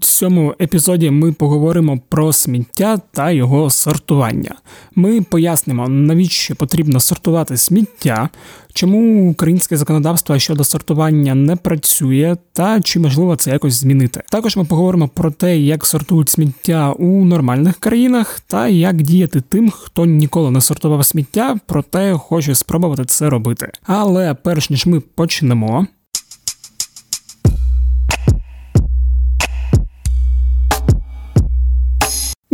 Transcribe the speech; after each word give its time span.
Цьому 0.00 0.54
епізоді 0.60 1.10
ми 1.10 1.32
поговоримо 1.32 1.98
про 2.08 2.32
сміття 2.32 2.98
та 3.12 3.30
його 3.30 3.70
сортування. 3.70 4.54
Ми 4.94 5.20
пояснимо, 5.22 5.88
навіщо 5.88 6.56
потрібно 6.56 7.00
сортувати 7.00 7.56
сміття, 7.56 8.28
чому 8.72 9.30
українське 9.30 9.76
законодавство 9.76 10.38
щодо 10.38 10.64
сортування 10.64 11.34
не 11.34 11.56
працює, 11.56 12.36
та 12.52 12.80
чи 12.80 13.00
можливо 13.00 13.36
це 13.36 13.50
якось 13.50 13.74
змінити. 13.74 14.22
Також 14.30 14.56
ми 14.56 14.64
поговоримо 14.64 15.08
про 15.08 15.30
те, 15.30 15.58
як 15.58 15.86
сортують 15.86 16.30
сміття 16.30 16.92
у 16.92 17.24
нормальних 17.24 17.76
країнах, 17.76 18.40
та 18.46 18.68
як 18.68 19.02
діяти 19.02 19.40
тим, 19.40 19.70
хто 19.70 20.06
ніколи 20.06 20.50
не 20.50 20.60
сортував 20.60 21.06
сміття, 21.06 21.56
проте 21.66 22.12
хоче 22.12 22.54
спробувати 22.54 23.04
це 23.04 23.30
робити. 23.30 23.70
Але 23.82 24.34
перш 24.34 24.70
ніж 24.70 24.86
ми 24.86 25.00
почнемо. 25.00 25.86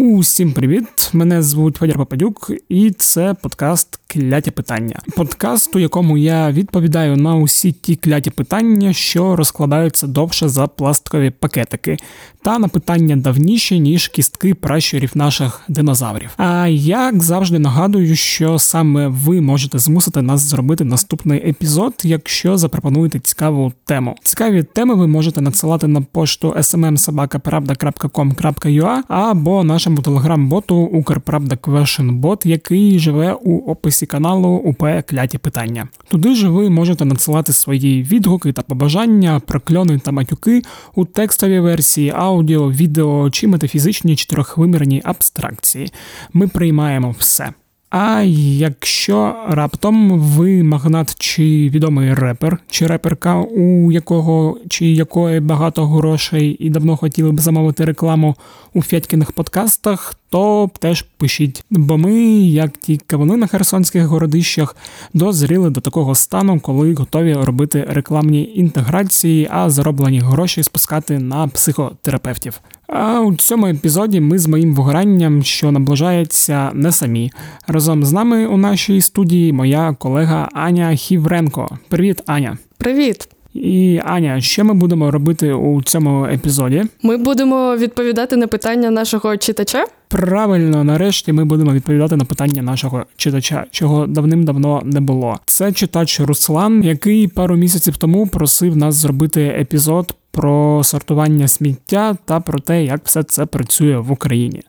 Усім 0.03 0.53
привіт! 0.53 1.11
Мене 1.13 1.43
звуть 1.43 1.77
Федір 1.77 1.97
Пападюк, 1.97 2.51
і 2.69 2.91
це 2.91 3.35
подкаст 3.35 4.00
Кляті 4.13 4.51
питання. 4.51 4.99
Подкаст, 5.17 5.77
у 5.77 5.79
якому 5.79 6.19
я 6.19 6.51
відповідаю 6.51 7.17
на 7.17 7.35
усі 7.35 7.73
ті 7.73 7.97
кляті 7.97 8.31
питання, 8.31 8.93
що 8.93 9.37
розкладаються 9.37 10.07
довше 10.07 10.49
за 10.49 10.67
пластикові 10.67 11.31
пакетики, 11.31 11.97
та 12.43 12.59
на 12.59 12.69
питання 12.69 13.17
давніші, 13.17 13.81
ніж 13.81 14.09
кістки 14.09 14.55
пращурів 14.55 15.11
наших 15.15 15.61
динозаврів. 15.69 16.31
А 16.37 16.67
як 16.69 17.23
завжди 17.23 17.59
нагадую, 17.59 18.17
що 18.17 18.59
саме 18.59 19.09
ви 19.09 19.41
можете 19.41 19.79
змусити 19.79 20.23
нас 20.23 20.41
зробити 20.41 20.85
наступний 20.85 21.49
епізод, 21.49 21.95
якщо 22.03 22.59
запропонуєте 22.59 23.19
цікаву 23.19 23.73
тему. 23.85 24.17
Цікаві 24.23 24.63
теми 24.63 24.95
ви 24.95 25.07
можете 25.07 25.41
надсилати 25.41 25.87
на 25.87 26.01
пошту 26.01 26.51
smmsobaka.pravda.com.ua 26.51 28.99
або 29.09 29.65
нашому 29.65 30.03
телеграм-боту 30.03 30.77
Укрправда 30.77 31.59
Бот, 31.99 32.47
який 32.47 32.99
живе 32.99 33.33
у 33.33 33.59
описі 33.59 34.00
каналу 34.07 34.49
УП 34.49 35.03
Кляті 35.07 35.39
Питання. 35.39 35.89
Туди 36.09 36.35
ж 36.35 36.49
ви 36.49 36.71
можете 36.71 37.05
надсилати 37.05 37.53
свої 37.53 38.03
відгуки 38.03 38.53
та 38.53 38.63
побажання, 38.63 39.41
прокльони 39.41 39.99
та 39.99 40.13
матюки 40.13 40.63
у 40.95 41.05
текстовій 41.05 41.61
версії, 41.61 42.13
аудіо, 42.17 42.71
відео 42.71 43.31
чи 43.31 43.47
метафізичні 43.47 44.17
чотирьохвимірні 44.17 45.03
абстракції. 45.05 45.93
Ми 46.33 46.49
приймаємо 46.49 47.15
все. 47.19 47.53
А 47.91 48.21
якщо 48.23 49.35
раптом 49.49 50.21
ви 50.21 50.63
магнат 50.63 51.15
чи 51.19 51.43
відомий 51.43 52.15
репер, 52.15 52.59
чи 52.71 52.87
реперка, 52.87 53.37
у 53.37 53.93
якого 53.93 54.59
чи 54.69 54.87
якої 54.87 55.41
багато 55.41 55.87
грошей 55.87 56.57
і 56.61 56.71
давно 56.71 56.97
хотіли 56.97 57.33
б 57.33 57.41
замовити 57.41 57.85
рекламу 57.85 58.37
у 58.75 58.83
Федькіних 58.83 59.33
подкастах, 59.33 60.15
то 60.31 60.71
теж 60.79 61.03
пишіть. 61.03 61.65
Бо 61.71 61.99
ми, 61.99 62.15
як 62.39 62.79
ті 62.79 62.97
кавуни 62.97 63.37
на 63.37 63.47
херсонських 63.47 64.05
городищах, 64.05 64.77
дозріли 65.15 65.71
до 65.71 65.81
такого 65.81 66.15
стану, 66.15 66.61
коли 66.61 66.95
готові 66.95 67.35
робити 67.35 67.87
рекламні 67.89 68.53
інтеграції, 68.55 69.49
а 69.51 69.71
зароблені 69.71 70.21
гроші 70.21 70.63
спускати 70.63 71.19
на 71.19 71.49
психотерапевтів. 71.49 72.61
А 72.93 73.21
у 73.21 73.35
цьому 73.35 73.67
епізоді 73.67 74.21
ми 74.21 74.39
з 74.39 74.47
моїм 74.47 74.75
вигоранням, 74.75 75.43
що 75.43 75.73
наближається, 75.73 76.71
не 76.75 76.93
самі. 76.93 77.33
Разом 77.67 78.05
з 78.05 78.13
нами 78.13 78.47
у 78.47 78.57
нашій 78.57 79.01
студії 79.01 79.53
моя 79.53 79.97
колега 79.99 80.49
Аня 80.53 80.95
Хівренко. 80.95 81.79
Привіт, 81.89 82.23
Аня. 82.27 82.59
Привіт. 82.79 83.29
І 83.55 84.01
Аня, 84.05 84.41
що 84.41 84.65
ми 84.65 84.75
будемо 84.75 85.11
робити 85.11 85.53
у 85.53 85.83
цьому 85.83 86.27
епізоді? 86.27 86.85
Ми 87.03 87.17
будемо 87.17 87.77
відповідати 87.77 88.37
на 88.37 88.47
питання 88.47 88.91
нашого 88.91 89.37
читача. 89.37 89.85
Правильно, 90.09 90.85
нарешті 90.85 91.33
ми 91.33 91.45
будемо 91.45 91.73
відповідати 91.73 92.17
на 92.17 92.25
питання 92.25 92.63
нашого 92.63 93.05
читача, 93.17 93.65
чого 93.71 94.07
давним-давно 94.07 94.83
не 94.85 95.01
було. 95.01 95.39
Це 95.47 95.73
читач 95.73 96.21
Руслан, 96.21 96.83
який 96.85 97.29
пару 97.29 97.57
місяців 97.57 97.97
тому 97.97 98.27
просив 98.27 98.77
нас 98.77 98.95
зробити 98.95 99.43
епізод 99.43 100.15
про 100.31 100.85
сортування 100.85 101.49
сміття 101.49 102.17
та 102.25 102.41
про 102.41 102.61
те, 102.61 102.85
як 102.85 103.01
все 103.05 103.23
це 103.23 103.47
працює 103.47 103.99
в 103.99 104.13
Україні. 104.13 104.63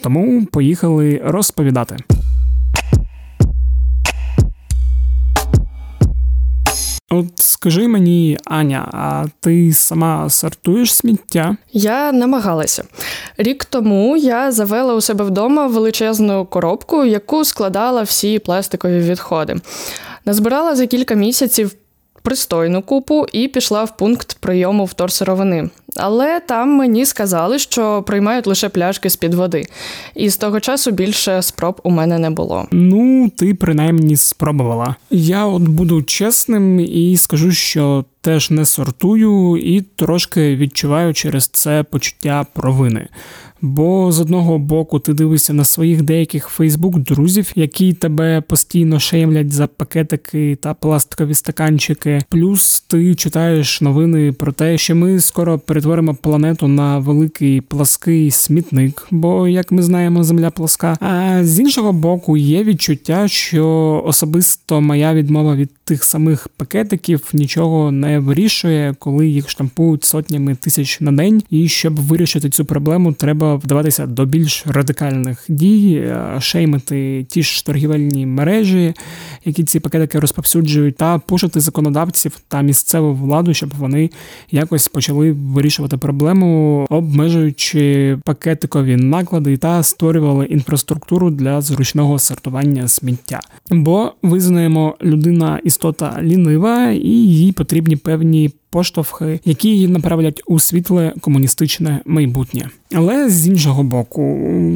Тому 0.00 0.46
поїхали 0.46 1.20
розповідати. 1.24 1.96
От 7.10 7.26
скажи 7.36 7.88
мені, 7.88 8.38
Аня, 8.44 8.88
а 8.92 9.24
ти 9.40 9.72
сама 9.72 10.30
сортуєш 10.30 10.94
сміття? 10.94 11.56
Я 11.72 12.12
намагалася. 12.12 12.84
Рік 13.36 13.64
тому 13.64 14.16
я 14.16 14.52
завела 14.52 14.94
у 14.94 15.00
себе 15.00 15.24
вдома 15.24 15.66
величезну 15.66 16.44
коробку, 16.46 17.04
яку 17.04 17.44
складала 17.44 18.02
всі 18.02 18.38
пластикові 18.38 19.00
відходи. 19.00 19.56
Назбирала 20.24 20.76
за 20.76 20.86
кілька 20.86 21.14
місяців 21.14 21.74
пристойну 22.24 22.82
купу 22.82 23.26
і 23.32 23.48
пішла 23.48 23.84
в 23.84 23.96
пункт 23.96 24.36
прийому 24.40 24.84
вторсировини. 24.84 25.70
Але 25.96 26.40
там 26.40 26.68
мені 26.68 27.06
сказали, 27.06 27.58
що 27.58 28.02
приймають 28.02 28.46
лише 28.46 28.68
пляшки 28.68 29.10
з 29.10 29.16
під 29.16 29.34
води. 29.34 29.66
І 30.14 30.30
з 30.30 30.36
того 30.36 30.60
часу 30.60 30.90
більше 30.90 31.42
спроб 31.42 31.80
у 31.82 31.90
мене 31.90 32.18
не 32.18 32.30
було. 32.30 32.66
Ну, 32.70 33.30
ти 33.36 33.54
принаймні 33.54 34.16
спробувала. 34.16 34.96
Я 35.10 35.46
от 35.46 35.62
буду 35.62 36.02
чесним 36.02 36.80
і 36.80 37.16
скажу, 37.16 37.52
що 37.52 38.04
теж 38.24 38.50
не 38.50 38.64
сортую 38.64 39.56
і 39.56 39.80
трошки 39.80 40.56
відчуваю 40.56 41.14
через 41.14 41.48
це 41.48 41.82
почуття 41.82 42.46
провини. 42.52 43.08
Бо 43.66 44.12
з 44.12 44.20
одного 44.20 44.58
боку 44.58 44.98
ти 44.98 45.14
дивишся 45.14 45.52
на 45.52 45.64
своїх 45.64 46.02
деяких 46.02 46.48
Фейсбук-друзів, 46.48 47.52
які 47.54 47.92
тебе 47.92 48.40
постійно 48.40 49.00
шеймлять 49.00 49.52
за 49.52 49.66
пакетики 49.66 50.56
та 50.60 50.74
пластикові 50.74 51.34
стаканчики. 51.34 52.22
Плюс 52.28 52.80
ти 52.80 53.14
читаєш 53.14 53.80
новини 53.80 54.32
про 54.32 54.52
те, 54.52 54.78
що 54.78 54.96
ми 54.96 55.20
скоро 55.20 55.58
перетворимо 55.58 56.14
планету 56.14 56.68
на 56.68 56.98
великий 56.98 57.60
плаский 57.60 58.30
смітник, 58.30 59.06
бо, 59.10 59.48
як 59.48 59.72
ми 59.72 59.82
знаємо, 59.82 60.24
земля 60.24 60.50
пласка. 60.50 60.96
А 61.00 61.44
з 61.44 61.60
іншого 61.60 61.92
боку, 61.92 62.36
є 62.36 62.64
відчуття, 62.64 63.28
що 63.28 64.02
особисто 64.06 64.80
моя 64.80 65.14
відмова 65.14 65.56
від 65.56 65.70
тих 65.84 66.04
самих 66.04 66.48
пакетиків 66.56 67.30
нічого 67.32 67.90
не 67.90 68.18
вирішує, 68.18 68.94
коли 68.98 69.28
їх 69.28 69.50
штампують 69.50 70.04
сотнями 70.04 70.54
тисяч 70.54 71.00
на 71.00 71.12
день. 71.12 71.42
І 71.50 71.68
щоб 71.68 72.00
вирішити 72.00 72.50
цю 72.50 72.64
проблему, 72.64 73.12
треба 73.12 73.54
вдаватися 73.54 74.06
до 74.06 74.24
більш 74.24 74.64
радикальних 74.66 75.44
дій, 75.48 75.94
е, 75.94 76.40
шеймити 76.40 77.26
ті 77.28 77.42
ж 77.42 77.66
торгівельні 77.66 78.26
мережі, 78.26 78.94
які 79.44 79.64
ці 79.64 79.80
пакетики 79.80 80.18
розповсюджують, 80.18 80.96
та 80.96 81.18
пушити 81.18 81.60
законодавців 81.60 82.32
та 82.48 82.62
місцеву 82.62 83.14
владу, 83.14 83.54
щоб 83.54 83.70
вони 83.78 84.10
якось 84.50 84.88
почали 84.88 85.32
вирішувати 85.32 85.96
проблему, 85.96 86.86
обмежуючи 86.90 88.18
пакетикові 88.24 88.96
наклади 88.96 89.56
та 89.56 89.82
створювали 89.82 90.46
інфраструктуру 90.46 91.30
для 91.30 91.60
зручного 91.60 92.18
сортування 92.18 92.88
сміття. 92.88 93.40
Бо 93.70 94.12
визнаємо 94.22 94.96
людина 95.02 95.60
істота 95.74 96.18
лінива 96.22 96.90
і 96.90 97.08
їй 97.08 97.52
потрібні 97.52 97.96
певні 97.96 98.50
поштовхи, 98.70 99.40
які 99.44 99.68
її 99.68 99.88
направлять 99.88 100.42
у 100.46 100.60
світле 100.60 101.14
комуністичне 101.20 102.00
майбутнє. 102.06 102.70
Але 102.92 103.30
з 103.30 103.48
іншого 103.48 103.82
боку, 103.82 104.22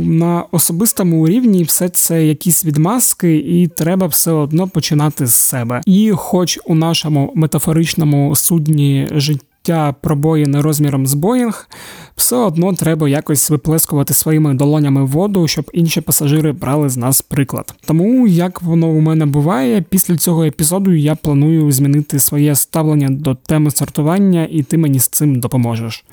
на 0.06 0.44
особистому 0.50 1.28
рівні 1.28 1.62
все 1.62 1.88
це 1.88 2.26
якісь 2.26 2.64
відмазки, 2.64 3.36
і 3.36 3.66
треба 3.66 4.06
все 4.06 4.30
одно 4.30 4.68
починати 4.68 5.26
з 5.26 5.34
себе. 5.34 5.80
І, 5.86 6.12
хоч 6.14 6.58
у 6.66 6.74
нашому 6.74 7.32
метафоричному 7.34 8.36
судні 8.36 9.08
життя 9.10 9.47
життя 9.58 9.94
пробоїни 10.00 10.60
розміром 10.60 11.06
з 11.06 11.14
Боїнг, 11.14 11.68
все 12.16 12.36
одно 12.36 12.72
треба 12.72 13.08
якось 13.08 13.50
виплескувати 13.50 14.14
своїми 14.14 14.54
долонями 14.54 15.04
воду, 15.04 15.48
щоб 15.48 15.70
інші 15.72 16.00
пасажири 16.00 16.52
брали 16.52 16.88
з 16.88 16.96
нас 16.96 17.20
приклад. 17.20 17.74
Тому 17.86 18.26
як 18.26 18.62
воно 18.62 18.88
у 18.88 19.00
мене 19.00 19.26
буває, 19.26 19.82
після 19.82 20.16
цього 20.16 20.44
епізоду 20.44 20.92
я 20.92 21.14
планую 21.14 21.72
змінити 21.72 22.18
своє 22.18 22.54
ставлення 22.54 23.08
до 23.10 23.34
теми 23.34 23.70
сортування, 23.70 24.48
і 24.50 24.62
ти 24.62 24.78
мені 24.78 25.00
з 25.00 25.08
цим 25.08 25.40
допоможеш. 25.40 26.04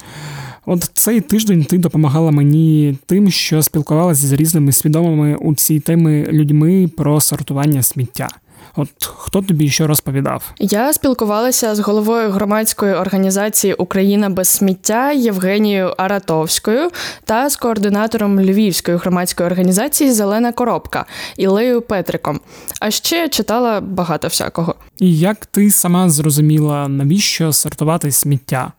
От 0.66 0.92
цей 0.94 1.22
тиждень 1.22 1.64
ти 1.64 1.78
допомагала 1.78 2.32
мені 2.32 2.98
тим, 3.06 3.32
що 3.32 3.62
спілкувалася 3.64 4.28
з 4.28 4.32
різними 4.32 4.72
свідомими 4.72 5.36
у 5.36 5.56
цій 5.56 5.80
темі 5.80 6.26
людьми 6.32 6.90
про 6.98 7.22
сортування 7.22 7.84
сміття. 7.84 8.28
От 8.76 8.90
хто 9.06 9.42
тобі 9.42 9.70
що 9.70 9.88
розповідав? 9.88 10.54
Я 10.60 10.94
спілкувалася 10.94 11.76
з 11.76 11.80
головою 11.80 12.30
громадської 12.30 12.94
організації 12.94 13.74
Україна 13.74 14.30
без 14.30 14.48
сміття 14.48 15.12
Євгенією 15.12 15.94
Аратовською 15.98 16.90
та 17.26 17.50
з 17.50 17.56
координатором 17.56 18.40
Львівської 18.40 18.98
громадської 18.98 19.48
організації 19.48 20.12
Зелена 20.12 20.52
коробка 20.52 21.06
Ілею 21.38 21.82
Петриком. 21.82 22.40
А 22.80 22.92
ще 22.92 23.30
читала 23.30 23.82
багато 23.82 24.28
всякого. 24.28 24.76
І 25.00 25.18
як 25.18 25.46
ти 25.46 25.72
сама 25.72 26.10
зрозуміла, 26.10 26.88
навіщо 26.88 27.54
сортувати 27.54 28.12
сміття? 28.12 28.72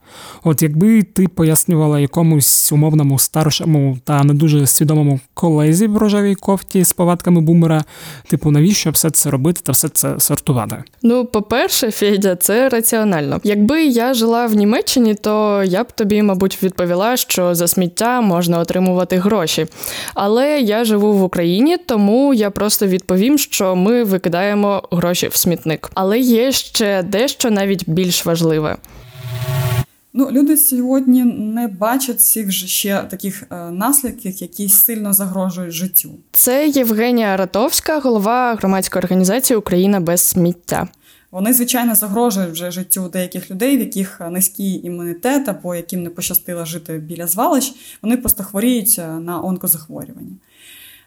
От 0.44 0.62
якби 0.62 1.02
ти 1.02 1.28
пояснювала 1.28 2.00
якомусь 2.00 2.72
умовному 2.72 3.18
старшому 3.18 3.98
та 4.04 4.24
не 4.24 4.34
дуже 4.34 4.66
свідомому 4.66 5.20
колезі 5.34 5.86
в 5.86 5.96
рожевій 5.96 6.34
кофті 6.34 6.84
з 6.84 6.92
повадками 6.92 7.40
бумера, 7.40 7.84
типу, 8.28 8.50
навіщо 8.50 8.90
все 8.90 9.10
це 9.10 9.30
робити 9.30 9.60
та 9.64 9.74
все 9.76 9.88
це 9.88 10.20
сортувати? 10.20 10.84
Ну, 11.02 11.24
по-перше, 11.24 11.90
Федя, 11.90 12.36
це 12.36 12.68
раціонально. 12.68 13.40
Якби 13.44 13.84
я 13.84 14.14
жила 14.14 14.46
в 14.46 14.54
Німеччині, 14.54 15.14
то 15.14 15.62
я 15.64 15.84
б 15.84 15.92
тобі, 15.92 16.22
мабуть, 16.22 16.62
відповіла, 16.62 17.16
що 17.16 17.54
за 17.54 17.68
сміття 17.68 18.20
можна 18.20 18.58
отримувати 18.58 19.16
гроші. 19.16 19.66
Але 20.14 20.60
я 20.60 20.84
живу 20.84 21.12
в 21.12 21.22
Україні, 21.22 21.76
тому 21.76 22.34
я 22.34 22.50
просто 22.50 22.86
відповім, 22.86 23.38
що 23.38 23.76
ми 23.76 24.04
викидаємо 24.04 24.82
гроші 24.90 25.28
в 25.28 25.36
смітник. 25.36 25.90
Але 25.94 26.18
є 26.18 26.52
ще 26.52 27.02
дещо 27.02 27.50
навіть 27.50 27.88
більш 27.88 28.26
важливе. 28.26 28.76
Ну, 30.18 30.30
люди 30.30 30.56
сьогодні 30.56 31.24
не 31.24 31.68
бачать 31.68 32.20
цих 32.20 32.52
же 32.52 32.66
ще 32.66 33.02
таких 33.02 33.42
е, 33.50 33.70
наслідків, 33.70 34.42
які 34.42 34.68
сильно 34.68 35.12
загрожують 35.12 35.72
життю. 35.72 36.10
Це 36.32 36.68
Євгенія 36.68 37.36
Ратовська, 37.36 38.00
голова 38.00 38.54
громадської 38.54 39.02
організації 39.04 39.56
Україна 39.56 40.00
без 40.00 40.20
сміття. 40.20 40.88
Вони, 41.30 41.52
звичайно, 41.52 41.94
загрожують 41.94 42.52
вже 42.52 42.70
життю 42.70 43.08
деяких 43.08 43.50
людей, 43.50 43.76
в 43.76 43.80
яких 43.80 44.20
низький 44.30 44.86
імунітет 44.86 45.48
або 45.48 45.74
яким 45.74 46.02
не 46.02 46.10
пощастило 46.10 46.64
жити 46.64 46.98
біля 46.98 47.26
звалищ, 47.26 47.74
вони 48.02 48.16
просто 48.16 48.44
хворіють 48.44 48.96
е, 48.98 49.08
на 49.08 49.44
онкозахворювання. 49.44 50.32
Е, 50.32 50.38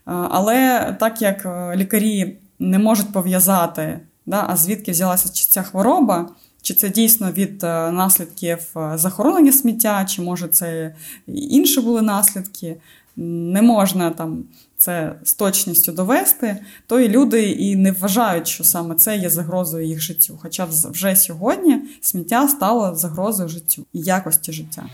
але 0.06 0.96
так 1.00 1.22
як 1.22 1.46
е, 1.46 1.76
лікарі 1.76 2.38
не 2.60 2.80
можуть 2.80 3.14
пов'язати, 3.14 4.00
да, 4.26 4.46
а 4.50 4.56
звідки 4.56 4.92
взялася 4.92 5.30
ця 5.30 5.62
хвороба, 5.62 6.30
чи 6.62 6.74
це 6.74 6.90
дійсно 6.90 7.32
від 7.32 7.64
наслідків 7.64 8.60
захоронення 8.94 9.52
сміття, 9.52 10.06
чи 10.06 10.22
може 10.22 10.48
це 10.48 10.96
інші 11.28 11.82
були 11.82 12.02
наслідки, 12.02 12.76
не 13.16 13.62
можна 13.62 14.10
там 14.12 14.44
це 14.78 15.16
з 15.24 15.34
точністю 15.34 15.92
довести, 15.92 16.58
то 16.88 17.00
і 17.00 17.10
люди 17.10 17.52
і 17.52 17.76
не 17.76 17.92
вважають, 17.92 18.48
що 18.48 18.64
саме 18.64 18.96
це 18.96 19.18
є 19.18 19.30
загрозою 19.30 19.88
їх 19.88 20.02
життю. 20.02 20.40
Хоча 20.42 20.68
вже 20.92 21.16
сьогодні 21.16 21.82
сміття 22.02 22.48
стало 22.48 22.96
загрозою 22.96 23.50
життю 23.50 23.86
і 23.94 24.00
якості 24.00 24.52
життя. 24.52 24.86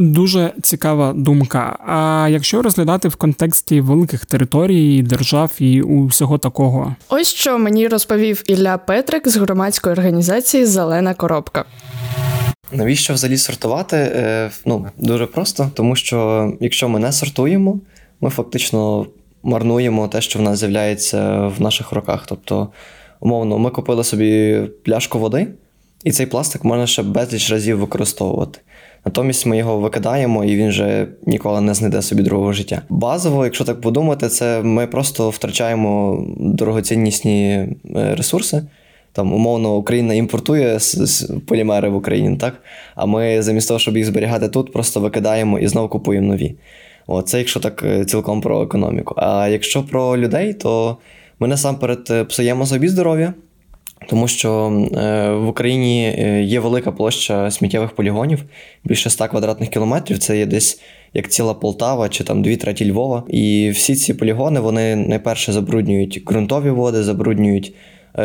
Дуже 0.00 0.52
цікава 0.62 1.12
думка. 1.12 1.78
А 1.86 2.28
якщо 2.30 2.62
розглядати 2.62 3.08
в 3.08 3.16
контексті 3.16 3.80
великих 3.80 4.26
територій, 4.26 5.02
держав 5.02 5.52
і 5.58 5.82
усього 5.82 6.38
такого, 6.38 6.96
ось 7.08 7.28
що 7.28 7.58
мені 7.58 7.88
розповів 7.88 8.42
Ілля 8.46 8.78
Петрик 8.78 9.28
з 9.28 9.36
громадської 9.36 9.92
організації 9.92 10.66
Зелена 10.66 11.14
коробка. 11.14 11.64
Навіщо 12.72 13.14
взагалі 13.14 13.38
сортувати? 13.38 13.96
Е, 13.96 14.50
ну 14.66 14.86
дуже 14.98 15.26
просто, 15.26 15.70
тому 15.74 15.96
що 15.96 16.52
якщо 16.60 16.88
ми 16.88 16.98
не 16.98 17.12
сортуємо, 17.12 17.80
ми 18.20 18.30
фактично 18.30 19.06
марнуємо 19.42 20.08
те, 20.08 20.20
що 20.20 20.38
в 20.38 20.42
нас 20.42 20.58
з'являється 20.58 21.46
в 21.58 21.62
наших 21.62 21.92
руках. 21.92 22.24
Тобто, 22.26 22.68
умовно, 23.20 23.58
ми 23.58 23.70
купили 23.70 24.04
собі 24.04 24.60
пляшку 24.84 25.18
води, 25.18 25.48
і 26.04 26.12
цей 26.12 26.26
пластик 26.26 26.64
можна 26.64 26.86
ще 26.86 27.02
безліч 27.02 27.50
разів 27.50 27.78
використовувати. 27.78 28.60
Натомість 29.04 29.46
ми 29.46 29.58
його 29.58 29.78
викидаємо, 29.78 30.44
і 30.44 30.56
він 30.56 30.68
вже 30.68 31.06
ніколи 31.26 31.60
не 31.60 31.74
знайде 31.74 32.02
собі 32.02 32.22
другого 32.22 32.52
життя. 32.52 32.82
Базово, 32.88 33.44
якщо 33.44 33.64
так 33.64 33.80
подумати, 33.80 34.28
це 34.28 34.62
ми 34.62 34.86
просто 34.86 35.30
втрачаємо 35.30 36.24
дорогоціннісні 36.36 37.68
е, 37.96 38.14
ресурси. 38.14 38.62
Там, 39.12 39.32
умовно, 39.32 39.76
Україна 39.76 40.14
імпортує 40.14 40.78
полімери 41.46 41.88
в 41.88 41.96
Україні, 41.96 42.36
так? 42.36 42.62
А 42.94 43.06
ми 43.06 43.42
замість 43.42 43.68
того, 43.68 43.80
щоб 43.80 43.96
їх 43.96 44.06
зберігати 44.06 44.48
тут, 44.48 44.72
просто 44.72 45.00
викидаємо 45.00 45.58
і 45.58 45.68
знову 45.68 45.88
купуємо 45.88 46.26
нові. 46.26 46.54
О, 47.06 47.22
це 47.22 47.38
якщо 47.38 47.60
так 47.60 47.82
е, 47.84 48.04
цілком 48.04 48.40
про 48.40 48.62
економіку. 48.62 49.14
А 49.16 49.48
якщо 49.48 49.82
про 49.82 50.16
людей, 50.16 50.54
то 50.54 50.96
ми 51.40 51.48
насамперед 51.48 52.08
е, 52.10 52.24
псуємо 52.24 52.66
собі 52.66 52.88
здоров'я, 52.88 53.34
тому 54.08 54.28
що 54.28 54.72
е, 54.96 55.30
в 55.30 55.48
Україні 55.48 56.02
є 56.44 56.60
велика 56.60 56.92
площа 56.92 57.50
сміттєвих 57.50 57.90
полігонів, 57.90 58.44
більше 58.84 59.10
100 59.10 59.28
квадратних 59.28 59.68
кілометрів. 59.68 60.18
Це 60.18 60.38
є 60.38 60.46
десь 60.46 60.80
як 61.14 61.28
ціла 61.28 61.54
Полтава 61.54 62.08
чи 62.08 62.24
там 62.24 62.42
дві 62.42 62.56
треті 62.56 62.90
Львова. 62.90 63.22
І 63.28 63.70
всі 63.70 63.94
ці 63.94 64.14
полігони 64.14 64.60
вони 64.60 64.96
найперше 64.96 65.52
забруднюють 65.52 66.24
ґрунтові 66.24 66.70
води, 66.70 67.02
забруднюють 67.02 67.74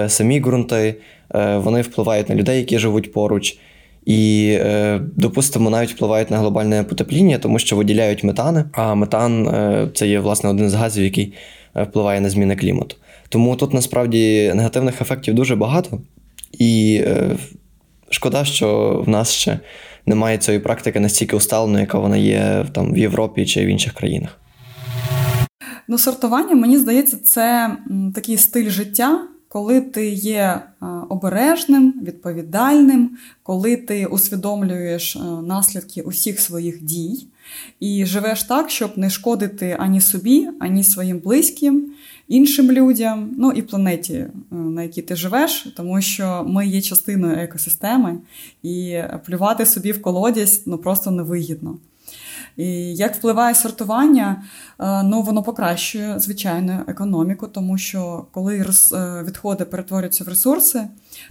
самі 0.07 0.39
ґрунти, 0.39 0.95
вони 1.56 1.81
впливають 1.81 2.30
на 2.30 2.36
людей, 2.36 2.57
які 2.57 2.80
живуть 2.80 3.13
поруч. 3.13 3.57
І, 4.06 4.50
е, 4.60 5.01
допустимо, 5.16 5.69
навіть 5.69 5.92
впливають 5.92 6.31
на 6.31 6.38
глобальне 6.38 6.83
потепління, 6.83 7.38
тому 7.38 7.60
що 7.60 7.75
виділяють 7.75 8.24
метани. 8.24 8.63
А 8.71 8.95
метан 8.95 9.48
е, 9.48 9.89
це 9.94 10.07
є 10.07 10.19
власне 10.19 10.50
один 10.50 10.69
з 10.69 10.74
газів, 10.74 11.04
який 11.04 11.33
е, 11.75 11.83
впливає 11.83 12.21
на 12.21 12.30
зміни 12.30 12.56
клімату. 12.56 12.95
Тому 13.35 13.55
тут 13.55 13.73
насправді 13.73 14.51
негативних 14.55 15.01
ефектів 15.01 15.33
дуже 15.33 15.55
багато, 15.55 16.01
і 16.51 17.03
шкода, 18.09 18.45
що 18.45 19.01
в 19.05 19.09
нас 19.09 19.31
ще 19.31 19.59
немає 20.05 20.37
цієї 20.37 20.63
практики 20.63 20.99
настільки 20.99 21.35
усталеної, 21.35 21.81
яка 21.81 21.99
вона 21.99 22.17
є 22.17 22.65
там 22.73 22.93
в 22.93 22.97
Європі 22.97 23.45
чи 23.45 23.65
в 23.65 23.67
інших 23.67 23.93
країнах. 23.93 24.39
Ну, 25.87 25.97
сортування, 25.97 26.55
мені 26.55 26.77
здається, 26.77 27.17
це 27.17 27.77
такий 28.13 28.37
стиль 28.37 28.69
життя 28.69 29.27
коли 29.55 29.81
ти 29.81 30.09
є 30.09 30.41
е, 30.41 30.85
обережним, 31.09 31.93
відповідальним, 32.01 33.17
коли 33.43 33.77
ти 33.77 34.05
усвідомлюєш 34.05 35.15
е, 35.15 35.19
наслідки 35.19 36.01
усіх 36.01 36.39
своїх 36.39 36.83
дій 36.83 37.27
і 37.79 38.05
живеш 38.05 38.43
так, 38.43 38.69
щоб 38.69 38.97
не 38.97 39.09
шкодити 39.09 39.75
ані 39.79 40.01
собі, 40.01 40.49
ані 40.59 40.83
своїм 40.83 41.19
близьким, 41.19 41.93
іншим 42.27 42.72
людям, 42.72 43.30
ну 43.38 43.51
і 43.51 43.62
планеті, 43.62 44.13
е, 44.13 44.31
на 44.51 44.83
якій 44.83 45.01
ти 45.01 45.16
живеш, 45.16 45.74
тому 45.77 46.01
що 46.01 46.45
ми 46.48 46.68
є 46.68 46.81
частиною 46.81 47.38
екосистеми, 47.38 48.18
і 48.63 49.01
плювати 49.25 49.66
собі 49.66 49.92
в 49.92 50.01
колодязь 50.01 50.63
ну 50.66 50.77
просто 50.77 51.12
невигідно. 51.12 51.77
І 52.57 52.95
як 52.95 53.16
впливає 53.16 53.56
сортування, 53.56 54.44
е, 54.80 55.04
ну 55.04 55.22
воно 55.22 55.44
покращує 55.44 56.19
звичайно 56.19 56.83
економіку, 56.88 57.48
тому 57.48 57.77
що 57.77 58.25
коли 58.31 58.57
е, 58.57 58.66
відходи 59.24 59.66
перетворюються 59.66 60.24
в 60.24 60.28
ресурси, 60.28 60.88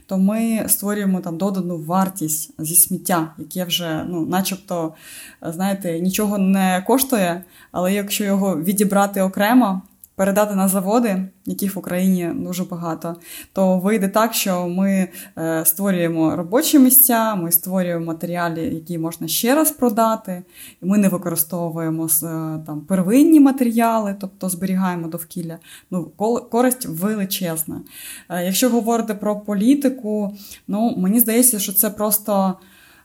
то 0.07 0.19
ми 0.19 0.65
створюємо 0.69 1.21
там 1.21 1.37
додану 1.37 1.79
вартість 1.79 2.51
зі 2.59 2.75
сміття, 2.75 3.35
яке 3.39 3.65
вже, 3.65 4.05
ну, 4.09 4.27
начебто, 4.27 4.95
знаєте, 5.43 6.01
нічого 6.01 6.39
не 6.39 6.85
коштує, 6.87 7.45
але 7.73 7.95
якщо 7.95 8.25
його 8.25 8.57
відібрати 8.57 9.23
окремо 9.23 9.83
передати 10.17 10.55
на 10.55 10.69
заводи, 10.69 11.29
яких 11.47 11.77
в 11.77 11.79
Україні 11.79 12.31
дуже 12.35 12.65
багато, 12.65 13.17
то 13.53 13.79
вийде 13.79 14.09
так, 14.09 14.35
що 14.35 14.69
ми 14.69 15.09
е, 15.39 15.65
створюємо 15.65 16.37
робочі 16.37 16.79
місця, 16.79 17.35
ми 17.35 17.53
створюємо 17.53 18.07
матеріали, 18.07 18.61
які 18.61 18.99
можна 18.99 19.29
ще 19.29 19.55
раз 19.55 19.71
продати, 19.71 20.43
ми 20.83 20.99
не 20.99 21.09
використовуємо 21.09 22.05
е, 22.07 22.27
там 22.67 22.81
первинні 22.89 23.41
матеріали, 23.41 24.17
тобто 24.21 24.49
зберігаємо 24.49 25.09
довкілля. 25.09 25.59
Ну, 25.91 26.05
користь 26.51 26.87
величезна. 26.87 27.81
Е, 28.29 28.45
якщо 28.45 28.71
говорити 28.71 29.15
про 29.15 29.37
політику, 29.37 30.37
ну 30.69 30.95
мені 30.97 31.21
здається, 31.21 31.59
що 31.59 31.73
це 31.73 31.91
просто. 31.91 32.55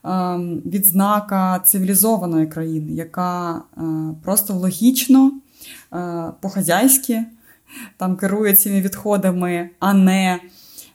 Ем, 0.04 0.62
відзнака 0.66 1.60
цивілізованої 1.60 2.48
країни, 2.48 2.92
яка 2.92 3.62
просто 4.24 4.54
логічно 4.54 5.32
по-хазяйськи, 6.42 7.24
там 7.98 8.18
керує 8.18 8.56
цими 8.56 8.82
відходами, 8.82 9.70
а 9.80 9.94
не 9.94 10.40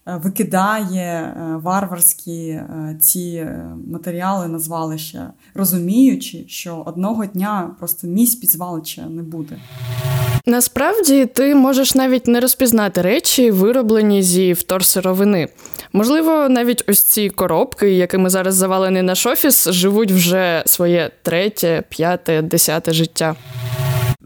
е, 0.07 0.17
викидає 0.17 1.01
е, 1.01 1.57
варварські 1.57 2.61
ці 3.01 3.47
матеріали 3.87 4.49
на 4.49 4.59
звалище, 4.59 5.27
розуміючи, 5.55 6.45
що 6.49 6.83
одного 6.87 7.27
дня 7.27 7.77
просто 7.79 8.07
місць 8.07 8.35
під 8.35 8.51
звалища 8.51 9.07
не 9.07 9.23
буде. 9.23 9.57
Насправді 10.47 11.27
ти 11.27 11.55
можеш 11.55 11.95
навіть 11.95 12.27
не 12.27 12.41
розпізнати 12.41 13.03
речі, 13.03 13.51
вироблені 13.51 14.23
зі 14.23 14.53
вторсировини. 14.53 15.49
Можливо, 15.93 16.49
навіть 16.49 16.85
ось 16.89 17.03
ці 17.03 17.31
коробки, 17.31 17.91
якими 17.91 18.31
зараз 18.31 18.55
завалений 18.55 19.03
наш 19.03 19.27
офіс, 19.27 19.69
живуть 19.69 20.13
вже 20.13 20.63
своє 20.67 21.11
третє, 21.23 21.83
п'яте, 21.89 22.43
десяте 22.43 22.93
життя. 22.93 23.37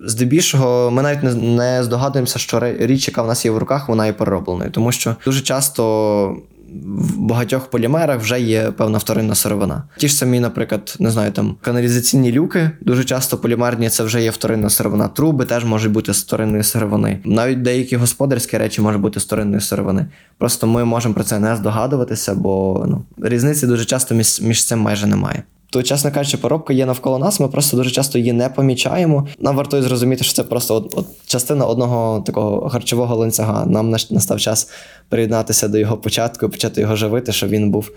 Здебільшого, 0.04 0.90
ми 0.90 1.02
навіть 1.02 1.42
не 1.42 1.84
здогадуємося, 1.84 2.38
що 2.38 2.60
річ, 2.60 3.08
яка 3.08 3.22
в 3.22 3.26
нас 3.26 3.44
є 3.44 3.50
в 3.50 3.58
руках, 3.58 3.88
вона 3.88 4.06
є 4.06 4.12
переробленою, 4.12 4.70
тому 4.70 4.92
що 4.92 5.16
дуже 5.24 5.40
часто 5.40 6.36
в 6.74 7.18
багатьох 7.18 7.70
полімерах 7.70 8.20
вже 8.20 8.40
є 8.40 8.70
певна 8.70 8.98
вторинна 8.98 9.34
сировина. 9.34 9.82
Ті 9.96 10.08
ж 10.08 10.14
самі, 10.14 10.40
наприклад, 10.40 10.96
не 11.00 11.10
знаю, 11.10 11.32
там 11.32 11.56
каналізаційні 11.60 12.32
люки, 12.32 12.70
дуже 12.80 13.04
часто 13.04 13.38
полімерні 13.38 13.88
це 13.88 14.04
вже 14.04 14.22
є 14.22 14.30
вторинна 14.30 14.70
сировина. 14.70 15.08
Труби 15.08 15.44
теж 15.44 15.64
можуть 15.64 15.92
бути 15.92 16.14
з 16.14 16.22
вторинної 16.22 16.62
сировини. 16.62 17.20
Навіть 17.24 17.62
деякі 17.62 17.96
господарські 17.96 18.58
речі 18.58 18.80
можуть 18.80 19.00
бути 19.00 19.20
з 19.20 19.24
вторинної 19.24 19.60
сировини. 19.60 20.06
Просто 20.38 20.66
ми 20.66 20.84
можемо 20.84 21.14
про 21.14 21.24
це 21.24 21.38
не 21.38 21.56
здогадуватися, 21.56 22.34
бо 22.34 22.84
ну, 22.88 23.04
різниці 23.28 23.66
дуже 23.66 23.84
часто 23.84 24.14
між, 24.14 24.40
між 24.40 24.66
цим 24.66 24.78
майже 24.78 25.06
немає 25.06 25.42
то, 25.70 25.82
чесно 25.82 26.12
кажучи, 26.12 26.36
поробка 26.36 26.72
є 26.72 26.86
навколо 26.86 27.18
нас, 27.18 27.40
ми 27.40 27.48
просто 27.48 27.76
дуже 27.76 27.90
часто 27.90 28.18
її 28.18 28.32
не 28.32 28.48
помічаємо. 28.48 29.26
Нам 29.38 29.56
варто 29.56 29.82
зрозуміти, 29.82 30.24
що 30.24 30.32
це 30.32 30.42
просто 30.42 30.74
от, 30.74 30.94
от 30.96 31.06
частина 31.26 31.64
одного 31.64 32.20
такого 32.20 32.68
харчового 32.68 33.16
ланцюга. 33.16 33.66
Нам 33.66 33.90
настав 33.90 34.40
час 34.40 34.70
приєднатися 35.08 35.68
до 35.68 35.78
його 35.78 35.96
початку, 35.96 36.48
почати 36.48 36.80
його 36.80 36.96
живити, 36.96 37.32
щоб 37.32 37.48
він 37.48 37.70
був 37.70 37.90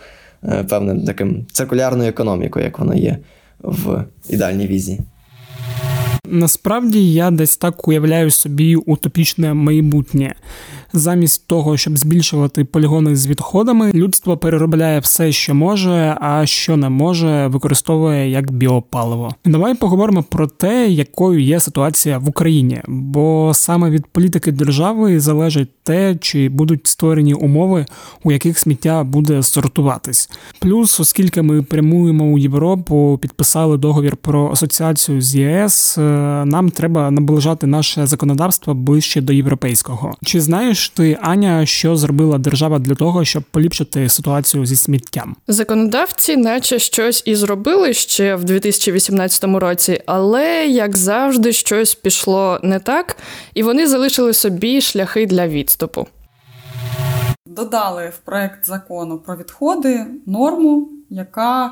е, 0.44 0.64
певним 0.64 1.06
таким 1.06 1.46
циркулярною 1.52 2.10
економікою, 2.10 2.66
як 2.66 2.80
воно 2.80 2.96
є 2.96 3.18
в 3.60 4.06
ідеальній 4.30 4.68
візії. 4.68 5.02
Насправді 6.26 7.14
я 7.14 7.32
десь 7.32 7.58
так 7.58 7.88
уявляю 7.88 8.32
собі 8.32 8.76
утопічне 8.76 9.54
майбутнє. 9.54 10.36
Замість 10.94 11.48
того, 11.48 11.78
щоб 11.78 11.98
збільшувати 11.98 12.66
полігони 12.66 13.16
з 13.16 13.28
відходами, 13.28 13.92
людство 13.94 14.38
переробляє 14.38 15.00
все, 15.00 15.32
що 15.32 15.56
може, 15.56 16.18
а 16.22 16.46
що 16.46 16.78
не 16.78 16.90
може, 16.90 17.48
використовує 17.48 18.30
як 18.30 18.52
біопаливо. 18.52 19.36
Давай 19.46 19.76
поговоримо 19.76 20.24
про 20.24 20.48
те, 20.48 20.90
якою 20.90 21.40
є 21.40 21.60
ситуація 21.60 22.18
в 22.18 22.30
Україні, 22.30 22.82
бо 22.88 23.52
саме 23.54 23.90
від 23.90 24.06
політики 24.06 24.52
держави 24.52 25.20
залежить 25.20 25.70
те, 25.84 26.16
чи 26.16 26.50
будуть 26.50 26.88
створені 26.88 27.34
умови, 27.34 27.86
у 28.24 28.32
яких 28.32 28.60
сміття 28.60 29.04
буде 29.04 29.44
сортуватись. 29.44 30.30
Плюс, 30.60 31.00
оскільки 31.00 31.42
ми 31.42 31.62
прямуємо 31.62 32.26
у 32.26 32.38
Європу, 32.38 33.20
підписали 33.22 33.78
договір 33.78 34.18
про 34.18 34.52
асоціацію 34.52 35.22
з 35.22 35.36
ЄС, 35.36 35.98
е, 35.98 36.02
нам 36.46 36.70
треба 36.70 37.12
наближати 37.12 37.68
наше 37.68 38.08
законодавство 38.08 38.74
ближче 38.74 39.22
до 39.22 39.34
європейського. 39.34 40.12
Чи 40.24 40.42
знаєш? 40.42 40.81
Думаєш 40.82 40.90
ти, 40.90 41.18
Аня, 41.22 41.66
що 41.66 41.96
зробила 41.96 42.38
держава 42.38 42.80
для 42.80 42.96
того, 42.96 43.26
щоб 43.26 43.44
поліпшити 43.44 44.10
ситуацію 44.10 44.66
зі 44.66 44.76
сміттям? 44.76 45.36
Законодавці, 45.48 46.38
наче 46.38 46.80
щось 46.80 47.24
і 47.26 47.36
зробили 47.36 47.94
ще 47.94 48.36
в 48.36 48.44
2018 48.44 49.44
році, 49.44 50.02
але 50.06 50.68
як 50.68 50.98
завжди, 50.98 51.54
щось 51.54 51.96
пішло 51.96 52.60
не 52.64 52.80
так, 52.80 53.18
і 53.54 53.64
вони 53.64 53.88
залишили 53.88 54.34
собі 54.34 54.82
шляхи 54.82 55.26
для 55.26 55.48
відступу. 55.48 56.08
Додали 57.46 58.12
в 58.16 58.18
проект 58.18 58.66
закону 58.66 59.18
про 59.18 59.36
відходи 59.36 60.06
норму, 60.26 60.90
яка 61.10 61.66
е, 61.66 61.72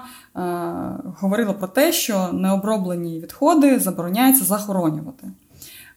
говорила 1.19 1.53
про 1.53 1.67
те, 1.67 1.91
що 1.91 2.29
необроблені 2.33 3.19
відходи 3.19 3.79
забороняється 3.79 4.45
захоронювати. 4.45 5.27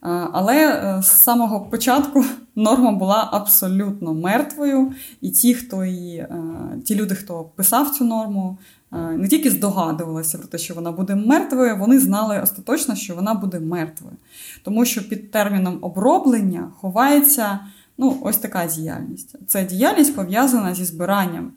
Але 0.02 0.56
е, 0.56 1.02
з 1.02 1.06
самого 1.06 1.60
початку 1.60 2.24
норма 2.56 2.92
була 2.92 3.28
абсолютно 3.32 4.14
мертвою, 4.14 4.92
і 5.20 5.30
ті, 5.30 5.54
хто 5.54 5.84
її, 5.84 6.18
е, 6.18 6.44
ті 6.84 6.94
люди, 6.94 7.14
хто 7.14 7.44
писав 7.44 7.90
цю 7.90 8.04
норму, 8.04 8.58
е, 8.92 8.96
не 8.96 9.28
тільки 9.28 9.50
здогадувалися 9.50 10.38
про 10.38 10.46
те, 10.46 10.58
що 10.58 10.74
вона 10.74 10.92
буде 10.92 11.14
мертвою, 11.14 11.76
вони 11.76 11.98
знали 11.98 12.40
остаточно, 12.40 12.94
що 12.94 13.14
вона 13.14 13.34
буде 13.34 13.60
мертвою. 13.60 14.16
Тому 14.62 14.84
що 14.84 15.08
під 15.08 15.30
терміном 15.30 15.78
оброблення 15.80 16.72
ховається 16.80 17.58
ну, 17.98 18.18
ось 18.22 18.36
така 18.36 18.66
діяльність. 18.66 19.36
Це 19.46 19.64
діяльність 19.64 20.16
пов'язана 20.16 20.74
зі 20.74 20.84
збиранням. 20.84 21.52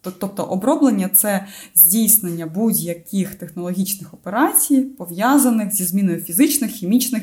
Тобто 0.00 0.42
оброблення 0.42 1.08
це 1.08 1.46
здійснення 1.74 2.46
будь-яких 2.46 3.34
технологічних 3.34 4.14
операцій, 4.14 4.76
пов'язаних 4.76 5.72
зі 5.72 5.84
зміною 5.84 6.20
фізичних, 6.20 6.70
хімічних 6.70 7.22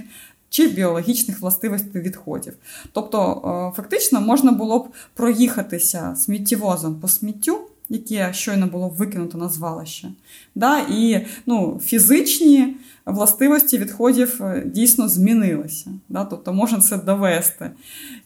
чи 0.56 0.68
біологічних 0.68 1.42
властивостей 1.42 2.02
відходів. 2.02 2.54
Тобто, 2.92 3.42
е, 3.74 3.76
фактично, 3.76 4.22
можна 4.22 4.52
було 4.52 4.80
б 4.80 4.88
проїхатися 5.14 6.16
сміттєвозом 6.18 7.00
по 7.00 7.08
сміттю, 7.08 7.60
яке 7.90 8.34
щойно 8.34 8.68
було 8.68 8.90
викинуто 8.90 9.38
на 9.38 9.50
звалище, 9.50 10.08
да, 10.56 10.80
і 10.80 11.26
ну, 11.46 11.82
фізичні 11.84 12.76
властивості 13.06 13.78
відходів 13.78 14.42
е, 14.44 14.64
дійсно 14.66 15.10
змінилися. 15.10 15.92
Да, 16.10 16.26
Тобто 16.26 16.54
можна 16.54 16.80
це 16.80 16.98
довести. 16.98 17.72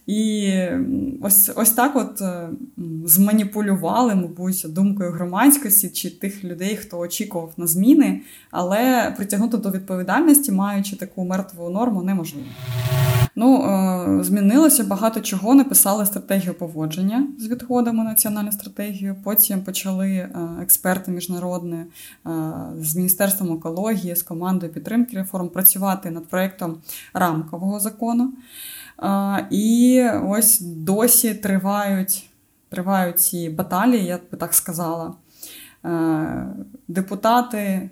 І 0.08 0.54
ось 1.22 1.52
ось 1.56 1.72
так 1.72 1.96
от 1.96 2.22
е, 2.22 2.50
зманіпулювали, 3.06 4.16
мабуть, 4.16 4.66
думкою 4.70 5.12
громадськості 5.12 5.90
чи 5.90 6.10
тих 6.10 6.44
людей, 6.44 6.76
хто 6.76 7.00
очікував 7.00 7.54
на 7.58 7.68
зміни, 7.68 8.22
але 8.52 9.14
притягнути 9.18 9.58
до 9.58 9.72
відповідальності, 9.72 10.52
маючи 10.52 10.96
таку 10.96 11.26
мертву 11.26 11.70
норму, 11.70 12.04
неможливо. 12.04 12.48
Ну, 13.40 13.64
е, 13.64 14.24
змінилося 14.24 14.84
багато 14.84 15.20
чого. 15.20 15.56
Написали 15.56 16.06
стратегію 16.06 16.54
поводження 16.54 17.28
з 17.38 17.48
відходами, 17.48 18.04
національну 18.04 18.52
стратегію. 18.52 19.16
Потім 19.24 19.62
почали 19.62 20.10
е, 20.10 20.30
експерти 20.62 21.12
міжнародні 21.12 21.78
з 22.80 22.96
міністерством 22.96 23.58
екології, 23.58 24.16
з 24.16 24.24
командою 24.24 24.74
підтримки 24.74 25.18
реформ 25.18 25.50
працювати 25.50 26.12
над 26.12 26.28
проєктом 26.28 26.78
рамкового 27.14 27.80
закону. 27.80 28.34
І 29.50 30.04
ось 30.28 30.62
досі 30.62 31.34
тривають 31.34 32.30
тривають 32.70 33.20
ці 33.20 33.50
баталії, 33.50 34.06
я 34.06 34.20
би 34.32 34.38
так 34.38 34.54
сказала. 34.54 35.14
Депутати, 36.88 37.58
е, 37.58 37.90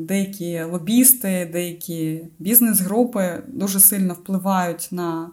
деякі 0.00 0.62
лобісти, 0.62 1.50
деякі 1.52 2.20
бізнес-групи 2.38 3.42
дуже 3.48 3.80
сильно 3.80 4.14
впливають 4.14 4.88
на 4.90 5.30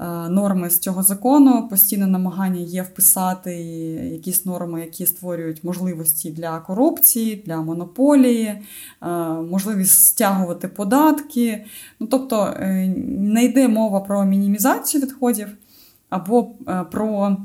Е, 0.00 0.28
норми 0.28 0.70
з 0.70 0.78
цього 0.78 1.02
закону. 1.02 1.68
Постійне 1.68 2.06
намагання 2.06 2.60
є 2.60 2.82
вписати 2.82 3.54
якісь 4.12 4.46
норми, 4.46 4.80
які 4.80 5.06
створюють 5.06 5.64
можливості 5.64 6.30
для 6.30 6.60
корупції, 6.60 7.42
для 7.46 7.56
монополії, 7.56 8.46
е, 8.46 8.62
можливість 9.50 10.06
стягувати 10.06 10.68
податки. 10.68 11.64
Ну, 12.00 12.06
Тобто 12.06 12.54
е, 12.60 12.86
не 13.08 13.44
йде 13.44 13.68
мова 13.68 14.00
про 14.00 14.24
мінімізацію 14.24 15.02
відходів 15.02 15.48
або 16.10 16.44
про 16.90 17.36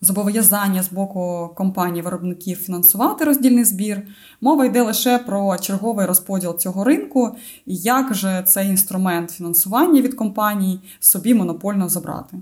зобов'язання 0.00 0.82
з 0.82 0.92
боку 0.92 1.50
компаній-виробників 1.56 2.58
фінансувати 2.58 3.24
роздільний 3.24 3.64
збір. 3.64 4.02
Мова 4.40 4.64
йде 4.64 4.82
лише 4.82 5.18
про 5.18 5.58
черговий 5.58 6.06
розподіл 6.06 6.58
цього 6.58 6.84
ринку 6.84 7.36
і 7.66 7.76
як 7.76 8.14
же 8.14 8.42
цей 8.46 8.68
інструмент 8.68 9.30
фінансування 9.30 10.00
від 10.00 10.14
компаній 10.14 10.80
собі 11.00 11.34
монопольно 11.34 11.88
забрати. 11.88 12.36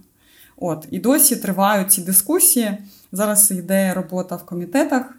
От, 0.57 0.87
І 0.91 0.99
досі 0.99 1.37
тривають 1.37 1.93
ці 1.93 2.03
дискусії. 2.03 2.79
Зараз 3.13 3.51
йде 3.51 3.95
робота 3.95 4.37
в 4.37 4.45
комітетах 4.47 5.15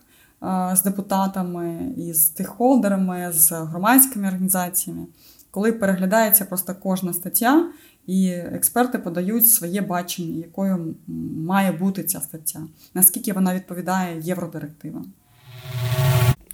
з 0.74 0.84
депутатами, 0.84 1.94
із 1.98 2.26
стейкхолдерами, 2.26 3.32
з 3.34 3.52
громадськими 3.52 4.28
організаціями, 4.28 5.06
коли 5.52 5.72
переглядається 5.72 6.46
просто 6.46 6.76
кожна 6.84 7.14
стаття. 7.14 7.70
І 8.08 8.28
експерти 8.30 8.98
подають 8.98 9.48
своє 9.48 9.82
бачення, 9.82 10.38
якою 10.38 10.96
має 11.38 11.72
бути 11.72 12.04
ця 12.04 12.20
стаття, 12.20 12.60
наскільки 12.94 13.34
вона 13.34 13.56
відповідає 13.56 14.22
євродирективам. 14.22 15.06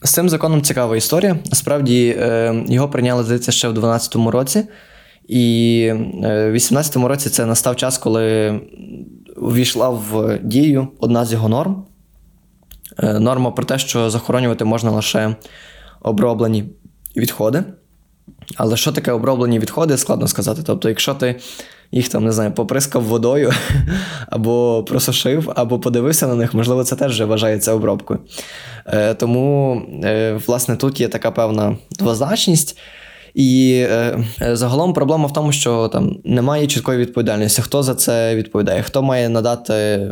З 0.04 0.12
цим 0.12 0.30
законом 0.30 0.62
цікава 0.62 0.98
історія. 0.98 1.40
Насправді 1.46 2.16
е, 2.20 2.64
його 2.68 2.90
прийняли 2.90 3.24
здається 3.24 3.52
ще 3.52 3.68
в 3.68 3.74
2012 3.74 4.16
році, 4.34 4.64
і 5.28 5.86
е, 5.90 5.94
в 6.48 6.52
2018 6.52 6.96
році 6.96 7.30
це 7.30 7.46
настав 7.46 7.76
час, 7.76 7.98
коли 7.98 8.60
увійшла 9.38 9.90
в 9.90 10.40
дію 10.44 10.88
одна 11.00 11.26
з 11.26 11.32
його 11.32 11.50
норм. 11.50 11.86
Е, 12.98 13.20
норма 13.20 13.52
про 13.52 13.66
те, 13.66 13.78
що 13.78 14.10
захоронювати 14.10 14.66
можна 14.66 14.92
лише 14.92 15.36
оброблені 16.02 16.66
відходи. 17.16 17.64
Але 18.56 18.78
що 18.78 18.92
таке 18.92 19.12
оброблені 19.12 19.60
відходи, 19.60 19.98
складно 19.98 20.28
сказати. 20.28 20.62
Тобто, 20.66 20.90
якщо 20.90 21.14
ти 21.14 21.40
їх 21.92 22.10
там, 22.10 22.26
не 22.26 22.32
знаю, 22.32 22.52
поприскав 22.52 23.04
водою, 23.04 23.54
або 24.30 24.84
просушив, 24.88 25.52
або 25.56 25.80
подивився 25.80 26.28
на 26.28 26.36
них, 26.36 26.54
можливо, 26.54 26.84
це 26.84 26.96
теж 26.96 27.22
вважається 27.22 27.74
обробкою. 27.74 28.20
Е, 28.86 29.14
Тому, 29.14 29.82
е, 30.04 30.40
власне, 30.48 30.76
тут 30.76 31.02
є 31.02 31.08
така 31.08 31.32
певна 31.32 31.78
двозначність. 31.92 32.78
І 33.34 33.82
е, 33.90 34.26
загалом 34.40 34.94
проблема 34.94 35.28
в 35.28 35.34
тому, 35.34 35.52
що 35.52 35.88
там 35.88 36.18
немає 36.24 36.68
чіткої 36.68 37.00
відповідальності, 37.00 37.62
хто 37.62 37.84
за 37.84 37.96
це 37.96 38.36
відповідає, 38.36 38.84
хто 38.84 39.02
має 39.04 39.30
надати 39.30 40.12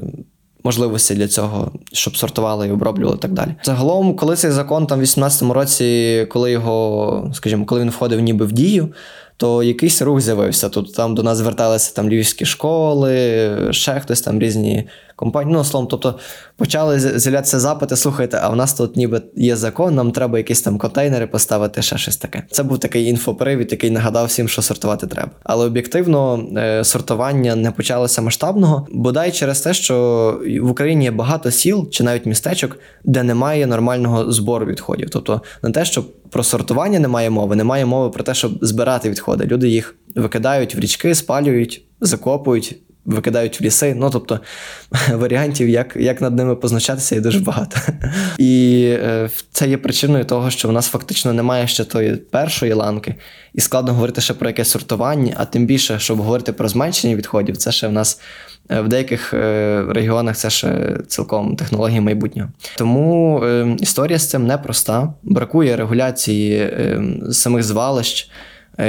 можливості 0.64 1.16
для 1.16 1.28
цього, 1.28 1.72
щоб 1.94 2.18
сортували 2.18 2.68
і 2.68 2.72
оброблювали 2.72 3.18
і 3.18 3.22
так 3.22 3.32
далі. 3.32 3.56
Загалом, 3.64 4.16
коли 4.16 4.36
цей 4.36 4.52
закон 4.52 4.88
там 4.88 5.00
в 5.00 5.04
18-му 5.04 5.54
році, 5.54 6.28
коли 6.30 6.52
його, 6.52 7.32
скажімо, 7.34 7.66
коли 7.66 7.82
він 7.82 7.90
входив 7.90 8.20
ніби 8.20 8.46
в 8.46 8.52
дію, 8.52 8.94
то 9.38 9.64
якийсь 9.64 10.02
рух 10.02 10.22
з'явився. 10.22 10.70
Тут 10.70 10.94
там 10.94 11.16
до 11.16 11.24
нас 11.24 11.38
зверталися 11.38 11.96
там 11.96 12.10
львівські 12.10 12.46
школи, 12.46 13.50
ще 13.72 14.00
хтось 14.00 14.22
там 14.22 14.40
різні 14.40 14.88
компанії. 15.20 15.54
Ну, 15.54 15.64
словом, 15.64 15.88
тобто 15.88 16.20
почали 16.58 17.00
з'являтися 17.00 17.60
запити, 17.60 17.96
слухайте, 17.96 18.40
а 18.42 18.50
в 18.50 18.56
нас 18.56 18.74
тут 18.74 18.96
ніби 18.96 19.22
є 19.36 19.56
закон, 19.56 19.96
нам 19.96 20.12
треба 20.12 20.38
якісь 20.38 20.62
там 20.62 20.78
контейнери 20.78 21.28
поставити, 21.28 21.82
ще 21.82 21.98
щось 21.98 22.18
таке. 22.18 22.44
Це 22.52 22.64
був 22.64 22.80
такий 22.80 23.06
інфопривід, 23.06 23.72
який 23.72 23.90
нагадав 23.90 24.26
всім, 24.26 24.48
що 24.48 24.62
сортувати 24.62 25.08
треба. 25.08 25.32
Але 25.44 25.66
об'єктивно 25.66 26.44
е, 26.58 26.84
сортування 26.84 27.56
не 27.56 27.72
почалося 27.72 28.22
масштабного, 28.22 28.88
бодай 28.92 29.32
через 29.32 29.62
те, 29.62 29.74
що 29.74 29.96
в 30.62 30.70
Україні 30.72 31.04
є 31.06 31.12
багато 31.12 31.52
сіл 31.52 31.90
чи 31.90 32.04
навіть 32.04 32.26
містечок, 32.26 32.80
де 33.04 33.24
немає 33.24 33.68
нормального 33.68 34.32
збору 34.32 34.66
відходів. 34.66 35.10
Тобто 35.10 35.42
не 35.64 35.72
те, 35.72 35.86
що 35.86 36.04
про 36.30 36.44
сортування 36.44 37.00
немає 37.00 37.30
мови, 37.30 37.56
немає 37.56 37.86
мови 37.86 38.10
про 38.10 38.24
те, 38.24 38.34
щоб 38.34 38.52
збирати 38.62 39.10
відходи. 39.10 39.46
Люди 39.46 39.70
їх 39.70 39.96
викидають 40.16 40.76
в 40.76 40.80
річки, 40.80 41.16
спалюють, 41.16 41.86
закопують 42.02 42.76
викидають 43.10 43.62
в 43.62 43.64
ліси. 43.64 43.96
Ну 43.98 44.10
тобто 44.10 44.40
варіантів, 45.14 45.70
як 45.70 45.96
як 45.96 46.22
над 46.22 46.36
ними 46.36 46.56
позначатися, 46.56 47.16
є 47.16 47.22
дуже 47.22 47.40
багато. 47.40 47.78
І 48.38 48.84
е, 49.04 49.30
це 49.52 49.70
є 49.70 49.78
причиною 49.78 50.26
того, 50.26 50.50
що 50.50 50.68
в 50.68 50.72
нас 50.72 50.88
фактично 50.88 51.34
немає 51.34 51.68
ще 51.68 51.84
тої 51.84 52.16
першої 52.16 52.74
ланки, 52.74 53.16
і 53.54 53.62
складно 53.62 53.94
говорити 53.94 54.22
ще 54.22 54.34
про 54.34 54.50
якесь 54.50 54.70
сортування, 54.70 55.34
а 55.38 55.46
тим 55.46 55.66
більше, 55.66 56.00
щоб 56.00 56.18
говорити 56.18 56.54
про 56.54 56.70
зменшення 56.70 57.16
відходів, 57.16 57.58
це 57.58 57.72
ще 57.72 57.88
в 57.88 57.92
нас. 57.92 58.22
Е, 58.72 58.82
в 58.82 58.88
деяких 58.88 59.34
е, 59.34 59.86
регіонах 59.90 60.38
це 60.38 60.50
ще 60.50 60.98
цілком 61.08 61.56
технології 61.56 62.02
майбутнього. 62.02 62.50
Тому 62.78 63.44
історія 63.80 64.20
з 64.20 64.30
цим 64.30 64.48
непроста. 64.48 65.14
Бракує 65.24 65.76
регуляції 65.76 66.74
самих 67.32 67.64
звалищ, 67.64 68.32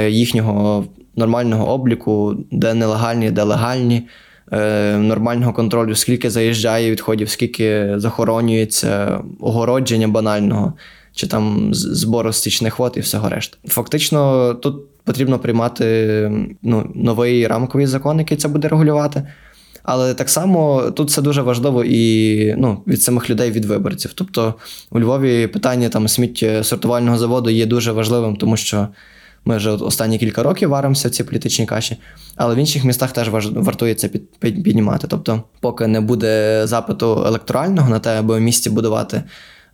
їхнього 0.07 0.87
нормального 1.15 1.73
обліку, 1.73 2.35
де 2.51 2.73
нелегальні, 2.73 3.31
де 3.31 3.43
легальні, 3.43 4.07
е, 4.51 4.97
нормального 4.97 5.53
контролю, 5.53 5.95
скільки 5.95 6.29
заїжджає 6.29 6.91
відходів, 6.91 7.29
скільки 7.29 7.93
захоронюється 7.95 9.19
огородження 9.39 10.07
банального. 10.07 10.73
Чи 11.13 11.27
там 11.27 11.73
збору 11.73 12.33
стічних 12.33 12.79
вод 12.79 12.93
і 12.97 12.99
всього 12.99 13.29
решта. 13.29 13.57
Фактично, 13.67 14.53
тут 14.53 15.03
потрібно 15.03 15.39
приймати 15.39 16.31
ну, 16.61 16.91
новий 16.95 17.47
рамковий 17.47 17.87
закон, 17.87 18.19
який 18.19 18.37
це 18.37 18.47
буде 18.47 18.67
регулювати. 18.67 19.23
Але 19.83 20.13
так 20.13 20.29
само 20.29 20.91
тут 20.91 21.09
це 21.09 21.21
дуже 21.21 21.41
важливо 21.41 21.83
і 21.83 22.55
ну, 22.57 22.83
від 22.87 23.01
самих 23.01 23.29
людей, 23.29 23.51
від 23.51 23.65
виборців. 23.65 24.11
Тобто 24.15 24.53
у 24.91 24.99
Львові 24.99 25.47
питання 25.47 25.89
там 25.89 26.07
сміттєсортувального 26.07 27.17
заводу 27.17 27.49
є 27.49 27.65
дуже 27.65 27.91
важливим, 27.91 28.35
тому 28.35 28.57
що 28.57 28.87
ми 29.45 29.57
вже 29.57 29.71
останні 29.71 30.17
кілька 30.17 30.43
років 30.43 30.69
варимося 30.69 31.07
в 31.07 31.11
цій 31.11 31.23
політичній 31.23 31.65
каші, 31.65 31.97
але 32.35 32.55
в 32.55 32.57
інших 32.57 32.83
містах 32.83 33.11
теж 33.11 33.29
вартує 33.53 33.95
це 33.95 34.07
піднімати. 34.39 35.07
Тобто, 35.09 35.43
поки 35.59 35.87
не 35.87 36.01
буде 36.01 36.61
запиту 36.67 37.23
електорального 37.25 37.89
на 37.89 37.99
те, 37.99 38.19
аби 38.19 38.37
в 38.37 38.41
місті 38.41 38.69
будувати 38.69 39.23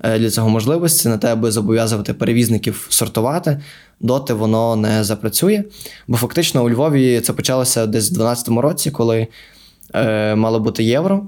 е, 0.04 0.20
для 0.20 0.30
цього 0.30 0.50
можливості, 0.50 1.10
на 1.10 1.18
те, 1.18 1.34
аби 1.34 1.52
зобов'язувати 1.52 2.14
перевізників 2.14 2.88
сортувати, 2.90 3.62
доти 4.00 4.34
воно 4.34 4.76
не 4.76 5.04
запрацює. 5.04 5.64
Бо 6.08 6.18
фактично 6.18 6.64
у 6.64 6.70
Львові 6.70 7.22
це 7.22 7.34
почалося 7.34 7.86
десь 7.86 8.12
у 8.12 8.14
2012 8.14 8.50
році, 8.50 8.92
коли 8.92 9.28
е, 9.94 10.36
мало 10.36 10.60
бути 10.60 10.84
євро. 10.84 11.28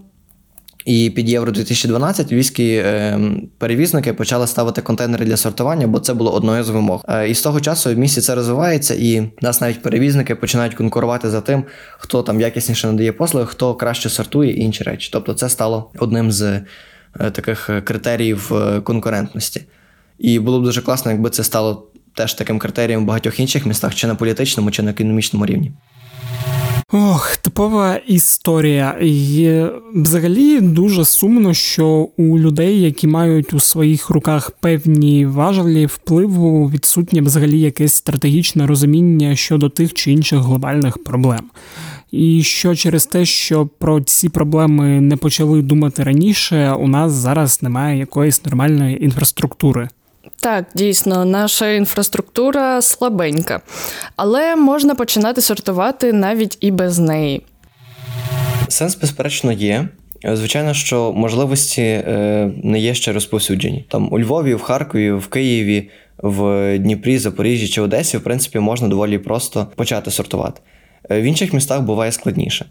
І 0.85 1.09
під 1.09 1.29
Євро 1.29 1.51
2012 1.51 2.31
львівські 2.31 2.73
е, 2.73 3.19
перевізники 3.57 4.13
почали 4.13 4.47
ставити 4.47 4.81
контейнери 4.81 5.25
для 5.25 5.37
сортування, 5.37 5.87
бо 5.87 5.99
це 5.99 6.13
було 6.13 6.33
одною 6.33 6.63
з 6.63 6.69
вимог. 6.69 7.05
Е, 7.09 7.29
і 7.29 7.35
з 7.35 7.41
того 7.41 7.61
часу 7.61 7.93
в 7.93 7.97
місті 7.97 8.21
це 8.21 8.35
розвивається, 8.35 8.95
і 8.95 9.31
нас 9.41 9.61
навіть 9.61 9.81
перевізники 9.81 10.35
починають 10.35 10.73
конкурувати 10.73 11.29
за 11.29 11.41
тим, 11.41 11.63
хто 11.97 12.23
там 12.23 12.41
якісніше 12.41 12.87
надає 12.87 13.11
послуги, 13.11 13.45
хто 13.45 13.75
краще 13.75 14.09
сортує 14.09 14.51
і 14.51 14.59
інші 14.59 14.83
речі. 14.83 15.09
Тобто, 15.13 15.33
це 15.33 15.49
стало 15.49 15.91
одним 15.99 16.31
з 16.31 16.41
е, 16.41 16.63
таких 17.31 17.69
критеріїв 17.83 18.51
конкурентності. 18.83 19.61
І 20.19 20.39
було 20.39 20.59
б 20.59 20.63
дуже 20.63 20.81
класно, 20.81 21.11
якби 21.11 21.29
це 21.29 21.43
стало 21.43 21.87
теж 22.13 22.33
таким 22.33 22.59
критерієм 22.59 23.03
в 23.03 23.05
багатьох 23.05 23.39
інших 23.39 23.65
містах, 23.65 23.95
чи 23.95 24.07
на 24.07 24.15
політичному, 24.15 24.71
чи 24.71 24.83
на 24.83 24.91
економічному 24.91 25.45
рівні. 25.45 25.71
Ох, 26.91 27.37
типова 27.37 27.95
історія. 27.95 28.97
І 29.01 29.63
Взагалі 29.93 30.61
дуже 30.61 31.05
сумно, 31.05 31.53
що 31.53 32.09
у 32.17 32.39
людей, 32.39 32.81
які 32.81 33.07
мають 33.07 33.53
у 33.53 33.59
своїх 33.59 34.09
руках 34.09 34.51
певні 34.51 35.25
важелі 35.25 35.85
впливу, 35.85 36.69
відсутнє 36.69 37.21
взагалі 37.21 37.59
якесь 37.59 37.93
стратегічне 37.93 38.67
розуміння 38.67 39.35
щодо 39.35 39.69
тих 39.69 39.93
чи 39.93 40.11
інших 40.11 40.39
глобальних 40.39 41.03
проблем. 41.03 41.49
І 42.11 42.43
що 42.43 42.75
через 42.75 43.05
те, 43.05 43.25
що 43.25 43.69
про 43.79 44.01
ці 44.01 44.29
проблеми 44.29 45.01
не 45.01 45.17
почали 45.17 45.61
думати 45.61 46.03
раніше, 46.03 46.71
у 46.71 46.87
нас 46.87 47.11
зараз 47.11 47.63
немає 47.63 47.99
якоїсь 47.99 48.45
нормальної 48.45 49.05
інфраструктури. 49.05 49.89
Так, 50.41 50.65
дійсно, 50.75 51.25
наша 51.25 51.71
інфраструктура 51.71 52.81
слабенька, 52.81 53.61
але 54.15 54.55
можна 54.55 54.95
починати 54.95 55.41
сортувати 55.41 56.13
навіть 56.13 56.57
і 56.61 56.71
без 56.71 56.99
неї. 56.99 57.41
Сенс, 58.67 58.95
безперечно, 58.95 59.51
є. 59.51 59.87
Звичайно, 60.23 60.73
що 60.73 61.13
можливості 61.13 61.81
е, 61.81 62.51
не 62.63 62.79
є 62.79 62.93
ще 62.93 63.11
розповсюджені. 63.11 63.85
Там 63.89 64.13
у 64.13 64.19
Львові, 64.19 64.53
в 64.53 64.61
Харкові, 64.61 65.11
в 65.11 65.27
Києві, 65.27 65.89
в 66.17 66.77
Дніпрі, 66.79 67.17
Запоріжжі 67.17 67.67
чи 67.67 67.81
Одесі, 67.81 68.17
в 68.17 68.23
принципі, 68.23 68.59
можна 68.59 68.87
доволі 68.87 69.17
просто 69.17 69.67
почати 69.75 70.11
сортувати. 70.11 70.61
Е, 71.11 71.21
в 71.21 71.23
інших 71.23 71.53
містах 71.53 71.81
буває 71.81 72.11
складніше. 72.11 72.65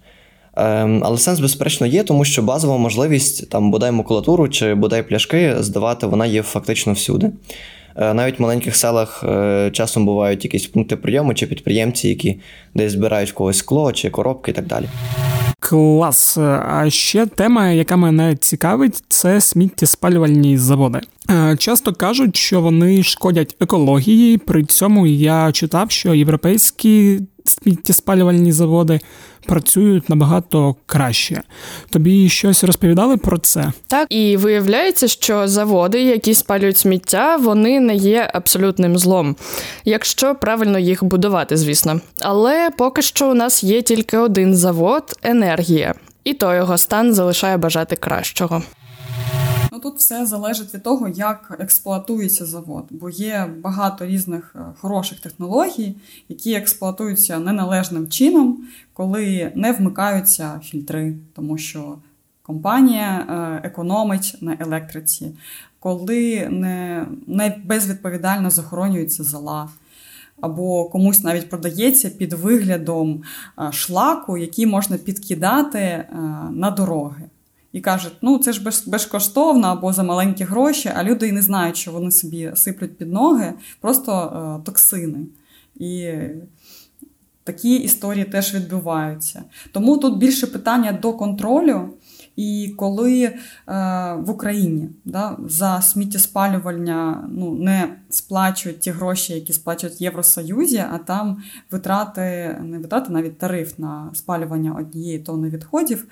Ем, 0.59 1.03
але 1.05 1.19
сенс, 1.19 1.41
безперечно, 1.41 1.87
є, 1.87 2.03
тому 2.03 2.25
що 2.25 2.43
базова 2.43 2.79
можливість 2.79 3.51
там 3.51 3.71
бодай 3.71 3.93
макулатуру 3.93 4.49
чи 4.49 4.75
бодай 4.75 5.03
пляшки 5.03 5.55
здавати, 5.59 6.07
вона 6.07 6.27
є 6.27 6.43
фактично 6.43 6.93
всюди. 6.93 7.31
Е, 7.97 8.15
навіть 8.15 8.39
в 8.39 8.43
маленьких 8.43 8.77
селах 8.77 9.25
е, 9.25 9.71
часом 9.73 10.07
бувають 10.07 10.45
якісь 10.45 10.67
пункти 10.67 10.97
прийому 10.97 11.35
чи 11.35 11.47
підприємці, 11.47 12.09
які 12.09 12.41
десь 12.75 12.93
збирають 12.93 13.31
в 13.31 13.35
когось 13.35 13.59
скло 13.59 13.93
чи 13.93 14.11
коробки 14.11 14.51
і 14.51 14.55
так 14.55 14.67
далі. 14.67 14.85
Клас. 15.61 16.39
А 16.39 16.91
ще 16.91 17.27
тема, 17.27 17.69
яка 17.69 17.97
мене 17.97 18.37
цікавить, 18.37 19.03
це 19.09 19.41
сміттєспалювальні 19.41 20.59
заводи. 20.59 21.01
Е, 21.31 21.57
часто 21.57 21.93
кажуть, 21.93 22.37
що 22.37 22.61
вони 22.61 23.03
шкодять 23.03 23.57
екології. 23.61 24.39
При 24.39 24.65
цьому 24.65 25.07
я 25.07 25.53
читав, 25.53 25.91
що 25.91 26.15
європейські 26.15 27.21
сміттєспалювальні 27.49 28.53
заводи 28.53 29.01
працюють 29.47 30.09
набагато 30.09 30.77
краще. 30.87 31.43
Тобі 31.91 32.29
щось 32.29 32.65
розповідали 32.65 33.17
про 33.17 33.39
це? 33.39 33.73
Так, 33.87 34.07
і 34.11 34.37
виявляється, 34.37 35.09
що 35.09 35.49
заводи, 35.49 36.03
які 36.03 36.35
спалюють 36.35 36.77
сміття, 36.77 37.37
вони 37.37 37.81
не 37.81 37.95
є 37.95 38.31
абсолютним 38.35 38.99
злом, 38.99 39.37
якщо 39.85 40.35
правильно 40.35 40.79
їх 40.79 41.05
будувати, 41.05 41.57
звісно. 41.57 42.01
Але 42.21 42.71
поки 42.79 43.03
що 43.03 43.31
у 43.31 43.35
нас 43.35 43.65
є 43.65 43.83
тільки 43.83 44.19
один 44.19 44.55
завод 44.55 45.17
енергія, 45.23 45.95
і 46.25 46.35
то 46.35 46.55
його 46.55 46.79
стан 46.79 47.15
залишає 47.15 47.57
бажати 47.57 47.97
кращого. 47.97 48.63
Ну 49.73 49.79
тут 49.79 49.97
все 49.97 50.27
залежить 50.27 50.75
від 50.75 50.83
того, 50.83 51.09
як 51.09 51.57
експлуатується 51.61 52.47
завод, 52.47 52.85
бо 52.91 53.11
є 53.11 53.51
багато 53.61 54.07
різних 54.07 54.57
е, 54.57 54.61
хороших 54.81 55.21
технологій, 55.21 55.97
які 56.29 56.55
експлуатуються 56.55 57.39
неналежним 57.39 58.09
чином, 58.09 58.59
коли 58.93 59.53
не 59.55 59.73
вмикаються 59.73 60.61
фільтри, 60.65 61.15
тому 61.35 61.59
що 61.59 61.99
компанія 62.43 63.27
е, 63.29 63.67
економить 63.69 64.37
на 64.41 64.57
електриці, 64.61 65.31
коли 65.81 66.49
не, 66.51 67.07
не 67.27 67.57
безвідповідально 67.65 68.51
захоронюється 68.51 69.25
зала. 69.25 69.69
Або 70.41 70.85
комусь 70.85 71.25
навіть 71.25 71.51
продається 71.51 72.11
під 72.11 72.33
виглядом 72.33 73.23
е, 73.59 73.73
шлаку, 73.73 74.39
який 74.39 74.67
можна 74.67 74.97
підкидати 74.97 76.05
на 76.51 76.71
дороги 76.71 77.23
і 77.73 77.81
кажуть, 77.81 78.13
ну 78.23 78.39
це 78.39 78.53
ж 78.53 78.63
безкоштовно 78.87 79.69
або 79.69 79.93
за 79.93 80.03
маленькі 80.03 80.45
гроші, 80.45 80.91
а 80.97 81.05
люди 81.05 81.29
і 81.29 81.33
не 81.33 81.43
знають, 81.43 81.77
що 81.77 81.93
вони 81.93 82.11
собі 82.11 82.51
сиплють 82.55 82.99
під 82.99 83.13
ноги, 83.13 83.55
просто 83.81 84.13
е, 84.61 84.65
токсини. 84.65 85.19
І 85.77 86.13
такі 87.45 87.77
історії 87.77 88.25
теж 88.25 88.55
відбуваються. 88.55 89.43
Тому 89.73 89.99
тут 89.99 90.19
більше 90.19 90.47
питання 90.47 90.93
до 90.93 91.13
контролю. 91.13 91.89
І 92.39 92.75
коли 92.77 93.23
е, 93.23 93.35
в 94.15 94.31
Україні 94.31 94.89
да, 95.05 95.37
за 95.47 95.83
сміттєспалювання 95.83 97.29
ну, 97.33 97.55
не 97.55 97.97
сплачують 98.11 98.81
ті 98.81 98.91
гроші, 98.91 99.35
які 99.35 99.53
сплачують 99.53 100.01
Євросоюзі, 100.01 100.85
а 100.93 100.99
там 100.99 101.43
витрати, 101.71 102.57
не 102.63 102.79
витрати, 102.79 103.13
навіть 103.13 103.39
тариф 103.39 103.79
на 103.79 104.11
спалювання 104.15 104.75
однієї 104.75 105.19
тонни 105.19 105.49
відходів, 105.49 106.07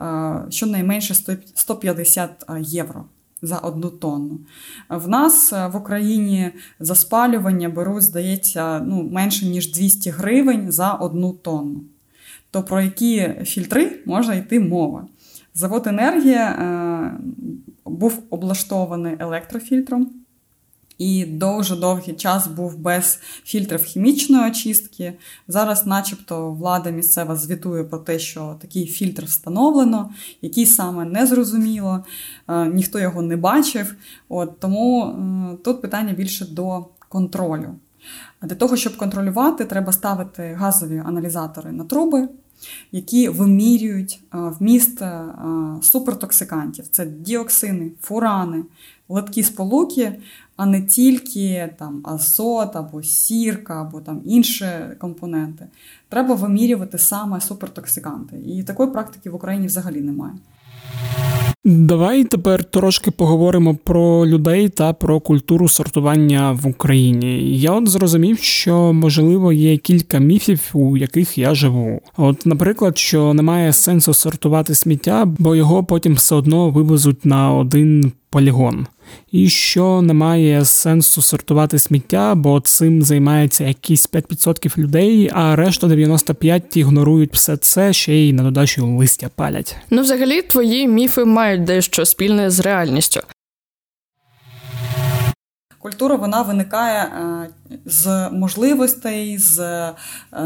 е, 0.00 0.34
щонайменше 0.50 1.14
150 1.54 2.46
євро. 2.60 3.04
за 3.42 3.58
одну 3.58 3.90
тонну. 3.90 4.38
В 4.88 5.08
нас 5.08 5.52
в 5.52 5.76
Україні 5.76 6.50
за 6.80 6.94
спалювання 6.94 7.68
беруть, 7.68 8.02
здається, 8.02 8.80
ну, 8.80 9.08
менше 9.12 9.46
ніж 9.46 9.72
200 9.72 10.10
гривень 10.10 10.72
за 10.72 10.92
одну 10.92 11.32
тонну. 11.32 11.80
То 12.50 12.62
про 12.62 12.80
які 12.80 13.34
фільтри 13.44 14.02
може 14.06 14.38
йти 14.38 14.60
мова? 14.60 15.06
Завод 15.54 15.86
енергія 15.86 16.50
е, 16.50 17.20
був 17.84 18.22
облаштований 18.30 19.16
електрофільтром. 19.18 20.10
І 20.98 21.24
дуже 21.24 21.76
довгий 21.76 22.14
час 22.14 22.46
був 22.46 22.78
без 22.78 23.20
фільтрів 23.44 23.82
хімічної 23.82 24.50
очистки. 24.50 25.12
Зараз, 25.48 25.86
начебто, 25.86 26.52
влада 26.52 26.90
місцева 26.90 27.36
звітує 27.36 27.84
про 27.84 27.98
те, 27.98 28.18
що 28.18 28.56
такий 28.60 28.86
фільтр 28.86 29.24
встановлено, 29.24 30.10
який 30.42 30.66
саме 30.66 31.04
не 31.04 31.26
зрозуміло, 31.26 32.04
е, 32.48 32.66
ніхто 32.66 32.98
його 32.98 33.22
не 33.22 33.36
бачив. 33.36 33.94
От, 34.28 34.60
Тому 34.60 35.04
е, 35.04 35.56
тут 35.64 35.82
питання 35.82 36.12
більше 36.12 36.44
до 36.44 36.86
контролю. 37.08 37.74
Для 38.42 38.54
того, 38.54 38.76
щоб 38.76 38.96
контролювати, 38.96 39.64
треба 39.64 39.92
ставити 39.92 40.56
газові 40.58 41.02
аналізатори 41.06 41.72
на 41.72 41.84
труби 41.84 42.28
які 42.92 43.28
вимірюють 43.28 44.20
вміст 44.32 45.02
супертоксикантів. 45.82 46.88
Це 46.88 47.06
діоксини, 47.06 47.90
фурани, 48.02 48.64
литкі 49.08 49.42
сполуки, 49.42 50.12
а 50.56 50.66
не 50.66 50.82
тільки 50.82 51.74
там 51.78 52.00
азот 52.04 52.76
або 52.76 53.02
сірка, 53.02 53.80
або 53.80 54.00
там 54.00 54.22
інші 54.24 54.66
компоненти. 54.98 55.66
Треба 56.08 56.34
вимірювати 56.34 56.98
саме 56.98 57.40
супертоксиканти. 57.40 58.36
І 58.46 58.62
такої 58.62 58.90
практики 58.90 59.30
в 59.30 59.34
Україні 59.34 59.66
взагалі 59.66 60.00
немає. 60.00 60.34
Давай 61.64 62.24
тепер 62.24 62.64
трошки 62.64 63.10
поговоримо 63.10 63.74
про 63.74 64.26
людей 64.26 64.68
та 64.68 64.92
про 64.92 65.20
культуру 65.20 65.68
сортування 65.68 66.52
в 66.52 66.66
Україні. 66.66 67.58
Я 67.58 67.72
от 67.72 67.88
зрозумів, 67.88 68.38
що 68.38 68.92
можливо 68.92 69.52
є 69.52 69.76
кілька 69.76 70.18
міфів, 70.18 70.70
у 70.74 70.96
яких 70.96 71.38
я 71.38 71.54
живу. 71.54 72.00
От, 72.16 72.46
наприклад, 72.46 72.98
що 72.98 73.34
немає 73.34 73.72
сенсу 73.72 74.14
сортувати 74.14 74.74
сміття, 74.74 75.24
бо 75.38 75.56
його 75.56 75.84
потім 75.84 76.14
все 76.14 76.34
одно 76.34 76.70
вивезуть 76.70 77.24
на 77.24 77.52
один 77.52 78.12
полігон 78.30 78.86
і 79.32 79.48
що 79.48 80.02
немає 80.02 80.64
сенсу 80.64 81.22
сортувати 81.22 81.78
сміття, 81.78 82.34
бо 82.34 82.60
цим 82.60 83.02
займається 83.02 83.64
якісь 83.64 84.10
5% 84.10 84.78
людей, 84.78 85.30
а 85.34 85.56
решта 85.56 85.86
95% 85.86 86.78
ігнорують 86.78 87.34
все 87.34 87.56
це 87.56 87.92
ще 87.92 88.14
й 88.14 88.32
на 88.32 88.42
додачу 88.42 88.96
листя 88.96 89.28
палять. 89.34 89.76
Ну, 89.90 90.02
взагалі, 90.02 90.42
твої 90.42 90.88
міфи 90.88 91.24
мають 91.24 91.64
дещо 91.64 92.04
спільне 92.04 92.50
з 92.50 92.60
реальністю. 92.60 93.20
Культура 95.78 96.16
вона 96.16 96.42
виникає 96.42 97.04
е, 97.04 97.48
з 97.84 98.30
можливостей, 98.32 99.38
з 99.38 99.58
е, 99.58 99.94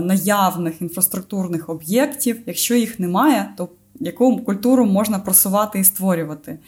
наявних 0.01 0.83
інфраструктурних 0.83 1.69
об'єктів. 1.69 2.41
Якщо 2.47 2.75
їх 2.75 3.01
немає, 3.01 3.49
то 3.57 3.69
яку 4.01 4.39
культуру 4.39 4.87
можна 4.87 5.19
просувати 5.19 5.79
і 5.79 5.85
створювати. 5.85 6.59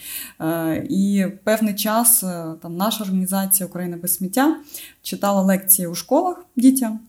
Е, 0.41 0.87
і 0.91 1.27
певний 1.45 1.75
час 1.75 2.21
там 2.63 2.77
наша 2.77 3.05
організація 3.05 3.67
Україна 3.67 3.97
без 3.97 4.15
сміття 4.15 4.57
читала 5.03 5.43
лекції 5.43 5.89
у 5.89 5.95
школах 5.95 6.45
дітям. 6.57 7.01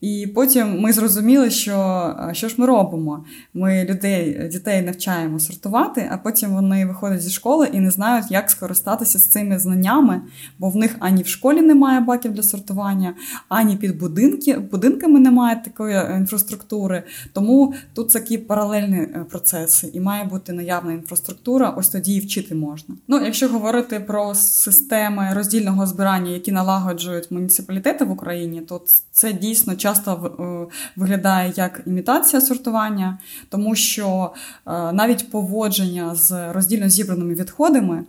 І 0.00 0.26
потім 0.34 0.80
ми 0.80 0.92
зрозуміли, 0.92 1.50
що 1.50 2.14
що 2.32 2.48
ж 2.48 2.54
ми 2.58 2.66
робимо. 2.66 3.24
Ми 3.54 3.84
людей, 3.84 4.48
дітей 4.52 4.82
навчаємо 4.82 5.40
сортувати, 5.40 6.08
а 6.12 6.16
потім 6.16 6.50
вони 6.50 6.86
виходять 6.86 7.22
зі 7.22 7.30
школи 7.30 7.68
і 7.72 7.80
не 7.80 7.90
знають, 7.90 8.30
як 8.30 8.50
скористатися 8.50 9.18
з 9.18 9.28
цими 9.28 9.58
знаннями, 9.58 10.20
бо 10.58 10.70
в 10.70 10.76
них 10.76 10.96
ані 10.98 11.22
в 11.22 11.26
школі 11.26 11.60
немає 11.60 12.00
баків 12.00 12.32
для 12.32 12.42
сортування, 12.42 13.14
ані 13.48 13.76
під 13.76 13.98
будинки, 13.98 14.58
будинками 14.58 15.20
немає 15.20 15.62
такої 15.64 15.94
е, 15.94 16.16
інфраструктури. 16.18 17.02
Тому 17.32 17.74
тут 17.94 18.12
такі 18.12 18.38
паралельні 18.38 18.96
е, 18.96 19.26
процеси, 19.30 19.90
і 19.92 20.00
має 20.00 20.24
бути 20.24 20.52
наявна 20.52 20.92
інфраструктура. 20.92 21.70
Ось 21.70 21.88
тоді 21.88 22.14
і 22.14 22.20
вчити 22.20 22.54
можна. 22.54 22.94
Ну, 23.08 23.24
якщо 23.24 23.48
говорити 23.48 24.00
про 24.00 24.34
системи 24.34 25.30
роздільного 25.34 25.86
збирання, 25.86 26.30
які 26.30 26.52
налагоджують 26.52 27.30
муніципалітети 27.30 28.04
в 28.04 28.10
Україні, 28.10 28.60
то 28.60 28.82
це 29.12 29.32
дійсно 29.32 29.76
часто 29.88 30.12
е, 30.12 30.74
виглядає 30.96 31.52
як 31.56 31.82
імітація 31.86 32.40
сортування, 32.40 33.18
тому 33.48 33.74
що 33.74 34.32
е, 34.66 34.92
навіть 34.92 35.30
поводження 35.30 36.14
з 36.14 36.52
роздільно 36.52 36.88
зібраними 36.88 37.34
відходами 37.34 38.04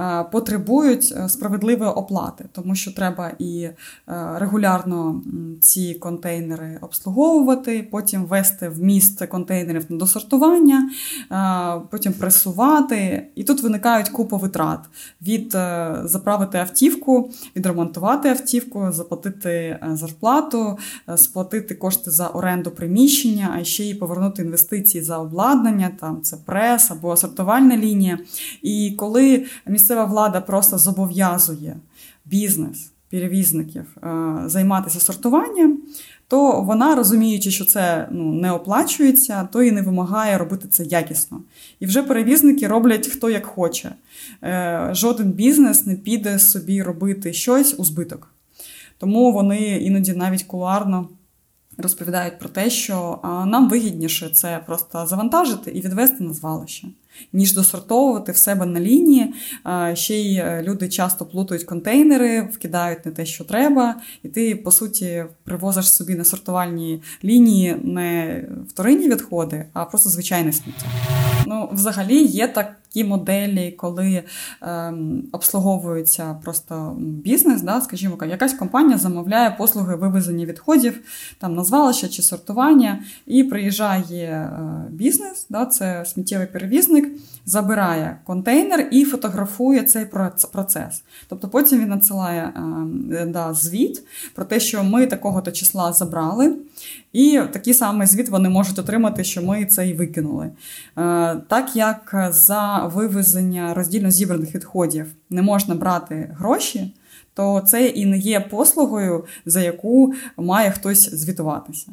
Е, 0.00 0.24
потребують 0.32 1.14
справедливої 1.28 1.90
оплати, 1.90 2.44
тому 2.52 2.74
що 2.74 2.92
треба 2.92 3.30
і 3.38 3.68
регулярно 4.36 5.22
ці 5.60 5.94
контейнери 5.94 6.78
обслуговувати, 6.80 7.88
потім 7.90 8.24
вести 8.24 8.68
в 8.68 8.82
місце 8.82 9.26
контейнерів 9.26 9.86
на 9.88 9.96
досортування, 9.96 10.90
потім 11.90 12.12
пресувати. 12.12 13.26
І 13.34 13.44
тут 13.44 13.62
виникають 13.62 14.08
купа 14.08 14.36
витрат 14.36 14.80
від 15.22 15.50
заправити 16.04 16.58
автівку, 16.58 17.30
відремонтувати 17.56 18.28
автівку, 18.28 18.92
заплатити 18.92 19.78
зарплату, 19.92 20.78
сплатити 21.16 21.74
кошти 21.74 22.10
за 22.10 22.26
оренду 22.28 22.70
приміщення, 22.70 23.56
а 23.60 23.64
ще 23.64 23.84
й 23.84 23.94
повернути 23.94 24.42
інвестиції 24.42 25.04
за 25.04 25.18
обладнання, 25.18 25.90
там 26.00 26.22
це 26.22 26.36
прес 26.36 26.90
або 26.90 27.16
сортувальна 27.16 27.76
лінія. 27.76 28.18
І 28.62 28.94
коли 28.98 29.44
місцева 29.66 30.04
влада 30.04 30.40
просто 30.40 30.78
зобов'язує 30.78 31.76
бізнес, 32.24 32.90
перевізників 33.10 33.84
е, 34.02 34.08
займатися 34.46 35.00
сортуванням, 35.00 35.78
то 36.28 36.62
вона, 36.62 36.94
розуміючи, 36.94 37.50
що 37.50 37.64
це 37.64 38.08
ну, 38.10 38.34
не 38.34 38.52
оплачується, 38.52 39.48
то 39.52 39.62
і 39.62 39.70
не 39.70 39.82
вимагає 39.82 40.38
робити 40.38 40.68
це 40.68 40.84
якісно. 40.84 41.40
І 41.80 41.86
вже 41.86 42.02
перевізники 42.02 42.66
роблять 42.66 43.06
хто 43.06 43.30
як 43.30 43.46
хоче. 43.46 43.94
Е, 44.42 44.88
жоден 44.92 45.30
бізнес 45.32 45.86
не 45.86 45.94
піде 45.94 46.38
собі 46.38 46.82
робити 46.82 47.32
щось 47.32 47.74
у 47.78 47.84
збиток. 47.84 48.33
Тому 49.04 49.32
вони 49.32 49.58
іноді 49.58 50.12
навіть 50.12 50.42
кулуарно 50.42 51.08
розповідають 51.78 52.38
про 52.38 52.48
те, 52.48 52.70
що 52.70 53.20
нам 53.24 53.68
вигідніше 53.68 54.28
це 54.28 54.60
просто 54.66 55.06
завантажити 55.06 55.70
і 55.70 55.80
відвести 55.80 56.24
на 56.24 56.32
звалище 56.32 56.88
ніж 57.32 57.54
досортовувати 57.54 58.32
в 58.32 58.36
себе 58.36 58.66
на 58.66 58.80
лінії. 58.80 59.34
Ще 59.94 60.14
й 60.14 60.36
е, 60.36 60.62
люди 60.62 60.88
часто 60.88 61.26
плутають 61.26 61.64
контейнери, 61.64 62.42
вкидають 62.42 63.06
не 63.06 63.12
те, 63.12 63.26
що 63.26 63.44
треба, 63.44 63.96
і 64.22 64.28
ти, 64.28 64.56
по 64.56 64.70
суті, 64.70 65.24
привозиш 65.44 65.92
собі 65.92 66.14
на 66.14 66.24
сортувальні 66.24 67.02
лінії 67.24 67.76
не 67.82 68.44
вторинні 68.68 69.08
відходи, 69.08 69.66
а 69.72 69.84
просто 69.84 70.10
звичайне 70.10 70.52
сміття. 70.52 70.86
Ну, 71.46 71.68
взагалі, 71.72 72.22
є 72.22 72.48
такі 72.48 73.04
моделі, 73.04 73.70
коли 73.70 74.22
ем, 74.62 75.24
обслуговується 75.32 76.40
просто 76.44 76.96
бізнес, 76.98 77.62
да, 77.62 77.80
скажімо, 77.80 78.18
якась 78.30 78.54
компанія 78.54 78.98
замовляє 78.98 79.50
послуги 79.58 79.96
вивезення 79.96 80.46
відходів, 80.46 81.00
там 81.38 81.54
на 81.54 81.64
чи 82.08 82.22
сортування, 82.22 82.98
і 83.26 83.44
приїжджає 83.44 84.30
е, 84.30 84.60
бізнес, 84.90 85.46
да, 85.50 85.66
це 85.66 86.04
сміттєвий 86.06 86.46
перевізник 86.46 87.03
замовник 87.04 87.34
забирає 87.46 88.16
контейнер 88.24 88.88
і 88.90 89.04
фотографує 89.04 89.82
цей 89.82 90.06
процес. 90.52 91.02
Тобто 91.28 91.48
потім 91.48 91.80
він 91.80 91.88
надсилає 91.88 92.52
е, 93.12 93.26
да, 93.26 93.54
звіт 93.54 94.02
про 94.34 94.44
те, 94.44 94.60
що 94.60 94.84
ми 94.84 95.06
такого-то 95.06 95.52
числа 95.52 95.92
забрали, 95.92 96.56
і 97.12 97.40
такий 97.52 97.74
самий 97.74 98.06
звіт 98.06 98.28
вони 98.28 98.48
можуть 98.48 98.78
отримати, 98.78 99.24
що 99.24 99.42
ми 99.42 99.66
це 99.66 99.88
і 99.88 99.94
викинули. 99.94 100.46
Е, 100.46 100.52
так 101.48 101.70
як 101.76 102.28
за 102.30 102.90
вивезення 102.94 103.74
роздільно 103.74 104.10
зібраних 104.10 104.54
відходів 104.54 105.06
не 105.30 105.42
можна 105.42 105.74
брати 105.74 106.36
гроші. 106.38 106.94
То 107.36 107.60
це 107.66 107.86
і 107.86 108.06
не 108.06 108.18
є 108.18 108.40
послугою, 108.40 109.24
за 109.46 109.60
яку 109.60 110.14
має 110.36 110.70
хтось 110.70 111.14
звітуватися. 111.14 111.86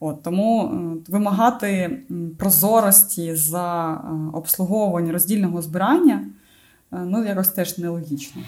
От, 0.00 0.22
Тому 0.22 0.64
е, 0.64 1.10
вимагати 1.12 1.90
прозорості 2.38 3.34
за 3.34 3.92
е, 3.92 4.06
обслуговування 4.32 5.12
роздільного 5.12 5.62
збирання 5.62 6.24
е, 6.92 6.96
ну, 7.06 7.24
якось 7.24 7.48
теж 7.48 7.78
нелогічно. 7.78 8.42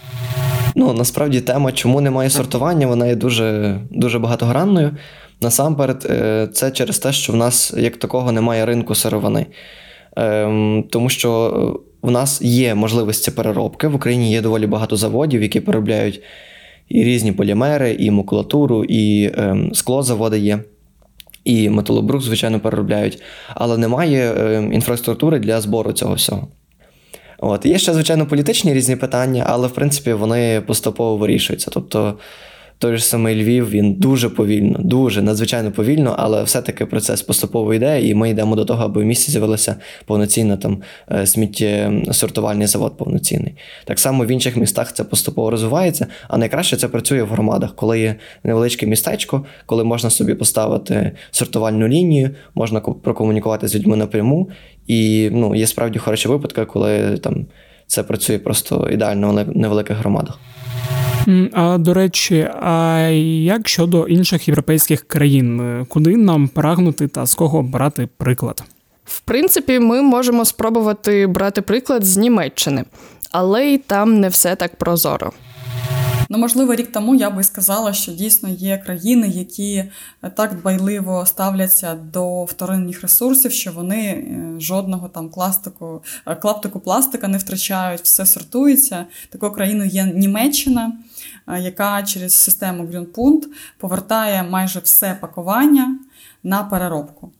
Ну, 0.74 0.92
насправді 0.92 1.40
тема, 1.40 1.72
чому 1.72 2.00
немає 2.00 2.30
сортування, 2.30 2.86
вона 2.86 3.06
є 3.06 3.16
дуже 3.16 3.78
дуже 3.90 4.18
багатогранною. 4.18 4.96
Насамперед, 5.40 6.02
це 6.54 6.70
через 6.70 6.98
те, 6.98 7.12
що 7.12 7.32
в 7.32 7.36
нас 7.36 7.74
як 7.76 7.96
такого 7.96 8.32
немає 8.32 8.66
ринку 8.66 8.94
сировини. 8.94 9.46
Ем, 10.16 10.84
тому 10.90 11.08
що 11.08 11.80
в 12.02 12.10
нас 12.10 12.42
є 12.42 12.74
можливості 12.74 13.30
переробки. 13.30 13.88
В 13.88 13.94
Україні 13.94 14.32
є 14.32 14.40
доволі 14.40 14.66
багато 14.66 14.96
заводів, 14.96 15.42
які 15.42 15.60
переробляють 15.60 16.22
і 16.88 17.04
різні 17.04 17.32
полімери, 17.32 17.92
і 17.92 18.10
макулатуру, 18.10 18.84
і 18.84 19.32
ем, 19.36 19.74
склозаводи 19.74 20.38
є. 20.38 20.58
І 21.44 21.70
металобрух, 21.70 22.22
звичайно, 22.22 22.60
переробляють, 22.60 23.22
але 23.48 23.78
немає 23.78 24.32
е, 24.32 24.68
інфраструктури 24.72 25.38
для 25.38 25.60
збору 25.60 25.92
цього 25.92 26.14
всього. 26.14 26.48
От 27.38 27.66
є 27.66 27.78
ще 27.78 27.92
звичайно 27.92 28.26
політичні 28.26 28.74
різні 28.74 28.96
питання, 28.96 29.44
але 29.48 29.68
в 29.68 29.70
принципі 29.70 30.12
вони 30.12 30.60
поступово 30.66 31.16
вирішуються. 31.16 31.70
Тобто 31.74 32.18
той 32.82 32.96
ж 32.96 33.04
самий 33.04 33.42
Львів, 33.42 33.70
він 33.70 33.94
дуже 33.94 34.28
повільно, 34.28 34.78
дуже 34.78 35.22
надзвичайно 35.22 35.72
повільно, 35.72 36.14
але 36.18 36.42
все-таки 36.42 36.86
процес 36.86 37.22
поступово 37.22 37.74
йде, 37.74 38.02
і 38.02 38.14
ми 38.14 38.30
йдемо 38.30 38.56
до 38.56 38.64
того, 38.64 38.84
аби 38.84 39.02
в 39.02 39.04
місті 39.04 39.30
з'явилося 39.30 39.76
повноцінно 40.06 40.56
там 40.56 40.82
е, 41.12 41.26
сміттєсортувальний 41.26 42.66
завод 42.66 42.96
повноцінний. 42.96 43.54
Так 43.84 43.98
само 43.98 44.24
в 44.24 44.30
інших 44.30 44.56
містах 44.56 44.92
це 44.92 45.04
поступово 45.04 45.50
розвивається, 45.50 46.06
а 46.28 46.38
найкраще 46.38 46.76
це 46.76 46.88
працює 46.88 47.22
в 47.22 47.28
громадах, 47.28 47.74
коли 47.76 48.00
є 48.00 48.16
невеличке 48.44 48.86
містечко, 48.86 49.44
коли 49.66 49.84
можна 49.84 50.10
собі 50.10 50.34
поставити 50.34 51.12
сортувальну 51.30 51.88
лінію, 51.88 52.30
можна 52.54 52.80
прокомунікувати 52.80 53.68
з 53.68 53.74
людьми 53.74 53.96
напряму. 53.96 54.50
І 54.86 55.30
ну, 55.32 55.54
є 55.54 55.66
справді 55.66 55.98
хороші 55.98 56.28
випадки, 56.28 56.64
коли 56.64 57.18
там 57.18 57.46
це 57.86 58.02
працює 58.02 58.38
просто 58.38 58.88
ідеально 58.92 59.32
в 59.32 59.56
невеликих 59.56 59.96
громадах. 59.96 60.38
А 61.52 61.78
до 61.78 61.94
речі, 61.94 62.48
а 62.62 62.98
як 63.42 63.68
щодо 63.68 64.06
інших 64.06 64.48
європейських 64.48 65.02
країн, 65.02 65.86
куди 65.88 66.16
нам 66.16 66.48
прагнути 66.48 67.08
та 67.08 67.26
з 67.26 67.34
кого 67.34 67.62
брати 67.62 68.08
приклад? 68.16 68.64
В 69.04 69.20
принципі, 69.20 69.78
ми 69.78 70.02
можемо 70.02 70.44
спробувати 70.44 71.26
брати 71.26 71.62
приклад 71.62 72.04
з 72.04 72.16
Німеччини, 72.16 72.84
але 73.30 73.66
й 73.66 73.78
там 73.78 74.20
не 74.20 74.28
все 74.28 74.56
так 74.56 74.76
прозоро. 74.76 75.32
Ну, 76.28 76.38
можливо, 76.38 76.74
рік 76.74 76.92
тому 76.92 77.14
я 77.14 77.30
би 77.30 77.44
сказала, 77.44 77.92
що 77.92 78.12
дійсно 78.12 78.48
є 78.48 78.78
країни, 78.78 79.28
які 79.28 79.84
так 80.34 80.54
дбайливо 80.54 81.26
ставляться 81.26 81.94
до 81.94 82.44
вторинних 82.44 83.02
ресурсів, 83.02 83.52
що 83.52 83.72
вони 83.72 84.00
е, 84.00 84.54
жодного 84.60 85.08
там 85.08 85.28
пластику, 85.28 86.02
е, 86.26 86.34
клаптику 86.34 86.80
пластика 86.80 87.28
не 87.28 87.38
втрачають, 87.38 88.00
все 88.00 88.26
сортується. 88.26 89.06
Такою 89.30 89.52
країною 89.52 89.90
є 89.90 90.04
Німеччина, 90.04 90.92
е, 91.48 91.60
яка 91.60 92.02
через 92.02 92.34
систему 92.34 92.84
Greenpunkt 92.84 93.42
повертає 93.78 94.42
майже 94.42 94.78
все 94.78 95.18
пакування 95.20 95.98
на 96.42 96.64
переробку. 96.64 97.30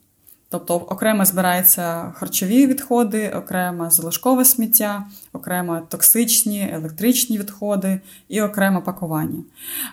Тобто 0.52 0.74
окремо 0.74 1.24
збираються 1.24 2.12
харчові 2.14 2.66
відходи, 2.66 3.30
окремо 3.30 3.90
залишкове 3.90 4.44
сміття, 4.44 5.04
окремо 5.32 5.80
токсичні, 5.88 6.70
електричні 6.72 7.38
відходи 7.38 8.00
і 8.28 8.42
окремо 8.42 8.82
пакування. 8.82 9.42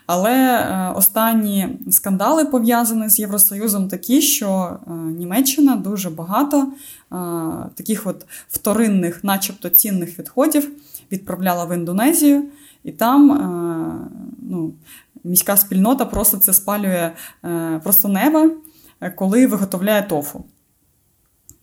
Але 0.05 0.31
е, 0.31 0.91
останні 0.95 1.69
скандали 1.91 2.45
пов'язані 2.45 3.09
з 3.09 3.19
Євросоюзом 3.19 3.87
такі, 3.87 4.21
що 4.21 4.77
е, 4.87 4.91
Німеччина 4.91 5.75
дуже 5.75 6.09
багато 6.09 6.61
е, 6.61 6.67
таких 7.75 8.07
от 8.07 8.25
вторинних, 8.49 9.23
начебто 9.23 9.69
цінних 9.69 10.19
відходів 10.19 10.71
відправляла 11.11 11.65
в 11.65 11.75
Індонезію, 11.75 12.43
і 12.83 12.91
там 12.91 13.27
ну, 14.49 14.73
міська 15.23 15.57
спільнота 15.57 16.05
просто 16.05 16.37
це 16.37 16.53
спалює 16.53 17.11
просто 17.83 18.07
неба 18.07 18.49
коли 19.15 19.47
виготовляє 19.47 20.03
тофу. 20.03 20.45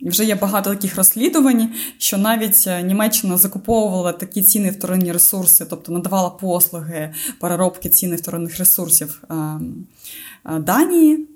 Вже 0.01 0.25
є 0.25 0.35
багато 0.35 0.71
таких 0.71 0.97
розслідувань, 0.97 1.73
що 1.99 2.19
навіть 2.19 2.65
е, 2.67 2.83
Німеччина 2.83 3.37
закуповувала 3.37 4.13
такі 4.13 4.43
ціни 4.43 4.71
вторинні 4.71 5.13
ресурси, 5.13 5.67
тобто 5.71 5.93
надавала 5.93 6.31
послуги 6.31 7.15
переробки 7.41 7.89
ціни 7.89 8.17
вторинних 8.17 8.59
ресурсів 8.59 9.23
е, 9.31 9.35
е, 9.35 10.59
Данії. 10.59 11.29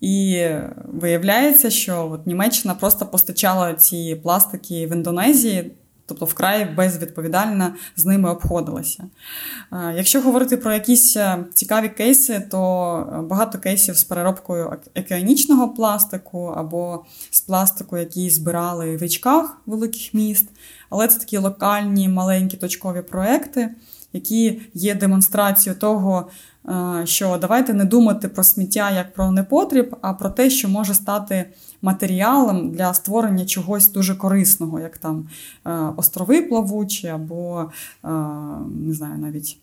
І 0.00 0.46
виявляється, 0.84 1.70
що 1.70 2.10
от 2.12 2.26
Німеччина 2.26 2.74
просто 2.74 3.06
постачала 3.06 3.74
ці 3.74 4.20
пластики 4.22 4.86
в 4.86 4.92
Індонезії 4.92 5.70
тобто 6.10 6.24
вкрай 6.24 6.74
безвідповідально 6.74 7.74
з 7.96 8.04
ними 8.04 8.30
обходилася. 8.30 9.04
Е, 9.72 9.94
якщо 9.96 10.20
говорити 10.20 10.56
про 10.56 10.72
якісь 10.72 11.16
е, 11.16 11.44
цікаві 11.54 11.88
кейси, 11.88 12.46
то 12.50 12.60
е, 13.12 13.22
багато 13.22 13.58
кейсів 13.58 13.96
з 13.96 14.04
переробкою 14.04 14.72
океанічного 14.96 15.68
пластику 15.68 16.44
або 16.56 17.04
з 17.30 17.40
пластику, 17.40 17.96
який 17.96 18.30
збирали 18.30 18.96
в 18.96 19.02
річках 19.02 19.60
великих 19.66 20.14
міст, 20.14 20.48
але 20.90 21.08
це 21.08 21.18
такі 21.18 21.38
локальні 21.38 22.08
маленькі 22.08 22.56
точкові 22.56 23.02
проекти, 23.02 23.74
які 24.12 24.60
є 24.74 24.94
демонстрацією 24.94 25.80
того. 25.80 26.30
Що 27.04 27.38
давайте 27.40 27.74
не 27.74 27.84
думати 27.84 28.28
про 28.28 28.44
сміття 28.44 28.90
як 28.90 29.14
про 29.14 29.30
непотріб, 29.30 29.96
а 30.00 30.12
про 30.12 30.30
те, 30.30 30.50
що 30.50 30.68
може 30.68 30.94
стати 30.94 31.50
матеріалом 31.82 32.70
для 32.70 32.94
створення 32.94 33.46
чогось 33.46 33.88
дуже 33.88 34.14
корисного, 34.14 34.80
як 34.80 34.98
там 34.98 35.28
е, 35.66 35.70
острови 35.96 36.42
плавучі, 36.42 37.08
або 37.08 37.70
е, 38.04 38.08
не 38.86 38.94
знаю, 38.94 39.18
навіть 39.18 39.58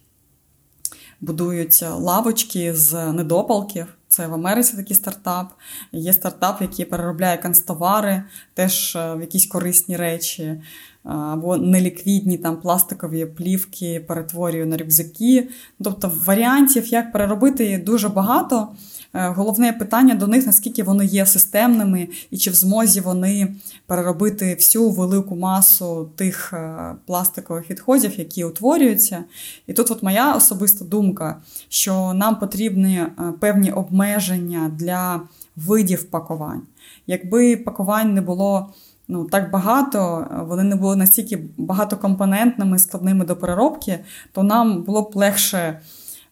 будують 1.21 1.81
лавочки 1.81 2.75
з 2.75 3.11
недопалків. 3.11 3.87
Це 4.07 4.27
в 4.27 4.33
Америці 4.33 4.77
такий 4.77 4.95
стартап. 4.95 5.53
Є 5.91 6.13
стартап, 6.13 6.61
який 6.61 6.85
переробляє 6.85 7.37
канцтовари, 7.37 8.23
теж 8.53 8.95
е, 8.95 9.13
в 9.13 9.21
якісь 9.21 9.47
корисні 9.47 9.97
речі, 9.97 10.61
або 11.07 11.57
неліквідні 11.57 12.37
там 12.37 12.57
пластикові 12.57 13.25
плівки 13.25 14.05
перетворює 14.07 14.65
на 14.65 14.77
рюкзаки. 14.77 15.49
Тобто 15.83 16.11
варіантів, 16.25 16.87
як 16.87 17.11
переробити, 17.11 17.83
дуже 17.85 18.09
багато. 18.09 18.67
Е, 19.13 19.27
головне 19.27 19.73
питання 19.73 20.15
до 20.15 20.27
них, 20.27 20.45
наскільки 20.45 20.83
вони 20.83 21.05
є 21.05 21.25
системними, 21.25 22.07
і 22.31 22.37
чи 22.37 22.51
в 22.51 22.53
змозі 22.53 23.01
вони 23.01 23.55
переробити 23.85 24.55
всю 24.55 24.89
велику 24.89 25.35
масу 25.35 26.09
тих 26.15 26.53
е, 26.53 26.95
пластикових 27.05 27.69
відходів, 27.69 28.19
які 28.19 28.43
утворюються. 28.43 29.23
І 29.67 29.73
тут 29.73 29.91
от 29.91 30.03
моя 30.03 30.35
особиста 30.35 30.85
думка, 30.85 31.41
що 31.69 32.13
нам 32.13 32.39
потрібні 32.39 32.97
е, 32.97 33.09
певні 33.39 33.71
обмеження 33.71 34.71
для 34.75 35.21
видів 35.55 36.03
пакувань. 36.03 36.61
Якби 37.07 37.57
пакувань 37.57 38.13
не 38.13 38.21
було 38.21 38.73
ну, 39.07 39.25
так 39.25 39.51
багато, 39.51 40.27
вони 40.47 40.63
не 40.63 40.75
були 40.75 40.95
настільки 40.95 41.43
багатокомпонентними, 41.57 42.79
складними 42.79 43.25
до 43.25 43.35
переробки, 43.35 43.99
то 44.31 44.43
нам 44.43 44.83
було 44.83 45.01
б 45.01 45.11
легше. 45.15 45.79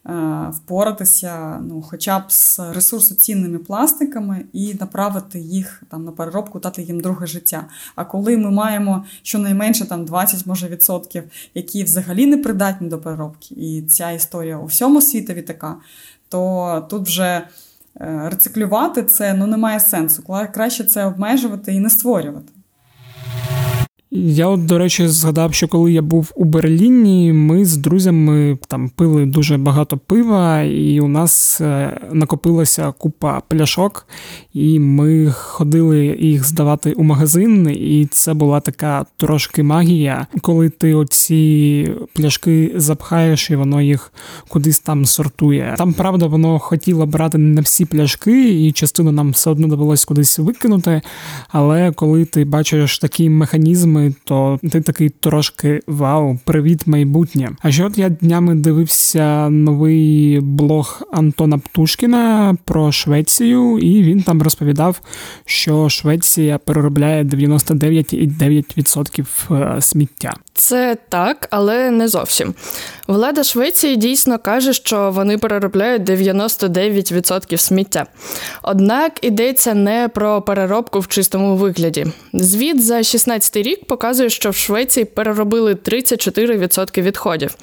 Е, 0.08 0.50
впоратися 0.50 1.60
ну, 1.68 1.82
хоча 1.82 2.18
б 2.18 2.32
з 2.32 2.60
ресурсоцінними 2.72 3.58
пластиками 3.58 4.44
і 4.52 4.74
направити 4.80 5.40
їх 5.40 5.82
там 5.90 6.04
на 6.04 6.12
переробку, 6.12 6.58
дати 6.58 6.82
їм 6.82 7.00
друге 7.00 7.26
життя. 7.26 7.66
А 7.94 8.04
коли 8.04 8.36
ми 8.36 8.50
маємо 8.50 9.04
щонайменше 9.22 9.84
там 9.84 10.04
20 10.04 10.46
може 10.46 10.68
відсотків, 10.68 11.24
які 11.54 11.84
взагалі 11.84 12.26
не 12.26 12.36
придатні 12.36 12.88
до 12.88 12.98
переробки, 12.98 13.54
і 13.54 13.82
ця 13.82 14.10
історія 14.10 14.58
у 14.58 14.66
всьому 14.66 15.00
світові 15.00 15.42
така, 15.42 15.76
то 16.28 16.86
тут 16.90 17.06
вже 17.06 17.42
е, 18.00 18.28
рециклювати 18.30 19.02
це 19.02 19.34
ну, 19.34 19.46
немає 19.46 19.80
сенсу. 19.80 20.22
Краще 20.54 20.84
це 20.84 21.04
обмежувати 21.04 21.74
і 21.74 21.80
не 21.80 21.90
створювати. 21.90 22.52
Я, 24.10 24.46
от, 24.46 24.66
до 24.66 24.78
речі, 24.78 25.08
згадав, 25.08 25.54
що 25.54 25.68
коли 25.68 25.92
я 25.92 26.02
був 26.02 26.32
у 26.34 26.44
Берліні, 26.44 27.32
ми 27.32 27.64
з 27.64 27.76
друзями 27.76 28.58
там 28.68 28.88
пили 28.88 29.26
дуже 29.26 29.58
багато 29.58 29.98
пива, 29.98 30.62
і 30.62 31.00
у 31.00 31.08
нас 31.08 31.60
е, 31.60 32.00
накопилася 32.12 32.92
купа 32.98 33.42
пляшок, 33.48 34.06
і 34.52 34.78
ми 34.78 35.30
ходили 35.30 36.16
їх 36.20 36.44
здавати 36.44 36.92
у 36.92 37.02
магазин, 37.02 37.70
і 37.70 38.08
це 38.10 38.34
була 38.34 38.60
така 38.60 39.06
трошки 39.16 39.62
магія, 39.62 40.26
коли 40.40 40.68
ти 40.68 40.94
оці 40.94 41.90
пляшки 42.14 42.72
запхаєш, 42.76 43.50
і 43.50 43.56
воно 43.56 43.82
їх 43.82 44.12
кудись 44.48 44.80
там 44.80 45.04
сортує. 45.04 45.74
Там, 45.78 45.92
правда, 45.92 46.26
воно 46.26 46.58
хотіло 46.58 47.06
брати 47.06 47.38
не 47.38 47.60
всі 47.60 47.84
пляшки, 47.84 48.66
і 48.66 48.72
частину 48.72 49.12
нам 49.12 49.30
все 49.30 49.50
одно 49.50 49.68
довелось 49.68 50.04
кудись 50.04 50.38
викинути. 50.38 51.02
Але 51.48 51.92
коли 51.92 52.24
ти 52.24 52.44
бачиш 52.44 52.98
такі 52.98 53.30
механізми 53.96 54.14
то 54.24 54.58
ти 54.72 54.80
такий 54.80 55.08
трошки 55.08 55.80
вау, 55.86 56.38
привіт, 56.44 56.86
майбутнє. 56.86 57.50
А 57.62 57.72
ще 57.72 57.84
от 57.84 57.98
я 57.98 58.08
днями 58.08 58.54
дивився 58.54 59.50
новий 59.50 60.40
блог 60.40 61.02
Антона 61.12 61.58
Птушкіна 61.58 62.56
про 62.64 62.92
Швецію, 62.92 63.78
і 63.78 64.02
він 64.02 64.22
там 64.22 64.42
розповідав, 64.42 65.00
що 65.44 65.88
Швеція 65.88 66.58
переробляє 66.58 67.24
99,9% 67.24 69.76
е, 69.76 69.82
сміття. 69.82 70.34
Це 70.54 70.96
так, 71.08 71.48
але 71.50 71.90
не 71.90 72.08
зовсім. 72.08 72.54
Влада 73.06 73.42
Швеції 73.42 73.96
дійсно 73.96 74.38
каже, 74.38 74.72
що 74.72 75.10
вони 75.14 75.38
переробляють 75.38 76.02
99% 76.02 77.56
сміття. 77.56 78.06
Однак 78.62 79.24
йдеться 79.24 79.74
не 79.74 80.08
про 80.14 80.42
переробку 80.42 81.00
в 81.00 81.08
чистому 81.08 81.56
вигляді. 81.56 82.06
Звіт 82.32 82.84
за 82.84 83.02
16 83.02 83.56
рік 83.56 83.85
показує, 83.86 84.30
що 84.30 84.50
в 84.50 84.56
Швеції 84.56 85.04
переробили 85.04 85.74
34% 85.74 87.02
відходів, 87.02 87.54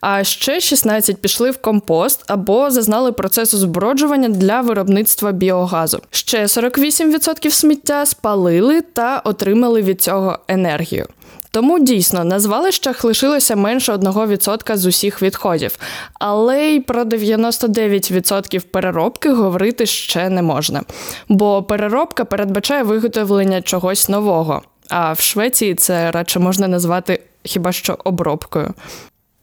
а 0.00 0.24
ще 0.24 0.60
16 0.60 1.16
пішли 1.16 1.50
в 1.50 1.56
компост 1.56 2.24
або 2.26 2.70
зазнали 2.70 3.12
процесу 3.12 3.58
зброджування 3.58 4.28
для 4.28 4.60
виробництва 4.60 5.32
біогазу. 5.32 6.00
Ще 6.10 6.42
48% 6.42 7.50
сміття 7.50 8.06
спалили 8.06 8.80
та 8.80 9.18
отримали 9.24 9.82
від 9.82 10.02
цього 10.02 10.38
енергію. 10.48 11.06
Тому 11.52 11.78
дійсно 11.78 12.24
на 12.24 12.40
звалищах 12.40 13.04
лишилося 13.04 13.56
менше 13.56 13.92
1% 13.92 14.76
з 14.76 14.86
усіх 14.86 15.22
відходів, 15.22 15.78
але 16.14 16.60
й 16.60 16.80
про 16.80 17.04
99% 17.04 18.64
переробки 18.70 19.32
говорити 19.32 19.86
ще 19.86 20.28
не 20.28 20.42
можна. 20.42 20.82
Бо 21.28 21.62
переробка 21.62 22.24
передбачає 22.24 22.82
виготовлення 22.82 23.62
чогось 23.62 24.08
нового. 24.08 24.62
А 24.90 25.12
в 25.12 25.20
Швеції 25.20 25.74
це 25.74 26.10
радше 26.10 26.38
можна 26.38 26.68
назвати 26.68 27.20
хіба 27.42 27.72
що 27.72 27.98
обробкою. 28.04 28.74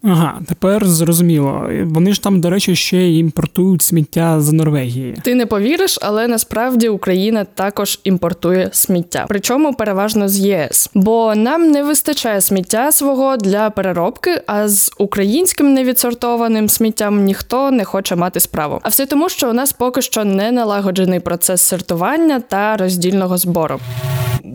Ага, 0.03 0.39
тепер 0.47 0.86
зрозуміло. 0.86 1.69
Вони 1.83 2.13
ж 2.13 2.23
там, 2.23 2.41
до 2.41 2.49
речі, 2.49 2.75
ще 2.75 3.12
імпортують 3.12 3.81
сміття 3.81 4.41
з 4.41 4.51
Норвегії. 4.51 5.15
Ти 5.23 5.36
не 5.36 5.45
повіриш, 5.45 5.99
але 6.01 6.27
насправді 6.27 6.89
Україна 6.89 7.43
також 7.43 7.99
імпортує 8.03 8.69
сміття, 8.71 9.25
причому 9.27 9.73
переважно 9.73 10.29
з 10.29 10.39
ЄС. 10.39 10.89
Бо 10.93 11.36
нам 11.36 11.71
не 11.71 11.83
вистачає 11.83 12.41
сміття 12.41 12.91
свого 12.91 13.38
для 13.38 13.69
переробки, 13.69 14.41
а 14.47 14.67
з 14.67 14.91
українським 14.97 15.73
невідсортованим 15.73 16.69
сміттям 16.69 17.23
ніхто 17.23 17.71
не 17.71 17.86
хоче 17.86 18.15
мати 18.15 18.39
справу. 18.39 18.79
А 18.83 18.89
все 18.89 19.05
тому, 19.05 19.29
що 19.29 19.49
у 19.49 19.53
нас 19.53 19.73
поки 19.73 20.01
що 20.01 20.25
не 20.25 20.51
налагоджений 20.51 21.19
процес 21.19 21.62
сортування 21.62 22.39
та 22.39 22.77
роздільного 22.77 23.38
збору. 23.38 23.79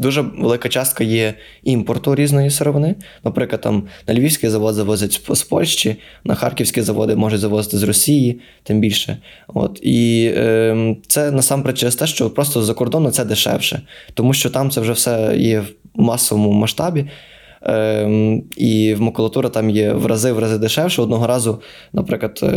Дуже 0.02 0.20
велика 0.20 0.68
частка 0.68 1.04
є 1.04 1.34
імпорту 1.62 2.14
різної 2.14 2.50
сировини. 2.50 2.94
Наприклад, 3.24 3.60
там 3.60 3.82
на 4.08 4.14
Львівський 4.14 4.50
завод 4.50 4.74
завозять 4.74 5.20
з 5.30 5.42
Польщі, 5.42 5.96
на 6.24 6.34
харківські 6.34 6.82
заводи 6.82 7.16
можуть 7.16 7.40
завозити 7.40 7.78
з 7.78 7.82
Росії, 7.82 8.40
тим 8.62 8.80
більше. 8.80 9.16
От 9.48 9.80
І 9.82 10.30
е, 10.36 10.96
це 11.06 11.30
насамперед 11.30 11.78
через 11.78 11.96
те, 11.96 12.06
що 12.06 12.30
просто 12.30 12.62
за 12.62 12.74
кордону 12.74 13.10
це 13.10 13.24
дешевше, 13.24 13.82
тому 14.14 14.34
що 14.34 14.50
там 14.50 14.70
це 14.70 14.80
вже 14.80 14.92
все 14.92 15.34
є 15.36 15.60
в 15.60 15.66
масовому 15.94 16.52
масштабі. 16.52 17.06
Ем, 17.64 18.42
І 18.56 18.94
макулатура 18.98 19.48
там 19.48 19.70
є 19.70 19.92
в 19.92 20.06
рази 20.06 20.32
в 20.32 20.38
рази 20.38 20.58
дешевше. 20.58 21.02
Одного 21.02 21.26
разу, 21.26 21.60
наприклад, 21.92 22.40
е, 22.42 22.48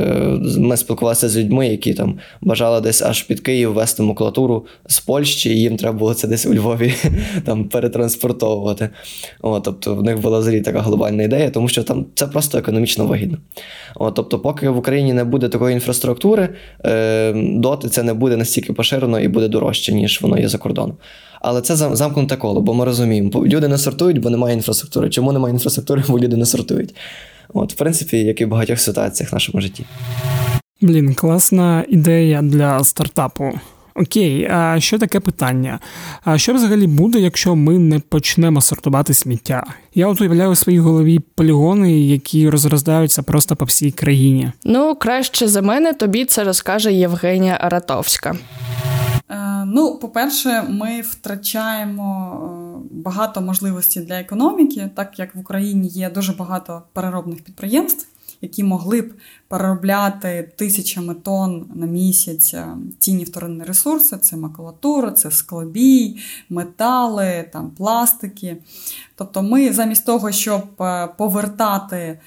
ми 0.58 0.78
спілкувалися 0.78 1.30
з 1.30 1.38
людьми, 1.38 1.68
які 1.68 1.94
там 1.94 2.20
бажали 2.42 2.82
десь 2.82 3.02
аж 3.02 3.22
під 3.22 3.40
Київ 3.40 3.74
вести 3.74 4.04
макулатуру 4.04 4.66
з 4.86 5.00
Польщі, 5.00 5.50
і 5.50 5.60
їм 5.60 5.78
треба 5.78 5.98
було 5.98 6.14
це 6.14 6.28
десь 6.28 6.46
у 6.46 6.54
Львові 6.54 6.94
там 7.46 7.64
перетранспортовувати. 7.64 8.90
О, 9.42 9.60
тобто 9.60 9.96
в 9.96 10.04
них 10.04 10.22
була 10.22 10.40
взагалі 10.40 10.62
така 10.62 10.80
глобальна 10.80 11.24
ідея, 11.24 11.50
тому 11.50 11.68
що 11.68 11.84
там 11.84 12.06
це 12.16 12.28
просто 12.28 12.58
економічно 12.58 13.06
вигідно. 13.06 13.38
О, 13.96 14.12
тобто, 14.12 14.40
поки 14.40 14.70
в 14.70 14.78
Україні 14.78 15.14
не 15.14 15.24
буде 15.24 15.50
такої 15.50 15.74
інфраструктури, 15.74 16.50
е, 16.86 17.34
доти 17.36 17.90
це 17.90 18.04
не 18.04 18.14
буде 18.14 18.38
настільки 18.38 18.74
поширено 18.74 19.20
і 19.20 19.28
буде 19.28 19.48
дорожче, 19.48 19.94
ніж 19.94 20.22
воно 20.22 20.38
є 20.38 20.48
за 20.48 20.58
кордоном. 20.58 20.98
Але 21.48 21.62
це 21.62 21.76
замкнуте 21.76 22.38
коло, 22.38 22.62
бо 22.62 22.74
ми 22.74 22.86
розуміємо, 22.86 23.46
люди 23.46 23.68
не 23.68 23.78
сортують, 23.78 24.22
бо 24.22 24.30
немає 24.30 24.56
інфраструктури. 24.56 25.10
Чому 25.10 25.32
немає 25.32 25.54
інфраструктури, 25.54 26.04
бо 26.08 26.20
люди 26.20 26.38
не 26.38 26.46
сортують? 26.46 26.96
От, 27.54 27.74
в 27.74 27.76
принципі, 27.76 28.18
як 28.18 28.42
і 28.42 28.46
в 28.46 28.48
багатьох 28.48 28.80
ситуаціях 28.80 29.32
в 29.32 29.36
нашому 29.36 29.62
житті. 29.62 29.86
Блін, 30.82 31.14
класна 31.14 31.86
ідея 31.90 32.42
для 32.42 32.84
стартапу. 32.84 33.54
Окей, 33.96 34.48
а 34.52 34.80
що 34.80 35.00
таке 35.00 35.20
питання? 35.20 35.80
А 36.24 36.38
що 36.38 36.54
взагалі 36.54 36.88
буде, 36.88 37.20
якщо 37.20 37.56
ми 37.56 37.80
не 37.80 38.00
почнемо 38.00 38.62
сортувати 38.62 39.14
сміття? 39.14 39.64
Я 39.94 40.08
от 40.08 40.22
уявляю 40.22 40.50
у 40.50 40.56
своїй 40.56 40.80
голові 40.80 41.20
полігони, 41.36 42.00
які 42.00 42.50
розроздаються 42.50 43.24
просто 43.24 43.56
по 43.56 43.66
всій 43.66 43.92
країні. 43.92 44.52
Ну, 44.64 44.96
краще 44.96 45.48
за 45.48 45.62
мене 45.62 45.94
тобі 45.94 46.26
це 46.26 46.44
розкаже 46.44 46.94
Євгенія 46.94 47.58
Аратовська. 47.62 48.36
Е, 49.30 49.66
ну, 49.66 49.96
по-перше, 49.96 50.62
ми 50.70 51.02
втрачаємо 51.02 52.40
е, 52.84 52.88
багато 52.92 53.42
можливостей 53.42 54.04
для 54.04 54.20
економіки, 54.20 54.90
так 54.96 55.20
як 55.20 55.36
в 55.36 55.40
Україні 55.40 55.88
є 55.88 56.10
дуже 56.10 56.34
багато 56.34 56.82
переробних 56.94 57.42
підприємств, 57.42 58.08
які 58.42 58.64
могли 58.64 59.02
б 59.02 59.14
переробляти 59.48 60.52
тисячами 60.56 61.14
тонн 61.14 61.66
на 61.76 61.86
місяць 61.86 62.54
е, 62.54 62.68
цінні 63.00 63.24
вторинні 63.24 63.64
ресурси: 63.64 64.18
це 64.18 64.38
макулатура, 64.38 65.12
це 65.12 65.32
склобій, 65.32 66.18
метали, 66.50 67.50
там, 67.54 67.72
пластики. 67.78 68.58
Тобто, 69.16 69.44
ми 69.44 69.74
замість 69.74 70.06
того, 70.06 70.32
щоб 70.32 70.64
повертати 71.18 72.20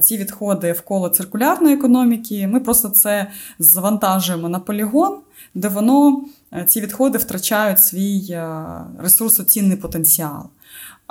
ці 0.00 0.16
відходи 0.16 0.72
в 0.72 0.80
коло 0.80 1.08
циркулярної 1.08 1.74
економіки, 1.74 2.46
ми 2.46 2.60
просто 2.60 2.88
це 2.88 3.30
завантажуємо 3.58 4.48
на 4.48 4.58
полігон, 4.58 5.18
де 5.54 5.68
воно 5.68 6.24
ці 6.66 6.80
відходи 6.80 7.18
втрачають 7.18 7.80
свій 7.80 8.38
ресурсоцінний 8.98 9.76
потенціал. 9.76 10.42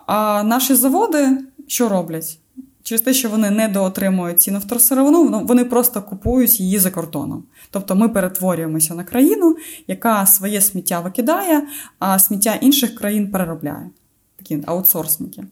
А 0.05 0.43
наші 0.43 0.75
заводи 0.75 1.37
що 1.67 1.89
роблять? 1.89 2.39
Через 2.83 3.01
те, 3.01 3.13
що 3.13 3.29
вони 3.29 3.49
не 3.49 3.67
доотримують 3.67 4.41
ціну 4.41 4.59
вторсировину, 4.59 5.45
вони 5.45 5.65
просто 5.65 6.01
купують 6.01 6.59
її 6.59 6.79
за 6.79 6.91
кордоном. 6.91 7.43
Тобто 7.71 7.95
ми 7.95 8.09
перетворюємося 8.09 8.95
на 8.95 9.03
країну, 9.03 9.57
яка 9.87 10.25
своє 10.25 10.61
сміття 10.61 10.99
викидає, 10.99 11.67
а 11.99 12.19
сміття 12.19 12.53
інших 12.53 12.95
країн 12.95 13.31
переробляє. 13.31 13.89
Такі 14.37 14.63
аутсорсники. 14.65 15.43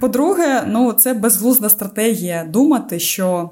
По-друге, 0.00 0.64
ну, 0.66 0.92
це 0.92 1.14
безглузда 1.14 1.68
стратегія 1.68 2.44
думати, 2.44 2.98
що 2.98 3.50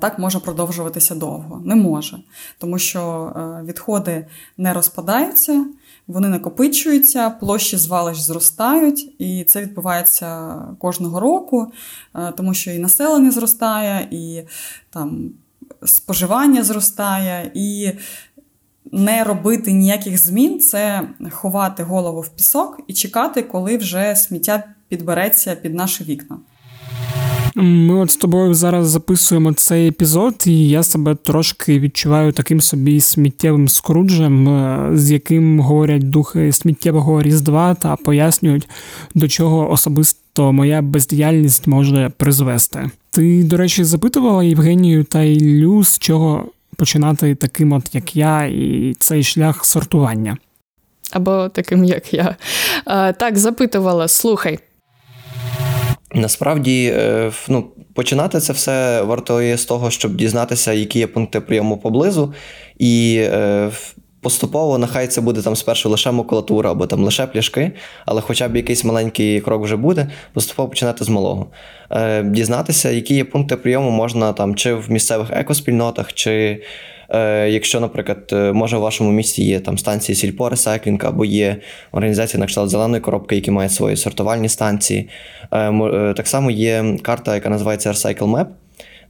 так 0.00 0.18
може 0.18 0.38
продовжуватися 0.38 1.14
довго. 1.14 1.62
Не 1.64 1.74
може. 1.74 2.18
Тому 2.58 2.78
що 2.78 3.32
відходи 3.64 4.26
не 4.56 4.72
розпадаються 4.72 5.64
вони 6.06 6.28
накопичуються, 6.28 7.30
площі 7.30 7.76
звалищ 7.76 8.20
зростають, 8.20 9.14
і 9.18 9.44
це 9.44 9.62
відбувається 9.62 10.54
кожного 10.78 11.20
року, 11.20 11.72
е, 12.14 12.32
тому 12.36 12.54
що 12.54 12.70
і 12.70 12.78
населення 12.78 13.30
зростає, 13.30 14.08
і 14.10 14.42
там 14.90 15.30
споживання 15.84 16.62
зростає, 16.62 17.50
і 17.54 17.92
не 18.92 19.24
робити 19.24 19.72
ніяких 19.72 20.18
змін 20.18 20.60
це 20.60 21.08
ховати 21.30 21.82
голову 21.82 22.20
в 22.20 22.28
пісок 22.28 22.80
і 22.86 22.94
чекати, 22.94 23.42
коли 23.42 23.76
вже 23.76 24.16
сміття 24.16 24.64
підбереться 24.88 25.54
під 25.54 25.74
наші 25.74 26.04
вікна. 26.04 26.38
Ми 27.54 27.94
от 27.94 28.10
з 28.10 28.16
тобою 28.16 28.54
зараз 28.54 28.88
записуємо 28.88 29.52
цей 29.52 29.88
епізод, 29.88 30.34
і 30.46 30.68
я 30.68 30.82
себе 30.82 31.14
трошки 31.14 31.78
відчуваю 31.78 32.32
таким 32.32 32.60
собі 32.60 33.00
сміттєвим 33.00 33.68
скруджем, 33.68 34.48
е, 34.48 34.90
з 34.92 35.10
яким 35.10 35.60
говорять 35.60 36.10
духи 36.10 36.52
сміттєвого 36.52 37.22
різдва 37.22 37.74
та 37.74 37.96
пояснюють, 37.96 38.68
до 39.14 39.28
чого 39.28 39.70
особисто 39.70 40.52
моя 40.52 40.82
бездіяльність 40.82 41.66
може 41.66 42.12
призвести. 42.16 42.90
Ти, 43.10 43.44
до 43.44 43.56
речі, 43.56 43.84
запитувала 43.84 44.44
Євгенію 44.44 45.04
та 45.04 45.22
Іллю, 45.22 45.84
з 45.84 45.98
чого 45.98 46.44
починати 46.76 47.34
таким, 47.34 47.72
от 47.72 47.94
як 47.94 48.16
я, 48.16 48.44
і 48.44 48.94
цей 48.98 49.24
шлях 49.24 49.64
сортування. 49.64 50.36
Або 51.10 51.48
таким, 51.48 51.84
як 51.84 52.14
я. 52.14 52.36
А, 52.84 53.12
Так, 53.12 53.38
запитувала, 53.38 54.08
слухай. 54.08 54.58
Насправді, 56.14 56.92
е, 56.96 57.32
ну, 57.48 57.64
починати 57.94 58.40
це 58.40 58.52
все 58.52 59.02
варто 59.02 59.56
з 59.56 59.64
того, 59.64 59.90
щоб 59.90 60.16
дізнатися, 60.16 60.72
які 60.72 60.98
є 60.98 61.06
пункти 61.06 61.40
прийому 61.40 61.78
поблизу, 61.78 62.34
і 62.78 63.20
е, 63.22 63.70
поступово 64.20 64.78
нехай 64.78 65.06
це 65.06 65.20
буде 65.20 65.42
там 65.42 65.56
спершу 65.56 65.88
лише 65.88 66.10
макулатура 66.10 66.70
або 66.70 66.86
там 66.86 67.04
лише 67.04 67.26
пляшки, 67.26 67.72
але 68.06 68.20
хоча 68.20 68.48
б 68.48 68.56
якийсь 68.56 68.84
маленький 68.84 69.40
крок 69.40 69.64
вже 69.64 69.76
буде, 69.76 70.10
поступово 70.32 70.68
починати 70.68 71.04
з 71.04 71.08
малого. 71.08 71.46
Е, 71.90 72.22
Дізнатися, 72.22 72.90
які 72.90 73.14
є 73.14 73.24
пункти 73.24 73.56
прийому 73.56 73.90
можна 73.90 74.32
там 74.32 74.54
чи 74.54 74.74
в 74.74 74.90
місцевих 74.90 75.28
екоспільнотах, 75.30 76.12
чи 76.12 76.62
якщо, 77.48 77.80
наприклад, 77.80 78.18
е, 78.32 78.52
може 78.52 78.76
у 78.76 78.80
вашому 78.80 79.12
місті 79.12 79.44
є 79.44 79.60
там 79.60 79.78
станції 79.78 80.16
сільпо 80.16 80.48
ресайклінг 80.48 81.06
або 81.06 81.24
є 81.24 81.56
організація 81.92 82.40
на 82.40 82.46
кшталт 82.46 82.70
зеленої 82.70 83.00
коробки, 83.00 83.34
які 83.34 83.50
мають 83.50 83.72
свої 83.72 83.96
сортувальні 83.96 84.48
станції. 84.48 85.08
Е, 85.52 86.14
так 86.16 86.28
само 86.28 86.50
є 86.50 86.96
карта, 87.02 87.34
яка 87.34 87.48
називається 87.48 87.92
Recycle 87.92 88.30
Map. 88.30 88.46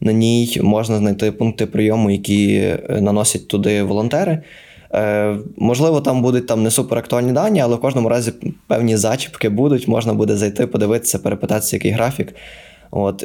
На 0.01 0.13
ній 0.13 0.59
можна 0.63 0.99
знайти 0.99 1.33
пункти 1.33 1.67
прийому, 1.67 2.11
які 2.11 2.75
наносять 2.89 3.49
туди 3.49 3.83
волонтери. 3.83 4.43
Можливо, 5.57 6.01
там 6.01 6.23
будуть 6.23 6.47
там 6.47 6.63
не 6.63 6.71
суперактуальні 6.71 7.33
дані, 7.33 7.61
але 7.61 7.77
в 7.77 7.81
кожному 7.81 8.09
разі 8.09 8.33
певні 8.67 8.97
зачіпки 8.97 9.49
будуть. 9.49 9.89
Можна 9.89 10.15
буде 10.15 10.37
зайти, 10.37 10.67
подивитися, 10.67 11.19
перепитатися, 11.19 11.77
який 11.77 11.91
графік. 11.91 12.35
От, 12.93 13.25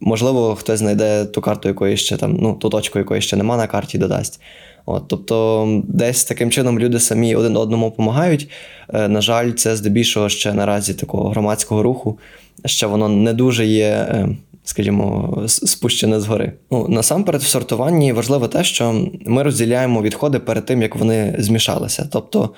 Можливо, 0.00 0.54
хтось 0.54 0.78
знайде 0.78 1.24
ту 1.24 1.40
карту, 1.40 1.68
якої 1.68 1.96
ще 1.96 2.16
там, 2.16 2.36
ну, 2.40 2.54
ту 2.54 2.68
точку, 2.68 2.98
якої 2.98 3.20
ще 3.20 3.36
нема 3.36 3.56
на 3.56 3.66
карті, 3.66 3.98
додасть. 3.98 4.40
От, 4.86 5.08
Тобто, 5.08 5.82
десь 5.88 6.24
таким 6.24 6.50
чином 6.50 6.78
люди 6.78 7.00
самі 7.00 7.34
один 7.34 7.56
одному 7.56 7.90
допомагають. 7.90 8.48
Е, 8.94 9.08
на 9.08 9.20
жаль, 9.20 9.52
це 9.52 9.76
здебільшого 9.76 10.28
ще 10.28 10.52
наразі 10.52 10.94
такого 10.94 11.28
громадського 11.28 11.82
руху, 11.82 12.18
ще 12.64 12.86
воно 12.86 13.08
не 13.08 13.32
дуже 13.32 13.66
є, 13.66 13.86
е, 13.86 14.28
скажімо, 14.64 15.38
спущене 15.46 16.20
згори. 16.20 16.52
Ну, 16.70 16.88
Насамперед, 16.88 17.42
в 17.42 17.46
сортуванні 17.46 18.12
важливо 18.12 18.48
те, 18.48 18.64
що 18.64 19.08
ми 19.26 19.42
розділяємо 19.42 20.02
відходи 20.02 20.38
перед 20.38 20.64
тим, 20.64 20.82
як 20.82 20.96
вони 20.96 21.34
змішалися. 21.38 22.08
Тобто 22.12 22.50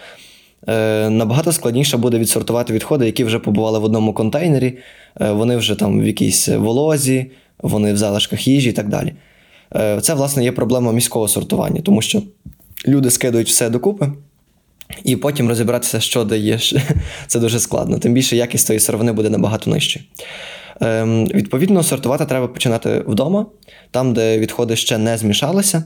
Е, 0.68 1.10
набагато 1.10 1.52
складніше 1.52 1.96
буде 1.96 2.18
відсортувати 2.18 2.72
відходи, 2.72 3.06
які 3.06 3.24
вже 3.24 3.38
побували 3.38 3.78
в 3.78 3.84
одному 3.84 4.12
контейнері, 4.12 4.78
е, 5.20 5.30
вони 5.30 5.56
вже 5.56 5.74
там 5.74 6.00
в 6.00 6.06
якійсь 6.06 6.48
волозі, 6.48 7.30
вони 7.58 7.92
в 7.92 7.96
залишках 7.96 8.48
їжі 8.48 8.68
і 8.70 8.72
так 8.72 8.88
далі. 8.88 9.12
Е, 9.76 10.00
це, 10.00 10.14
власне, 10.14 10.44
є 10.44 10.52
проблема 10.52 10.92
міського 10.92 11.28
сортування, 11.28 11.80
тому 11.80 12.02
що 12.02 12.22
люди 12.88 13.10
скидують 13.10 13.48
все 13.48 13.70
докупи. 13.70 14.12
І 15.04 15.16
потім 15.16 15.48
розібратися, 15.48 16.00
що 16.00 16.24
даєш, 16.24 16.74
це 17.26 17.40
дуже 17.40 17.60
складно. 17.60 17.98
Тим 17.98 18.12
більше 18.12 18.36
якість 18.36 18.66
тої 18.66 18.80
сировини 18.80 19.12
буде 19.12 19.30
набагато 19.30 19.70
нижче. 19.70 20.00
Ем, 20.80 21.26
Відповідно, 21.26 21.82
сортувати 21.82 22.24
треба 22.24 22.48
починати 22.48 23.04
вдома, 23.06 23.46
там, 23.90 24.14
де 24.14 24.38
відходи 24.38 24.76
ще 24.76 24.98
не 24.98 25.18
змішалися. 25.18 25.84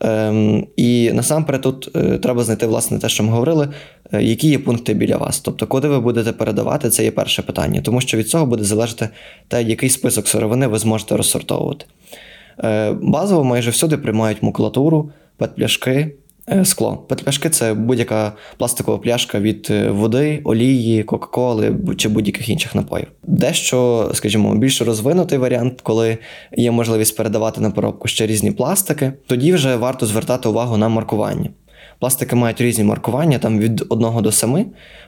Ем, 0.00 0.66
І 0.76 1.10
насамперед 1.12 1.60
тут 1.60 1.90
е, 1.96 2.18
треба 2.18 2.44
знайти 2.44 2.66
власне 2.66 2.98
те, 2.98 3.08
що 3.08 3.24
ми 3.24 3.30
говорили, 3.30 3.68
е, 4.12 4.22
які 4.22 4.48
є 4.48 4.58
пункти 4.58 4.94
біля 4.94 5.16
вас. 5.16 5.40
Тобто, 5.40 5.66
куди 5.66 5.88
ви 5.88 6.00
будете 6.00 6.32
передавати, 6.32 6.90
це 6.90 7.04
є 7.04 7.10
перше 7.10 7.42
питання, 7.42 7.80
тому 7.80 8.00
що 8.00 8.16
від 8.16 8.28
цього 8.28 8.46
буде 8.46 8.64
залежати 8.64 9.08
те, 9.48 9.62
який 9.62 9.88
список 9.88 10.28
сировини 10.28 10.66
ви 10.66 10.78
зможете 10.78 11.16
розсортовувати. 11.16 11.86
Е, 12.64 12.92
Базово 12.92 13.44
майже 13.44 13.70
всюди 13.70 13.96
приймають 13.96 14.42
макулатуру, 14.42 15.10
петпляшки. 15.36 16.12
Е, 16.50 16.64
скло. 16.64 16.96
Петпляшки 17.08 17.50
це 17.50 17.74
будь-яка 17.74 18.32
пластикова 18.56 18.98
пляшка 18.98 19.40
від 19.40 19.68
е, 19.70 19.90
води, 19.90 20.40
олії, 20.44 21.02
кока-коли 21.02 21.76
чи 21.96 22.08
будь-яких 22.08 22.48
інших 22.48 22.74
напоїв. 22.74 23.06
Дещо, 23.22 24.10
скажімо, 24.14 24.54
більш 24.54 24.82
розвинутий 24.82 25.38
варіант, 25.38 25.80
коли 25.82 26.18
є 26.56 26.70
можливість 26.70 27.16
передавати 27.16 27.60
на 27.60 27.70
поробку 27.70 28.08
ще 28.08 28.26
різні 28.26 28.50
пластики, 28.50 29.12
тоді 29.26 29.52
вже 29.52 29.76
варто 29.76 30.06
звертати 30.06 30.48
увагу 30.48 30.76
на 30.76 30.88
маркування. 30.88 31.50
Пластики 31.98 32.36
мають 32.36 32.60
різні 32.60 32.84
маркування, 32.84 33.38
там 33.38 33.58
від 33.58 33.84
1 33.88 34.22
до 34.22 34.32
7. 34.32 34.66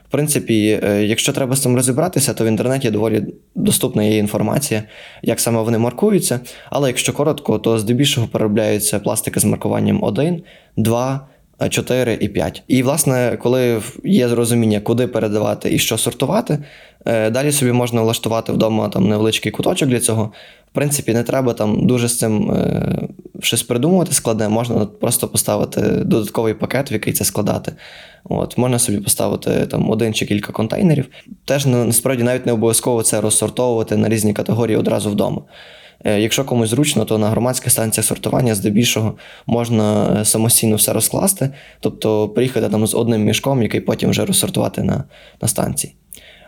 В 0.09 0.11
принципі, 0.11 0.79
е, 0.83 1.05
якщо 1.05 1.33
треба 1.33 1.55
з 1.55 1.61
цим 1.61 1.75
розібратися, 1.75 2.33
то 2.33 2.43
в 2.43 2.47
інтернеті 2.47 2.91
доволі 2.91 3.23
доступна 3.55 4.03
є 4.03 4.17
інформація, 4.17 4.83
як 5.21 5.39
саме 5.39 5.61
вони 5.61 5.77
маркуються. 5.77 6.39
Але 6.69 6.87
якщо 6.87 7.13
коротко, 7.13 7.59
то 7.59 7.79
здебільшого 7.79 8.27
переробляються 8.27 8.99
пластики 8.99 9.39
з 9.39 9.45
маркуванням 9.45 10.03
1, 10.03 10.43
2, 10.77 11.27
4 11.69 12.17
і 12.21 12.27
5. 12.27 12.63
І, 12.67 12.83
власне, 12.83 13.37
коли 13.41 13.81
є 14.03 14.29
зрозуміння, 14.29 14.79
куди 14.79 15.07
передавати 15.07 15.73
і 15.73 15.79
що 15.79 15.97
сортувати, 15.97 16.59
е, 17.05 17.29
далі 17.29 17.51
собі 17.51 17.71
можна 17.71 18.01
влаштувати 18.01 18.51
вдома 18.51 18.89
там 18.89 19.07
невеличкий 19.07 19.51
куточок 19.51 19.89
для 19.89 19.99
цього. 19.99 20.31
В 20.71 20.75
принципі, 20.75 21.13
не 21.13 21.23
треба 21.23 21.53
там 21.53 21.87
дуже 21.87 22.07
з 22.07 22.17
цим 22.17 22.51
е, 22.51 23.07
щось 23.39 23.63
придумувати, 23.63 24.13
складне, 24.13 24.49
можна 24.49 24.85
просто 24.85 25.27
поставити 25.27 25.81
додатковий 25.81 26.53
пакет, 26.53 26.91
в 26.91 26.93
який 26.93 27.13
це 27.13 27.25
складати. 27.25 27.73
От, 28.23 28.57
Можна 28.57 28.79
собі 28.79 28.97
поставити 28.97 29.65
там 29.65 29.89
один 29.89 30.13
чи 30.13 30.25
кілька 30.25 30.53
контейнерів. 30.53 31.05
Теж 31.45 31.65
насправді 31.65 32.23
навіть 32.23 32.45
не 32.45 32.51
обов'язково 32.51 33.03
це 33.03 33.21
розсортовувати 33.21 33.97
на 33.97 34.09
різні 34.09 34.33
категорії 34.33 34.77
одразу 34.77 35.09
вдома. 35.09 35.41
Е, 36.05 36.21
якщо 36.21 36.45
комусь 36.45 36.69
зручно, 36.69 37.05
то 37.05 37.17
на 37.17 37.29
громадських 37.29 37.71
станціях 37.71 38.05
сортування 38.05 38.55
здебільшого 38.55 39.17
можна 39.45 40.17
е, 40.21 40.25
самостійно 40.25 40.75
все 40.75 40.93
розкласти, 40.93 41.49
тобто 41.79 42.29
приїхати 42.29 42.69
там 42.69 42.87
з 42.87 42.95
одним 42.95 43.23
мішком, 43.23 43.63
який 43.63 43.81
потім 43.81 44.09
вже 44.09 44.25
розсортувати 44.25 44.83
на, 44.83 45.03
на 45.41 45.47
станції. 45.47 45.95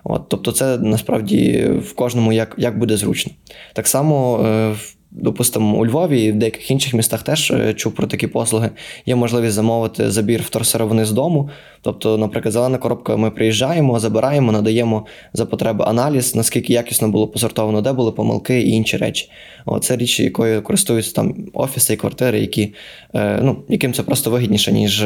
От, 0.04 0.30
Тобто, 0.30 0.52
це 0.52 0.78
насправді 0.78 1.70
в 1.84 1.94
кожному 1.94 2.34
як 2.34 2.56
як 2.58 2.80
буде 2.80 2.98
зручно. 2.98 3.32
Так 3.74 3.88
само 3.88 4.40
е, 4.46 4.76
Допустимо, 5.14 5.78
у 5.78 5.86
Львові 5.86 6.24
і 6.24 6.32
в 6.32 6.36
деяких 6.36 6.72
інших 6.72 6.94
містах 6.94 7.24
теж 7.24 7.52
е, 7.52 7.74
чув 7.74 7.94
про 7.94 8.08
такі 8.08 8.28
послуги. 8.28 8.70
Є 9.06 9.16
можливість 9.16 9.54
замовити 9.54 10.12
забір 10.12 10.42
вторсировини 10.42 11.06
з 11.06 11.12
дому. 11.12 11.50
Тобто, 11.82 12.18
наприклад, 12.18 12.54
зелена 12.54 12.78
коробка, 12.78 13.18
ми 13.18 13.32
приїжджаємо, 13.32 14.00
забираємо, 14.00 14.52
надаємо 14.52 15.06
за 15.34 15.46
потреби 15.46 15.86
аналіз, 15.88 16.36
наскільки 16.36 16.74
якісно 16.74 17.10
було 17.10 17.28
посортовано, 17.28 17.82
де 17.82 17.94
були 17.94 18.12
помилки 18.12 18.62
і 18.62 18.70
інші 18.70 18.98
речі. 18.98 19.32
О, 19.66 19.80
це 19.80 19.98
річ, 19.98 20.20
якою 20.20 20.62
користуються 20.62 21.14
там 21.14 21.36
офіси 21.54 21.94
і 21.94 21.98
квартири, 21.98 22.40
які, 22.40 22.74
е, 23.16 23.40
ну, 23.44 23.64
яким 23.70 23.94
це 23.94 24.04
просто 24.04 24.32
вигідніше, 24.32 24.72
ніж, 24.72 25.06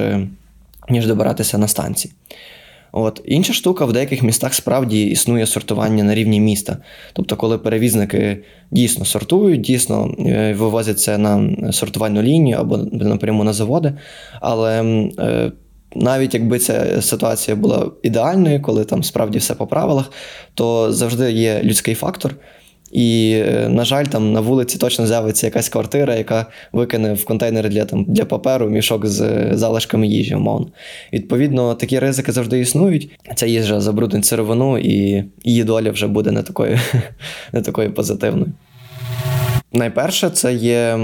ніж 0.90 1.08
добиратися 1.08 1.58
на 1.58 1.68
станції. 1.68 2.14
От 2.98 3.22
Інша 3.26 3.54
штука 3.54 3.86
в 3.86 3.94
деяких 3.94 4.24
містах 4.24 4.54
справді 4.54 5.04
існує 5.06 5.48
сортування 5.48 6.04
на 6.04 6.16
рівні 6.16 6.40
міста. 6.40 6.78
Тобто, 7.14 7.36
коли 7.36 7.58
перевізники 7.58 8.44
дійсно 8.72 9.06
сортують, 9.06 9.62
дійсно 9.62 10.16
е, 10.20 10.54
вивозять 10.54 11.00
це 11.00 11.18
на 11.18 11.50
сортувальну 11.72 12.22
лінію 12.22 12.58
або 12.58 12.78
напряму 12.78 13.44
на 13.44 13.54
заводи. 13.54 13.94
Але 14.42 14.84
е, 15.20 15.52
навіть 15.96 16.34
якби 16.34 16.60
ця 16.60 17.02
ситуація 17.02 17.58
була 17.58 17.92
ідеальною, 18.04 18.62
коли 18.62 18.86
там 18.86 19.04
справді 19.04 19.38
все 19.38 19.56
по 19.56 19.68
правилах, 19.68 20.12
то 20.54 20.94
завжди 20.94 21.32
є 21.32 21.62
людський 21.64 21.96
фактор. 21.96 22.36
І, 22.96 23.42
е, 23.48 23.70
на 23.70 23.86
жаль, 23.86 24.06
там 24.06 24.34
на 24.34 24.40
вулиці 24.40 24.78
точно 24.78 25.08
з'явиться 25.08 25.48
якась 25.48 25.70
квартира, 25.70 26.16
яка 26.16 26.46
викине 26.72 27.14
в 27.14 27.26
контейнери 27.26 27.70
для 27.70 27.86
там, 27.86 28.06
для 28.08 28.26
паперу 28.26 28.70
мішок 28.70 29.06
з 29.06 29.22
е, 29.22 29.52
залишками 29.54 30.08
їжі, 30.08 30.36
умовно. 30.36 30.68
Відповідно, 31.14 31.76
такі 31.76 32.00
ризики 32.00 32.32
завжди 32.32 32.60
існують. 32.60 33.10
Ця 33.36 33.46
їжа 33.46 33.82
забруднить 33.82 34.26
сировину, 34.26 34.78
і 34.78 35.24
її 35.44 35.64
доля 35.64 35.92
вже 35.92 36.08
буде 36.08 36.32
не 36.32 36.44
такою, 36.44 36.80
не 37.54 37.62
такою 37.62 37.94
позитивною. 37.94 38.52
Найперше, 39.74 40.30
це 40.30 40.54
є 40.54 41.00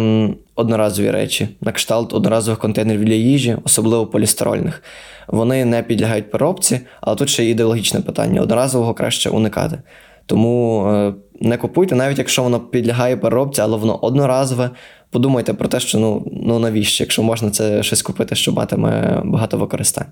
одноразові 0.56 1.12
речі, 1.12 1.48
на 1.62 1.72
кшталт 1.72 2.14
одноразових 2.14 2.60
контейнерів 2.60 3.06
для 3.06 3.14
їжі, 3.14 3.58
особливо 3.64 4.08
полістирольних. 4.08 4.84
Вони 5.28 5.66
не 5.66 5.84
підлягають 5.84 6.32
переробці, 6.32 6.80
але 7.02 7.16
тут 7.16 7.30
ще 7.30 7.46
ідеологічне 7.46 8.02
питання: 8.02 8.42
одноразового 8.42 8.94
краще 8.94 9.30
уникати. 9.30 9.80
Тому 10.26 10.88
е, 10.88 11.14
не 11.42 11.58
купуйте, 11.58 11.96
навіть 11.96 12.18
якщо 12.18 12.44
воно 12.44 12.60
підлягає 12.60 13.18
переробці, 13.18 13.62
але 13.62 13.78
воно 13.78 13.98
одноразове. 13.98 14.70
Подумайте 15.10 15.54
про 15.54 15.68
те, 15.68 15.80
що 15.80 15.98
ну 15.98 16.32
ну 16.44 16.60
навіщо, 16.60 17.04
якщо 17.04 17.24
можна 17.24 17.50
це 17.50 17.84
щось 17.84 18.02
купити, 18.02 18.36
що 18.36 18.52
матиме 18.52 19.22
багато 19.26 19.58
використань. 19.58 20.08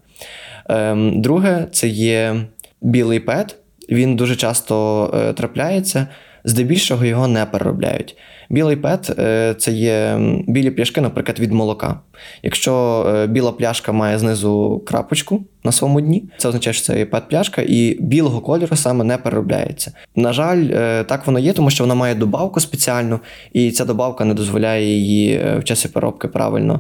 Ем, 0.70 1.22
Друге, 1.22 1.68
це 1.72 1.88
є 1.88 2.36
білий 2.82 3.20
пет. 3.20 3.56
Він 3.90 4.16
дуже 4.16 4.36
часто 4.36 5.06
е, 5.14 5.34
трапляється, 5.34 6.08
здебільшого 6.44 7.06
його 7.06 7.28
не 7.28 7.46
переробляють. 7.46 8.18
Білий 8.50 8.76
пет 8.76 9.10
е, 9.20 9.56
це 9.58 9.72
є 9.72 10.20
білі 10.48 10.72
пляшки, 10.72 11.02
наприклад, 11.02 11.40
від 11.40 11.52
молока. 11.52 12.00
Якщо 12.44 13.06
е, 13.16 13.28
біла 13.28 13.52
пляшка 13.52 13.92
має 13.92 14.20
знизу 14.20 14.84
крапочку 14.88 15.44
на 15.64 15.72
своєму 15.72 16.02
дні, 16.02 16.24
це 16.38 16.48
означає, 16.48 16.74
що 16.74 16.84
це 16.84 17.00
є 17.00 17.06
пет-пляшка, 17.06 17.62
і 17.62 17.98
білого 18.02 18.42
кольору 18.42 18.76
саме 18.76 19.04
не 19.04 19.18
переробляється. 19.18 19.92
На 20.16 20.34
жаль, 20.34 20.68
е, 20.72 21.04
так 21.04 21.28
воно 21.28 21.40
є, 21.40 21.54
тому 21.54 21.70
що 21.70 21.84
вона 21.84 21.96
має 21.96 22.16
добавку 22.16 22.60
спеціальну, 22.60 23.20
і 23.54 23.72
ця 23.72 23.86
добавка 23.86 24.26
не 24.26 24.34
дозволяє 24.34 24.86
її 24.86 25.42
в 25.60 25.64
часі 25.64 25.88
переробки 25.88 26.28
правильно. 26.28 26.80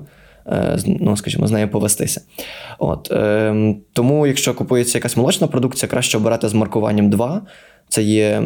Ну, 0.86 1.18
скажімо, 1.18 1.48
з 1.48 1.52
нею 1.52 1.70
повестися. 1.70 2.22
От, 2.80 3.12
е, 3.12 3.76
Тому, 3.94 4.28
якщо 4.28 4.54
купується 4.54 4.98
якась 4.98 5.18
молочна 5.18 5.48
продукція, 5.48 5.90
краще 5.90 6.18
обирати 6.18 6.50
з 6.50 6.54
маркуванням 6.54 7.10
2. 7.10 7.42
Це 7.90 8.04
є 8.04 8.40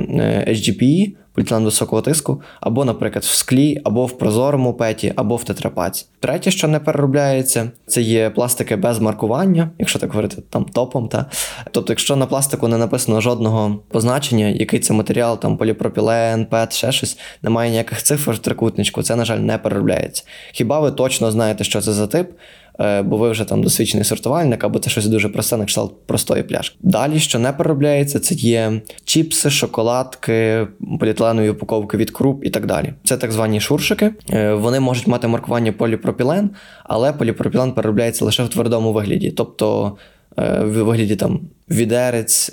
HDPE, 0.47 1.13
поліетилен 1.33 1.63
високого 1.63 2.01
тиску, 2.01 2.41
або, 2.61 2.85
наприклад, 2.85 3.23
в 3.23 3.35
склі, 3.35 3.81
або 3.83 4.05
в 4.05 4.17
прозорому 4.17 4.73
петі, 4.73 5.13
або 5.15 5.35
в 5.35 5.43
тетрапаці. 5.43 6.05
Третє, 6.19 6.51
що 6.51 6.67
не 6.67 6.79
переробляється, 6.79 7.71
це 7.87 8.01
є 8.01 8.29
пластики 8.29 8.75
без 8.75 8.99
маркування, 8.99 9.69
якщо 9.79 9.99
так 9.99 10.09
говорити 10.09 10.37
там 10.49 10.65
топом. 10.65 11.07
Та. 11.07 11.25
Тобто, 11.71 11.93
якщо 11.93 12.15
на 12.15 12.25
пластику 12.25 12.67
не 12.67 12.77
написано 12.77 13.21
жодного 13.21 13.79
позначення, 13.87 14.47
який 14.47 14.79
це 14.79 14.93
матеріал, 14.93 15.39
там 15.39 15.57
поліпропілен, 15.57 16.45
пет, 16.45 16.73
ще 16.73 16.91
щось, 16.91 17.17
немає 17.41 17.71
ніяких 17.71 18.03
цифр 18.03 18.31
в 18.31 18.37
трикутничку, 18.37 19.03
це, 19.03 19.15
на 19.15 19.25
жаль, 19.25 19.39
не 19.39 19.57
переробляється. 19.57 20.23
Хіба 20.51 20.79
ви 20.79 20.91
точно 20.91 21.31
знаєте, 21.31 21.63
що 21.63 21.81
це 21.81 21.93
за 21.93 22.07
тип? 22.07 22.31
Е, 22.79 23.01
бо 23.01 23.17
ви 23.17 23.29
вже 23.29 23.45
там 23.45 23.63
досвідчений 23.63 24.05
сортувальник, 24.05 24.63
або 24.63 24.79
це 24.79 24.89
щось 24.89 25.07
дуже 25.07 25.29
просте, 25.29 25.57
на 25.57 25.65
кшталт 25.65 26.07
простої 26.07 26.43
пляшки. 26.43 26.75
Далі, 26.81 27.19
що 27.19 27.39
не 27.39 27.51
переробляється, 27.51 28.19
це 28.19 28.35
є 28.35 28.81
чіпси, 29.05 29.49
шоколадки, 29.49 30.67
поліетиленові 30.99 31.49
упаковки 31.49 31.97
від 31.97 32.11
круп 32.11 32.45
і 32.45 32.49
так 32.49 32.65
далі. 32.65 32.93
Це 33.03 33.17
так 33.17 33.31
звані 33.31 33.59
шуршики. 33.59 34.11
Е, 34.29 34.53
вони 34.53 34.79
можуть 34.79 35.07
мати 35.07 35.27
маркування 35.27 35.71
поліпропілен, 35.71 36.49
але 36.83 37.13
поліпропілен 37.13 37.71
переробляється 37.71 38.25
лише 38.25 38.43
в 38.43 38.49
твердому 38.49 38.93
вигляді, 38.93 39.31
тобто 39.31 39.97
е, 40.37 40.59
в 40.59 40.83
вигляді 40.83 41.15
там 41.15 41.39
відерець, 41.69 42.51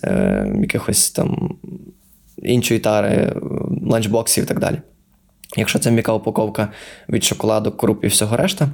якихось 0.61 1.11
там 1.11 1.59
іншої 2.43 2.81
тари, 2.81 3.37
ланчбоксів 3.87 4.45
і 4.45 4.47
так 4.47 4.59
далі. 4.59 4.77
Якщо 5.57 5.79
це 5.79 5.91
м'яка 5.91 6.13
упаковка 6.13 6.69
від 7.09 7.25
шоколаду, 7.25 7.73
круп 7.73 8.05
і 8.05 8.07
всього 8.07 8.37
решта 8.37 8.69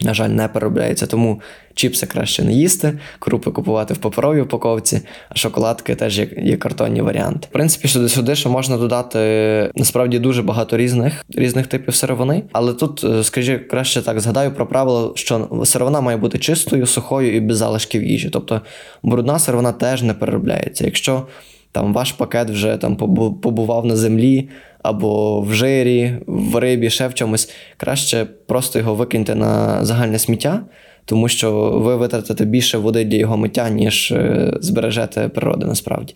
на 0.00 0.14
жаль, 0.14 0.28
не 0.28 0.48
переробляється. 0.48 1.06
Тому 1.06 1.40
чіпси 1.74 2.06
краще 2.06 2.44
не 2.44 2.52
їсти, 2.52 2.98
крупи 3.18 3.50
купувати 3.50 3.94
в 3.94 3.96
паперовій 3.96 4.40
упаковці, 4.40 5.00
а 5.28 5.34
шоколадки 5.34 5.94
теж 5.94 6.18
є, 6.18 6.28
є 6.36 6.56
картонні 6.56 7.00
варіанти. 7.00 7.48
В 7.50 7.52
принципі, 7.52 7.88
сюди 7.88 8.08
сюди 8.08 8.34
ще 8.34 8.48
можна 8.48 8.76
додати 8.76 9.18
насправді 9.74 10.18
дуже 10.18 10.42
багато 10.42 10.76
різних 10.76 11.24
різних 11.28 11.66
типів 11.66 11.94
сировини. 11.94 12.42
Але 12.52 12.72
тут, 12.72 13.04
е, 13.04 13.24
скажі, 13.24 13.58
краще 13.58 14.02
так 14.02 14.20
згадаю 14.20 14.52
про 14.52 14.66
правило, 14.66 15.12
що 15.16 15.62
сировина 15.64 16.00
має 16.00 16.16
бути 16.16 16.38
чистою, 16.38 16.86
сухою 16.86 17.36
і 17.36 17.40
без 17.40 17.56
залишків 17.56 18.04
їжі. 18.04 18.30
Тобто 18.30 18.60
брудна 19.02 19.38
сировина 19.38 19.72
теж 19.72 20.02
не 20.02 20.14
переробляється. 20.14 20.84
Якщо 20.84 21.26
там 21.72 21.92
ваш 21.92 22.12
пакет 22.12 22.50
вже 22.50 22.76
там 22.76 22.96
побував 23.40 23.86
на 23.86 23.96
землі, 23.96 24.48
або 24.82 25.40
в 25.40 25.54
жирі, 25.54 26.14
в 26.26 26.56
рибі, 26.56 26.90
ще 26.90 27.08
в 27.08 27.14
чомусь, 27.14 27.50
краще 27.76 28.26
просто 28.46 28.78
його 28.78 28.94
викиньте 28.94 29.34
на 29.34 29.84
загальне 29.84 30.18
сміття, 30.18 30.60
тому 31.04 31.28
що 31.28 31.70
ви 31.70 31.96
витратите 31.96 32.44
більше 32.44 32.78
води 32.78 33.04
для 33.04 33.16
його 33.16 33.36
миття, 33.36 33.70
ніж 33.70 34.12
е, 34.12 34.52
збережете 34.60 35.28
природи 35.28 35.66
насправді. 35.66 36.14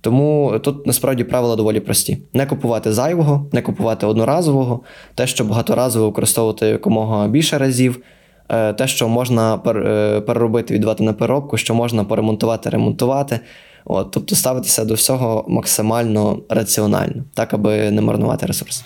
Тому 0.00 0.58
тут 0.62 0.86
насправді 0.86 1.24
правила 1.24 1.56
доволі 1.56 1.80
прості: 1.80 2.18
не 2.32 2.46
купувати 2.46 2.92
зайвого, 2.92 3.46
не 3.52 3.62
купувати 3.62 4.06
одноразового, 4.06 4.80
те, 5.14 5.26
що 5.26 5.44
багаторазово 5.44 6.06
використовувати 6.06 6.66
якомога 6.66 7.28
більше 7.28 7.58
разів, 7.58 8.00
е, 8.48 8.72
те, 8.72 8.86
що 8.86 9.08
можна 9.08 9.54
е, 9.54 10.20
переробити, 10.20 10.74
віддавати 10.74 11.04
на 11.04 11.12
переробку, 11.12 11.56
що 11.56 11.74
можна 11.74 12.04
поремонтувати, 12.04 12.70
ремонтувати. 12.70 13.40
От, 13.86 14.10
Тобто 14.10 14.36
ставитися 14.36 14.84
до 14.84 14.94
всього 14.94 15.44
максимально 15.48 16.38
раціонально, 16.48 17.24
так 17.34 17.54
аби 17.54 17.90
не 17.90 18.00
марнувати 18.02 18.46
ресурс. 18.46 18.84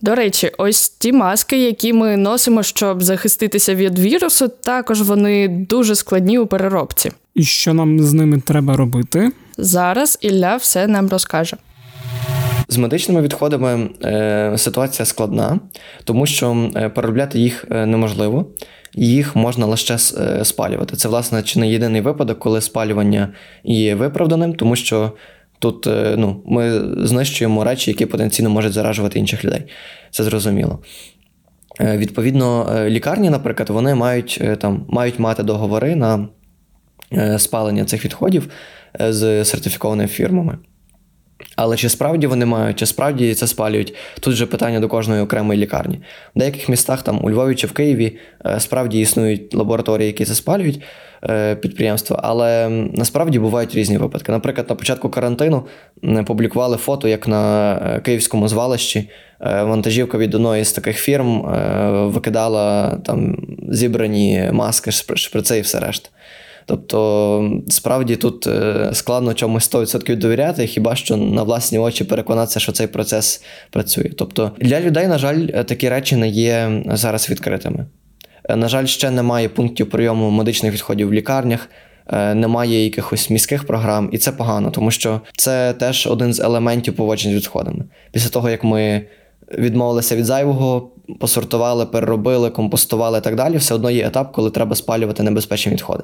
До 0.00 0.14
речі, 0.14 0.50
ось 0.58 0.88
ті 0.88 1.12
маски, 1.12 1.64
які 1.64 1.92
ми 1.92 2.16
носимо, 2.16 2.62
щоб 2.62 3.02
захиститися 3.02 3.74
від 3.74 3.98
вірусу, 3.98 4.48
також 4.48 5.02
вони 5.02 5.48
дуже 5.48 5.94
складні 5.94 6.38
у 6.38 6.46
переробці. 6.46 7.10
І 7.34 7.44
що 7.44 7.74
нам 7.74 8.00
з 8.00 8.12
ними 8.12 8.40
треба 8.40 8.76
робити? 8.76 9.32
Зараз 9.58 10.18
Ілля 10.20 10.56
все 10.56 10.86
нам 10.86 11.08
розкаже. 11.08 11.56
З 12.68 12.76
медичними 12.76 13.22
відходами 13.22 13.90
е, 14.04 14.54
ситуація 14.56 15.06
складна, 15.06 15.60
тому 16.04 16.26
що 16.26 16.70
е, 16.76 16.88
переробляти 16.88 17.38
їх 17.38 17.64
е, 17.70 17.86
неможливо 17.86 18.46
їх 18.94 19.36
можна 19.36 19.66
лише 19.66 19.94
е, 19.94 20.44
спалювати. 20.44 20.96
Це, 20.96 21.08
власне, 21.08 21.42
чи 21.42 21.58
не 21.58 21.68
єдиний 21.68 22.00
випадок, 22.00 22.38
коли 22.38 22.60
спалювання 22.60 23.28
є 23.64 23.94
виправданим, 23.94 24.54
тому 24.54 24.76
що 24.76 25.12
тут 25.58 25.86
е, 25.86 26.14
ну, 26.18 26.42
ми 26.46 26.80
знищуємо 27.06 27.64
речі, 27.64 27.90
які 27.90 28.06
потенційно 28.06 28.50
можуть 28.50 28.72
заражувати 28.72 29.18
інших 29.18 29.44
людей. 29.44 29.62
Це 30.10 30.24
зрозуміло. 30.24 30.78
Е, 31.80 31.96
відповідно, 31.96 32.76
лікарні, 32.86 33.30
наприклад, 33.30 33.70
вони 33.70 33.94
мають 33.94 34.42
там, 34.58 34.86
мають 34.88 35.18
мати 35.18 35.42
договори 35.42 35.96
на 35.96 36.28
спалення 37.38 37.84
цих 37.84 38.04
відходів 38.04 38.48
з 39.00 39.44
сертифікованими 39.44 40.08
фірмами. 40.08 40.58
Але 41.56 41.76
чи 41.76 41.88
справді 41.88 42.26
вони 42.26 42.46
мають, 42.46 42.78
чи 42.78 42.86
справді 42.86 43.34
це 43.34 43.46
спалюють? 43.46 43.94
Тут 44.20 44.34
вже 44.34 44.46
питання 44.46 44.80
до 44.80 44.88
кожної 44.88 45.22
окремої 45.22 45.60
лікарні. 45.60 46.00
В 46.36 46.38
деяких 46.38 46.68
містах, 46.68 47.02
там 47.02 47.24
у 47.24 47.30
Львові 47.30 47.54
чи 47.54 47.66
в 47.66 47.72
Києві, 47.72 48.16
е, 48.46 48.60
справді 48.60 49.00
існують 49.00 49.54
лабораторії, 49.54 50.06
які 50.06 50.24
це 50.24 50.34
спалюють 50.34 50.82
е, 51.24 51.54
підприємства, 51.54 52.20
але 52.22 52.68
насправді 52.68 53.38
бувають 53.38 53.74
різні 53.74 53.98
випадки. 53.98 54.32
Наприклад, 54.32 54.66
на 54.70 54.74
початку 54.74 55.08
карантину 55.08 55.66
публікували 56.26 56.76
фото, 56.76 57.08
як 57.08 57.28
на 57.28 57.72
е, 57.74 58.00
київському 58.00 58.48
звалищі 58.48 59.10
вантажівка 59.40 60.18
від 60.18 60.34
одної 60.34 60.64
з 60.64 60.72
таких 60.72 60.96
фірм 60.98 61.42
викидала 62.12 62.96
там 63.04 63.36
зібрані 63.68 64.50
маски, 64.52 64.90
шприци 64.92 65.58
і 65.58 65.60
все 65.60 65.80
решта. 65.80 66.08
Тобто, 66.66 67.60
справді 67.68 68.16
тут 68.16 68.46
е, 68.46 68.90
складно 68.92 69.34
чомусь 69.34 69.70
100% 69.70 70.16
довіряти, 70.16 70.66
хіба 70.66 70.96
що 70.96 71.16
на 71.16 71.42
власні 71.42 71.78
очі 71.78 72.04
переконатися, 72.04 72.60
що 72.60 72.72
цей 72.72 72.86
процес 72.86 73.42
працює. 73.70 74.10
Тобто 74.18 74.50
для 74.58 74.80
людей, 74.80 75.06
на 75.06 75.18
жаль, 75.18 75.46
такі 75.46 75.88
речі 75.88 76.16
не 76.16 76.28
є 76.28 76.82
зараз 76.86 77.30
відкритими. 77.30 77.86
Е, 78.48 78.56
на 78.56 78.68
жаль, 78.68 78.86
ще 78.86 79.10
немає 79.10 79.48
пунктів 79.48 79.90
прийому 79.90 80.30
медичних 80.30 80.72
відходів 80.72 81.08
в 81.08 81.12
лікарнях. 81.12 81.68
Е, 82.06 82.34
немає 82.34 82.84
якихось 82.84 83.30
міських 83.30 83.66
програм, 83.66 84.08
і 84.12 84.18
це 84.18 84.32
погано, 84.32 84.70
тому 84.70 84.90
що 84.90 85.20
це 85.36 85.72
теж 85.72 86.06
один 86.06 86.34
з 86.34 86.40
елементів 86.40 86.96
поводження 86.96 87.34
з 87.34 87.36
відходами. 87.36 87.84
Після 88.12 88.30
того, 88.30 88.50
як 88.50 88.64
ми 88.64 89.06
відмовилися 89.58 90.16
від 90.16 90.24
зайвого, 90.24 90.90
посортували, 91.20 91.86
переробили, 91.86 92.50
компостували 92.50 93.18
і 93.18 93.20
так 93.20 93.36
далі, 93.36 93.56
все 93.56 93.74
одно 93.74 93.90
є 93.90 94.06
етап, 94.06 94.32
коли 94.32 94.50
треба 94.50 94.76
спалювати 94.76 95.22
небезпечні 95.22 95.72
відходи. 95.72 96.02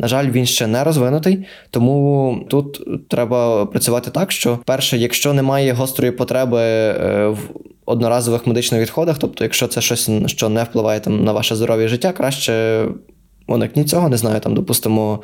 На 0.00 0.08
жаль, 0.08 0.30
він 0.30 0.46
ще 0.46 0.66
не 0.66 0.84
розвинутий, 0.84 1.46
тому 1.70 2.36
тут 2.48 2.82
треба 3.08 3.66
працювати 3.66 4.10
так, 4.10 4.32
що 4.32 4.58
перше, 4.64 4.98
якщо 4.98 5.32
немає 5.32 5.72
гострої 5.72 6.12
потреби 6.12 6.60
е, 6.60 7.26
в 7.28 7.38
одноразових 7.86 8.46
медичних 8.46 8.80
відходах, 8.80 9.18
тобто, 9.18 9.44
якщо 9.44 9.66
це 9.66 9.80
щось, 9.80 10.10
що 10.26 10.48
не 10.48 10.64
впливає 10.64 11.00
там 11.00 11.24
на 11.24 11.32
ваше 11.32 11.56
здоров'я 11.56 11.88
життя, 11.88 12.12
краще 12.12 12.84
уникніть 13.46 13.88
цього, 13.88 14.08
не 14.08 14.16
знаю, 14.16 14.40
там, 14.40 14.54
допустимо. 14.54 15.22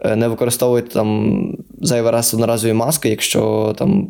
Е, 0.00 0.16
не 0.16 0.28
використовуйте 0.28 0.88
там 0.88 1.56
зайвий 1.80 2.12
раз 2.12 2.34
одноразові 2.34 2.72
маски, 2.72 3.08
якщо 3.08 3.74
там 3.78 4.08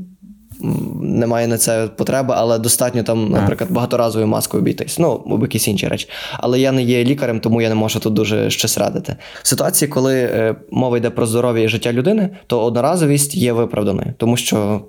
немає 1.02 1.46
на 1.46 1.58
це 1.58 1.88
потреби, 1.96 2.34
але 2.36 2.58
достатньо 2.58 3.02
там, 3.02 3.28
наприклад, 3.28 3.70
багаторазовою 3.72 4.26
маскою 4.26 4.62
обійтись. 4.62 4.98
Ну, 4.98 5.22
або 5.26 5.44
якісь 5.44 5.68
інші 5.68 5.88
речі. 5.88 6.08
Але 6.32 6.60
я 6.60 6.72
не 6.72 6.82
є 6.82 7.04
лікарем, 7.04 7.40
тому 7.40 7.62
я 7.62 7.68
не 7.68 7.74
можу 7.74 8.00
тут 8.00 8.14
дуже 8.14 8.50
щось 8.50 8.78
радити. 8.78 9.16
В 9.42 9.48
ситуації, 9.48 9.88
коли 9.88 10.14
е, 10.14 10.56
мова 10.70 10.98
йде 10.98 11.10
про 11.10 11.26
здоров'я 11.26 11.64
і 11.64 11.68
життя 11.68 11.92
людини, 11.92 12.30
то 12.46 12.64
одноразовість 12.64 13.34
є 13.34 13.52
виправданою, 13.52 14.14
тому 14.18 14.36
що. 14.36 14.80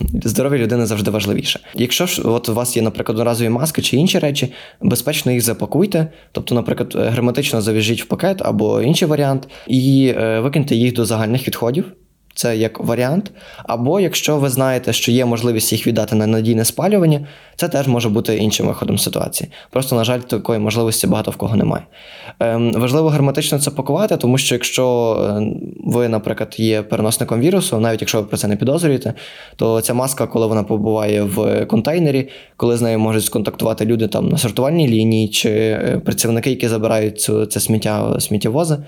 Здоров'я 0.24 0.58
людини 0.58 0.86
завжди 0.86 1.10
важливіше. 1.10 1.60
Якщо 1.74 2.06
ж 2.06 2.22
от 2.24 2.48
у 2.48 2.54
вас 2.54 2.76
є, 2.76 2.82
наприклад, 2.82 3.18
одноразові 3.18 3.48
маски 3.48 3.82
чи 3.82 3.96
інші 3.96 4.18
речі, 4.18 4.52
безпечно 4.80 5.32
їх 5.32 5.42
запакуйте, 5.42 6.12
тобто, 6.32 6.54
наприклад, 6.54 6.94
герметично 6.96 7.60
зав'яжіть 7.60 8.02
в 8.02 8.06
пакет 8.06 8.42
або 8.44 8.82
інший 8.82 9.08
варіант, 9.08 9.48
і 9.66 10.14
е, 10.16 10.40
викиньте 10.40 10.76
їх 10.76 10.92
до 10.92 11.04
загальних 11.04 11.46
відходів. 11.48 11.92
Це 12.36 12.56
як 12.56 12.80
варіант. 12.80 13.32
Або 13.64 14.00
якщо 14.00 14.36
ви 14.36 14.48
знаєте, 14.48 14.92
що 14.92 15.12
є 15.12 15.24
можливість 15.24 15.72
їх 15.72 15.86
віддати 15.86 16.16
на 16.16 16.26
надійне 16.26 16.64
спалювання, 16.64 17.26
це 17.56 17.68
теж 17.68 17.88
може 17.88 18.08
бути 18.08 18.36
іншим 18.36 18.66
виходом 18.66 18.98
ситуації. 18.98 19.50
Просто, 19.70 19.96
на 19.96 20.04
жаль, 20.04 20.20
такої 20.20 20.58
можливості 20.58 21.06
багато 21.06 21.30
в 21.30 21.36
кого 21.36 21.56
немає. 21.56 21.82
Ем, 22.40 22.72
Важливо 22.72 23.08
герметично 23.08 23.58
це 23.58 23.70
пакувати, 23.70 24.16
тому 24.16 24.38
що 24.38 24.54
якщо 24.54 25.16
е, 25.40 25.46
ви, 25.84 26.08
наприклад, 26.08 26.54
є 26.58 26.82
переносником 26.82 27.40
вірусу, 27.40 27.80
навіть 27.80 28.00
якщо 28.00 28.20
ви 28.20 28.26
про 28.26 28.36
це 28.36 28.48
не 28.48 28.56
підозрюєте, 28.56 29.14
то 29.56 29.80
ця 29.80 29.94
маска, 29.94 30.26
коли 30.26 30.46
вона 30.46 30.62
побуває 30.62 31.22
в 31.22 31.66
контейнері, 31.66 32.28
коли 32.56 32.76
з 32.76 32.82
нею 32.82 32.98
можуть 32.98 33.24
сконтактувати 33.24 33.84
люди 33.84 34.08
там 34.08 34.28
на 34.28 34.38
сортувальній 34.38 34.88
лінії 34.88 35.28
чи 35.28 35.50
е, 35.50 36.00
працівники, 36.04 36.50
які 36.50 36.68
забирають 36.68 37.20
цю 37.20 37.46
це 37.46 37.60
сміття 37.60 38.20
сміттєвози, 38.20 38.78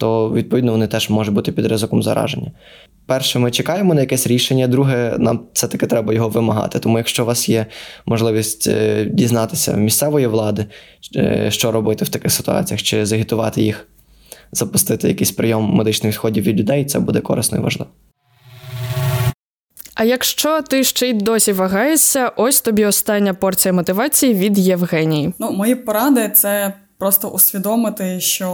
то 0.00 0.30
відповідно 0.30 0.72
вони 0.72 0.86
теж 0.86 1.10
можуть 1.10 1.34
бути 1.34 1.52
під 1.52 1.66
ризиком 1.66 2.02
зараження. 2.02 2.50
Перше, 3.06 3.38
ми 3.38 3.50
чекаємо 3.50 3.94
на 3.94 4.00
якесь 4.00 4.26
рішення, 4.26 4.66
друге, 4.66 5.14
нам 5.18 5.40
все-таки 5.52 5.86
треба 5.86 6.14
його 6.14 6.28
вимагати. 6.28 6.78
Тому, 6.78 6.98
якщо 6.98 7.22
у 7.22 7.26
вас 7.26 7.48
є 7.48 7.66
можливість 8.06 8.66
е, 8.66 9.04
дізнатися 9.04 9.72
місцевої 9.72 10.26
влади, 10.26 10.66
е, 11.16 11.50
що 11.50 11.72
робити 11.72 12.04
в 12.04 12.08
таких 12.08 12.32
ситуаціях, 12.32 12.82
чи 12.82 13.06
загітувати 13.06 13.62
їх, 13.62 13.86
запустити 14.52 15.08
якийсь 15.08 15.32
прийом 15.32 15.74
медичних 15.74 16.12
відходів 16.12 16.44
від 16.44 16.60
людей, 16.60 16.84
це 16.84 16.98
буде 16.98 17.20
корисно 17.20 17.58
і 17.58 17.60
важливо. 17.60 17.90
А 19.94 20.04
якщо 20.04 20.62
ти 20.62 20.84
ще 20.84 21.08
й 21.08 21.12
досі 21.12 21.52
вагаєшся, 21.52 22.28
ось 22.36 22.60
тобі 22.60 22.84
остання 22.84 23.34
порція 23.34 23.72
мотивації 23.72 24.34
від 24.34 24.58
Євгенії. 24.58 25.34
Ну, 25.38 25.50
мої 25.50 25.74
поради 25.74 26.28
це 26.28 26.74
Просто 27.00 27.28
усвідомити, 27.28 28.20
що 28.20 28.50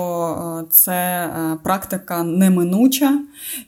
е, 0.62 0.66
це 0.70 0.92
е, 0.92 1.58
практика 1.62 2.22
неминуча, 2.22 3.18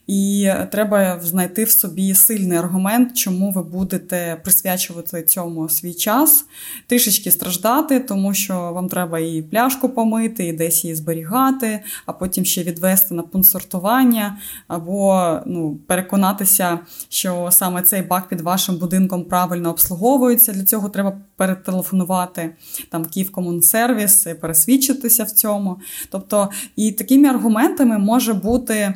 і 0.06 0.50
треба 0.72 1.20
знайти 1.20 1.64
в 1.64 1.70
собі 1.70 2.14
сильний 2.14 2.58
аргумент, 2.58 3.16
чому 3.16 3.50
ви 3.50 3.62
будете 3.62 4.40
присвячувати 4.44 5.22
цьому 5.22 5.68
свій 5.68 5.94
час, 5.94 6.44
трішечки 6.86 7.30
страждати, 7.30 8.00
тому 8.00 8.34
що 8.34 8.54
вам 8.54 8.88
треба 8.88 9.18
і 9.18 9.42
пляшку 9.42 9.88
помити, 9.88 10.46
і 10.46 10.52
десь 10.52 10.84
її 10.84 10.96
зберігати, 10.96 11.80
а 12.06 12.12
потім 12.12 12.44
ще 12.44 12.62
відвести 12.62 13.14
на 13.14 13.22
пункт 13.22 13.48
сортування, 13.48 14.38
або 14.68 15.32
ну, 15.46 15.78
переконатися, 15.86 16.78
що 17.08 17.48
саме 17.50 17.82
цей 17.82 18.02
бак 18.02 18.28
під 18.28 18.40
вашим 18.40 18.76
будинком 18.76 19.24
правильно 19.24 19.70
обслуговується. 19.70 20.52
Для 20.52 20.64
цього 20.64 20.88
треба 20.88 21.18
перетелефонувати 21.38 22.54
там 22.90 23.04
Київкомунсервіс, 23.04 24.24
пересвідчити 24.40 24.58
пересвідчитися 24.58 25.24
в 25.24 25.30
цьому. 25.30 25.76
Тобто, 26.10 26.48
і 26.76 26.92
такими 26.92 27.28
аргументами 27.28 27.98
може 27.98 28.34
бути 28.34 28.94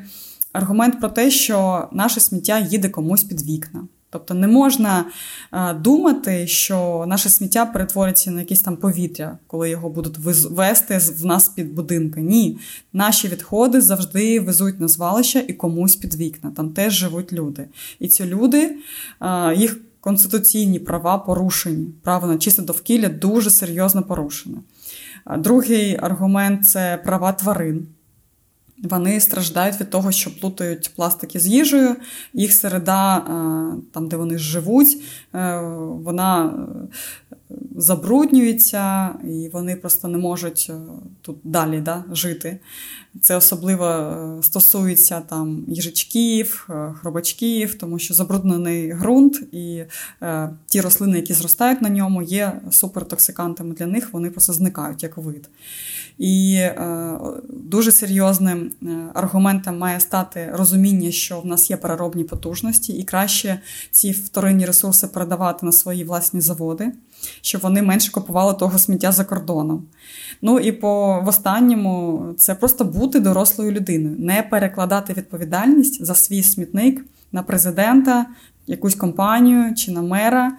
аргумент 0.53 1.01
про 1.01 1.09
те, 1.09 1.31
що 1.31 1.89
наше 1.93 2.21
сміття 2.21 2.59
їде 2.59 2.89
комусь 2.89 3.25
під 3.25 3.43
вікна. 3.43 3.85
Тобто 4.11 4.35
не 4.35 4.47
можна 4.47 5.05
а, 5.51 5.75
думати, 5.75 6.47
що 6.47 7.05
наше 7.09 7.31
сміття 7.31 7.67
перетвориться 7.67 8.31
на 8.31 8.41
якесь 8.41 8.61
там 8.61 8.77
повітря, 8.77 9.39
коли 9.47 9.71
його 9.71 9.89
будуть 9.89 10.19
вести 10.51 10.99
в 10.99 11.27
нас 11.27 11.49
під 11.49 11.75
будинки. 11.75 12.21
Ні, 12.21 12.59
наші 12.93 13.29
відходи 13.29 13.81
завжди 13.81 14.41
везуть 14.41 14.81
на 14.81 14.89
звалища 14.89 15.45
і 15.49 15.53
комусь 15.53 15.97
під 15.97 16.15
вікна. 16.15 16.53
Там 16.57 16.71
теж 16.71 16.93
живуть 16.93 17.33
люди. 17.33 17.69
І 17.99 18.09
ці 18.09 18.25
люди, 18.25 18.77
а, 19.19 19.53
їх 19.57 19.81
конституційні 20.03 20.79
права 20.79 21.19
порушені. 21.19 21.89
Право 22.03 22.27
на 22.27 22.39
чисте 22.39 22.63
довкілля 22.63 23.09
дуже 23.09 23.51
серйозно 23.51 24.03
порушене. 24.03 24.57
Другий 25.39 25.97
аргумент 26.01 26.67
це 26.67 27.03
права 27.05 27.33
тварин. 27.33 27.87
Вони 28.83 29.21
страждають 29.21 29.81
від 29.81 29.91
того, 29.91 30.13
що 30.13 30.41
плутають 30.41 30.91
пластики 30.97 31.41
з 31.41 31.47
їжею. 31.47 31.97
Їх 32.35 32.53
середа, 32.53 33.19
там, 33.93 34.09
де 34.09 34.17
вони 34.17 34.39
живуть, 34.39 35.03
е, 35.35 35.61
вона 36.05 36.55
забруднюється, 37.83 39.11
і 39.25 39.49
вони 39.53 39.77
просто 39.77 40.09
не 40.09 40.19
можуть 40.19 40.67
е, 40.71 40.75
тут 41.23 41.37
далі 41.45 41.81
да, 41.81 42.05
жити. 42.13 42.59
Це 43.21 43.37
особливо 43.37 43.87
е, 43.87 44.43
стосується 44.43 45.21
там 45.21 45.65
їжачків, 45.69 46.69
е, 46.71 46.95
хробачків, 47.01 47.75
тому 47.75 47.99
що 47.99 48.15
забруднений 48.15 48.95
ґрунт 48.95 49.43
і 49.53 49.85
е, 50.23 50.51
ті 50.67 50.81
рослини, 50.81 51.17
які 51.17 51.35
зростають 51.35 51.83
на 51.83 51.89
ньому, 51.89 52.23
є 52.23 52.61
супертоксикантами 52.71 53.75
для 53.75 53.87
них, 53.87 54.13
вони 54.13 54.31
просто 54.31 54.53
зникають 54.53 55.03
як 55.03 55.17
вид. 55.17 55.49
І 56.23 56.55
е, 56.55 57.19
дуже 57.49 57.93
серйозним 57.93 58.71
аргументом 59.15 59.79
має 59.79 60.01
стати 60.01 60.51
розуміння, 60.55 61.11
що 61.11 61.41
в 61.41 61.47
нас 61.47 61.71
є 61.71 61.77
переробні 61.77 62.25
потужності, 62.25 62.93
і 62.93 63.05
краще 63.05 63.61
ці 63.91 64.11
вторинні 64.13 64.67
ресурси 64.67 65.07
передавати 65.07 65.67
на 65.67 65.73
свої 65.73 66.05
власні 66.05 66.41
заводи, 66.41 66.93
щоб 67.41 67.61
вони 67.61 67.83
менше 67.83 68.13
купували 68.13 68.55
того 68.55 68.79
сміття 68.79 69.13
за 69.13 69.25
кордоном. 69.25 69.87
Ну 70.43 70.59
і 70.59 70.73
по 70.73 71.21
в 71.21 71.29
останньому 71.29 72.25
це 72.39 72.55
просто 72.55 72.85
бути 72.85 73.21
дорослою 73.21 73.73
людиною, 73.73 74.17
не 74.19 74.43
перекладати 74.43 75.13
відповідальність 75.13 76.05
за 76.05 76.15
свій 76.15 76.43
смітник 76.43 77.05
на 77.33 77.43
президента, 77.43 78.27
якусь 78.67 78.95
компанію 78.95 79.75
чи 79.75 79.93
на 79.93 80.03
мера. 80.03 80.53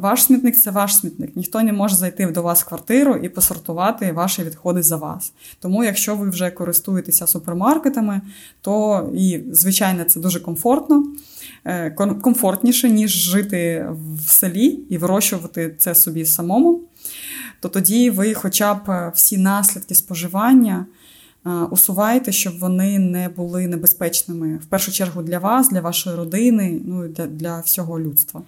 Ваш 0.00 0.24
смітник 0.24 0.56
це 0.56 0.70
ваш 0.70 0.96
смітник. 0.96 1.36
Ніхто 1.36 1.62
не 1.62 1.72
може 1.72 1.96
зайти 1.96 2.26
до 2.26 2.42
вас 2.42 2.62
в 2.62 2.68
квартиру 2.68 3.16
і 3.16 3.28
посортувати 3.28 4.12
ваші 4.12 4.42
відходи 4.42 4.82
за 4.82 4.96
вас. 4.96 5.32
Тому, 5.60 5.84
якщо 5.84 6.16
ви 6.16 6.30
вже 6.30 6.50
користуєтеся 6.50 7.26
супермаркетами, 7.26 8.20
то 8.60 9.04
і, 9.14 9.40
звичайно, 9.52 10.04
це 10.04 10.20
дуже 10.20 10.40
комфортно. 10.40 11.04
Е, 11.64 11.90
комфортніше, 12.22 12.90
ніж 12.90 13.10
жити 13.10 13.86
в 14.26 14.30
селі 14.30 14.66
і 14.88 14.98
вирощувати 14.98 15.74
це 15.78 15.94
собі 15.94 16.24
самому, 16.24 16.80
то 17.60 17.68
тоді 17.68 18.10
ви 18.10 18.34
хоча 18.34 18.74
б 18.74 18.90
е, 18.90 19.12
всі 19.14 19.38
наслідки 19.38 19.94
споживання 19.94 20.86
е, 21.46 21.50
усуваєте, 21.50 22.32
щоб 22.32 22.58
вони 22.58 22.98
не 22.98 23.28
були 23.28 23.66
небезпечними 23.66 24.56
в 24.56 24.66
першу 24.66 24.92
чергу 24.92 25.22
для 25.22 25.38
вас, 25.38 25.68
для 25.68 25.80
вашої 25.80 26.16
родини, 26.16 26.80
ну 26.84 27.04
і 27.04 27.08
для 27.08 27.60
всього 27.60 28.00
людства. 28.00 28.42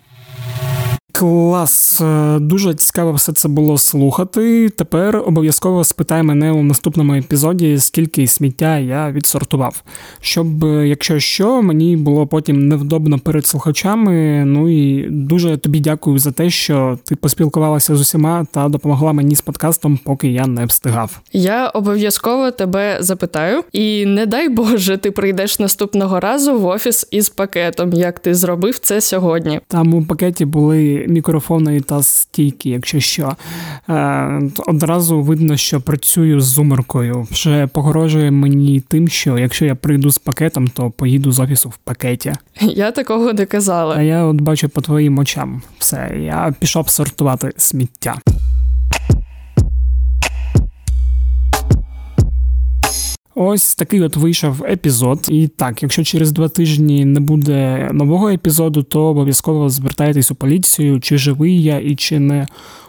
Клас, 1.19 2.01
е, 2.01 2.39
дуже 2.39 2.75
цікаво 2.75 3.13
все 3.13 3.33
це 3.33 3.49
було 3.49 3.79
слухати. 3.79 4.69
Тепер 4.69 5.23
обов'язково 5.27 5.85
спитай 5.85 6.23
мене 6.23 6.53
у 6.53 6.63
наступному 6.63 7.15
епізоді, 7.15 7.79
скільки 7.79 8.27
сміття 8.27 8.79
я 8.79 9.11
відсортував. 9.11 9.83
Щоб, 10.21 10.65
е, 10.65 10.89
якщо 10.89 11.19
що, 11.19 11.63
мені 11.63 11.97
було 11.97 12.27
потім 12.27 12.69
невдобно 12.69 13.19
перед 13.19 13.47
слухачами. 13.47 14.45
Ну 14.45 14.69
і 14.69 15.07
дуже 15.11 15.57
тобі 15.57 15.81
дякую 15.81 16.19
за 16.19 16.33
те, 16.33 16.51
що 16.51 16.99
ти 17.05 17.17
поспілкувалася 17.17 17.97
з 17.97 18.01
усіма 18.01 18.47
та 18.53 18.69
допомогла 18.69 19.13
мені 19.13 19.35
з 19.35 19.41
подкастом, 19.41 19.99
поки 20.05 20.29
я 20.29 20.47
не 20.47 20.65
встигав. 20.67 21.21
Я 21.33 21.69
обов'язково 21.69 22.51
тебе 22.51 22.97
запитаю, 23.01 23.65
і 23.73 24.07
не 24.07 24.27
дай 24.27 24.49
Боже, 24.49 24.97
ти 24.97 25.11
прийдеш 25.11 25.59
наступного 25.59 26.21
разу 26.21 26.59
в 26.59 26.67
офіс 26.67 27.09
із 27.11 27.29
пакетом, 27.29 27.93
як 27.93 28.19
ти 28.19 28.35
зробив 28.35 28.79
це 28.79 29.01
сьогодні. 29.01 29.61
Там 29.69 29.95
у 29.95 30.05
пакеті 30.05 30.45
були 30.45 31.08
мікрофони 31.09 31.81
та 31.81 32.03
стійки, 32.03 32.71
якщо 32.71 33.01
що. 33.01 33.37
Е, 33.89 34.43
одразу 34.67 35.23
видно, 35.23 35.57
що 35.57 35.81
працюю 35.81 36.41
з 36.41 36.45
зумеркою. 36.45 37.27
Вже 37.31 37.67
погрожує 37.67 38.31
мені 38.31 38.81
тим, 38.81 39.09
що 39.09 39.39
якщо 39.39 39.65
я 39.65 39.75
прийду 39.75 40.11
з 40.11 40.19
пакетом, 40.19 40.69
то 40.69 40.91
поїду 40.91 41.33
з 41.33 41.41
офісу 41.41 41.69
в 41.69 41.77
пакеті. 41.77 42.33
Я 42.61 42.91
такого 42.91 43.33
не 43.33 43.47
казала. 43.47 43.95
А 43.99 44.03
я 44.03 44.25
от 44.25 44.41
бачу 44.41 44.69
по 44.69 44.81
твоїм 44.81 45.19
очам. 45.19 45.63
Все, 45.79 46.11
я 46.25 46.55
пішов 46.61 46.89
сортувати 46.89 47.53
сміття. 47.57 48.19
Ось 53.41 53.75
такий 53.75 54.01
от 54.01 54.17
вийшов 54.17 54.65
епізод. 54.65 55.27
І 55.29 55.49
так, 55.49 55.83
якщо 55.83 56.05
через 56.05 56.33
два 56.33 56.49
тижні 56.49 57.05
не 57.05 57.21
буде 57.21 57.91
нового 57.93 58.29
епізоду, 58.29 58.83
то 58.83 59.03
обов'язково 59.03 59.69
звертайтесь 59.69 60.31
у 60.31 60.35
поліцію, 60.35 61.01
чи 61.01 61.19
живий 61.19 61.63
я 61.63 61.79
і 61.79 61.95
чи 61.95 62.19
не 62.19 62.47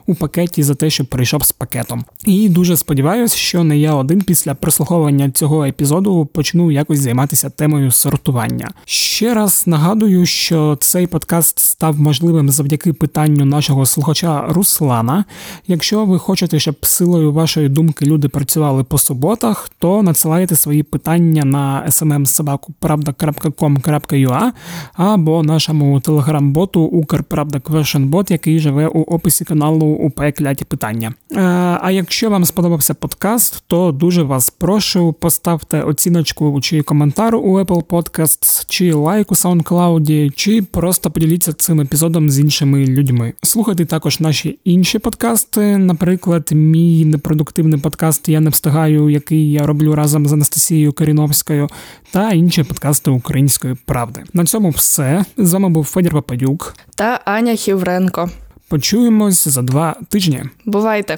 у 0.10 0.16
пакеті 0.16 0.64
за 0.64 0.76
те, 0.76 0.90
що 0.90 1.06
прийшов 1.06 1.46
з 1.46 1.52
пакетом. 1.52 2.06
І 2.26 2.50
дуже 2.50 2.78
сподіваюся, 2.78 3.38
що 3.38 3.64
не 3.64 3.78
я 3.78 3.94
один 3.94 4.22
після 4.22 4.56
прослуховування 4.56 5.32
цього 5.32 5.66
епізоду 5.66 6.26
почну 6.34 6.72
якось 6.72 7.00
займатися 7.00 7.50
темою 7.50 7.92
сортування. 7.92 8.70
Ще 8.86 9.34
раз 9.34 9.64
нагадую, 9.68 10.26
що 10.26 10.78
цей 10.82 11.08
подкаст 11.08 11.60
став 11.60 12.00
можливим 12.00 12.50
завдяки 12.50 12.94
питанню 12.94 13.46
нашого 13.46 13.86
слухача 13.86 14.46
Руслана. 14.48 15.26
Якщо 15.68 16.06
ви 16.06 16.20
хочете, 16.20 16.60
щоб 16.60 16.76
силою 16.82 17.34
вашої 17.34 17.70
думки 17.70 18.06
люди 18.06 18.30
працювали 18.30 18.84
по 18.84 18.98
суботах, 18.98 19.72
то 19.80 20.04
надсилайте 20.04 20.39
свої 20.48 20.84
питання 20.84 21.46
на 21.46 21.84
smmsobаku.pravda.com.ua 21.88 24.52
або 24.94 25.44
нашому 25.44 26.00
телеграм-боту 26.00 26.82
Укрправда 26.82 27.60
Квешенбот, 27.60 28.32
який 28.32 28.60
живе 28.60 28.88
у 28.88 29.02
описі 29.02 29.46
каналу 29.46 29.86
у 29.86 30.12
кляті 30.12 30.66
питання. 30.66 31.14
Е, 31.32 31.40
а 31.82 31.92
якщо 31.92 32.30
вам 32.30 32.46
сподобався 32.46 32.94
подкаст, 32.94 33.64
то 33.68 33.92
дуже 33.92 34.24
вас 34.24 34.50
прошу 34.50 35.14
поставте 35.14 35.82
оціночку 35.82 36.62
чи 36.62 36.82
коментар 36.82 37.36
у 37.36 37.60
Apple 37.60 37.84
Podcasts, 37.84 38.66
чи 38.70 38.94
лайк 38.94 39.32
у 39.32 39.36
SoundCloud, 39.36 40.32
чи 40.36 40.62
просто 40.62 41.12
поділіться 41.12 41.54
цим 41.54 41.82
епізодом 41.82 42.30
з 42.30 42.40
іншими 42.40 42.86
людьми. 42.86 43.34
Слухайте 43.44 43.86
також 43.86 44.20
наші 44.20 44.60
інші 44.64 45.00
подкасти, 45.00 45.78
наприклад, 45.78 46.50
мій 46.52 47.06
непродуктивний 47.06 47.80
подкаст 47.80 48.30
Я 48.30 48.40
не 48.40 48.50
встигаю, 48.50 49.10
який 49.10 49.52
я 49.52 49.66
роблю 49.66 49.96
разом 49.96 50.26
з 50.30 50.34
Анастасією 50.34 50.94
Коріновською 50.94 51.70
та 52.12 52.32
інші 52.32 52.64
подкасти 52.64 53.12
Української 53.12 53.76
правди. 53.86 54.24
На 54.34 54.46
цьому 54.46 54.70
все 54.70 55.26
з 55.38 55.54
вами 55.54 55.70
був 55.70 55.86
Федір 55.86 56.12
Пападюк 56.12 56.76
та 56.96 57.20
Аня 57.26 57.56
Хівренко. 57.56 58.30
Почуємось 58.68 59.48
за 59.48 59.62
два 59.62 59.96
тижні. 60.10 60.44
Бувайте! 60.66 61.18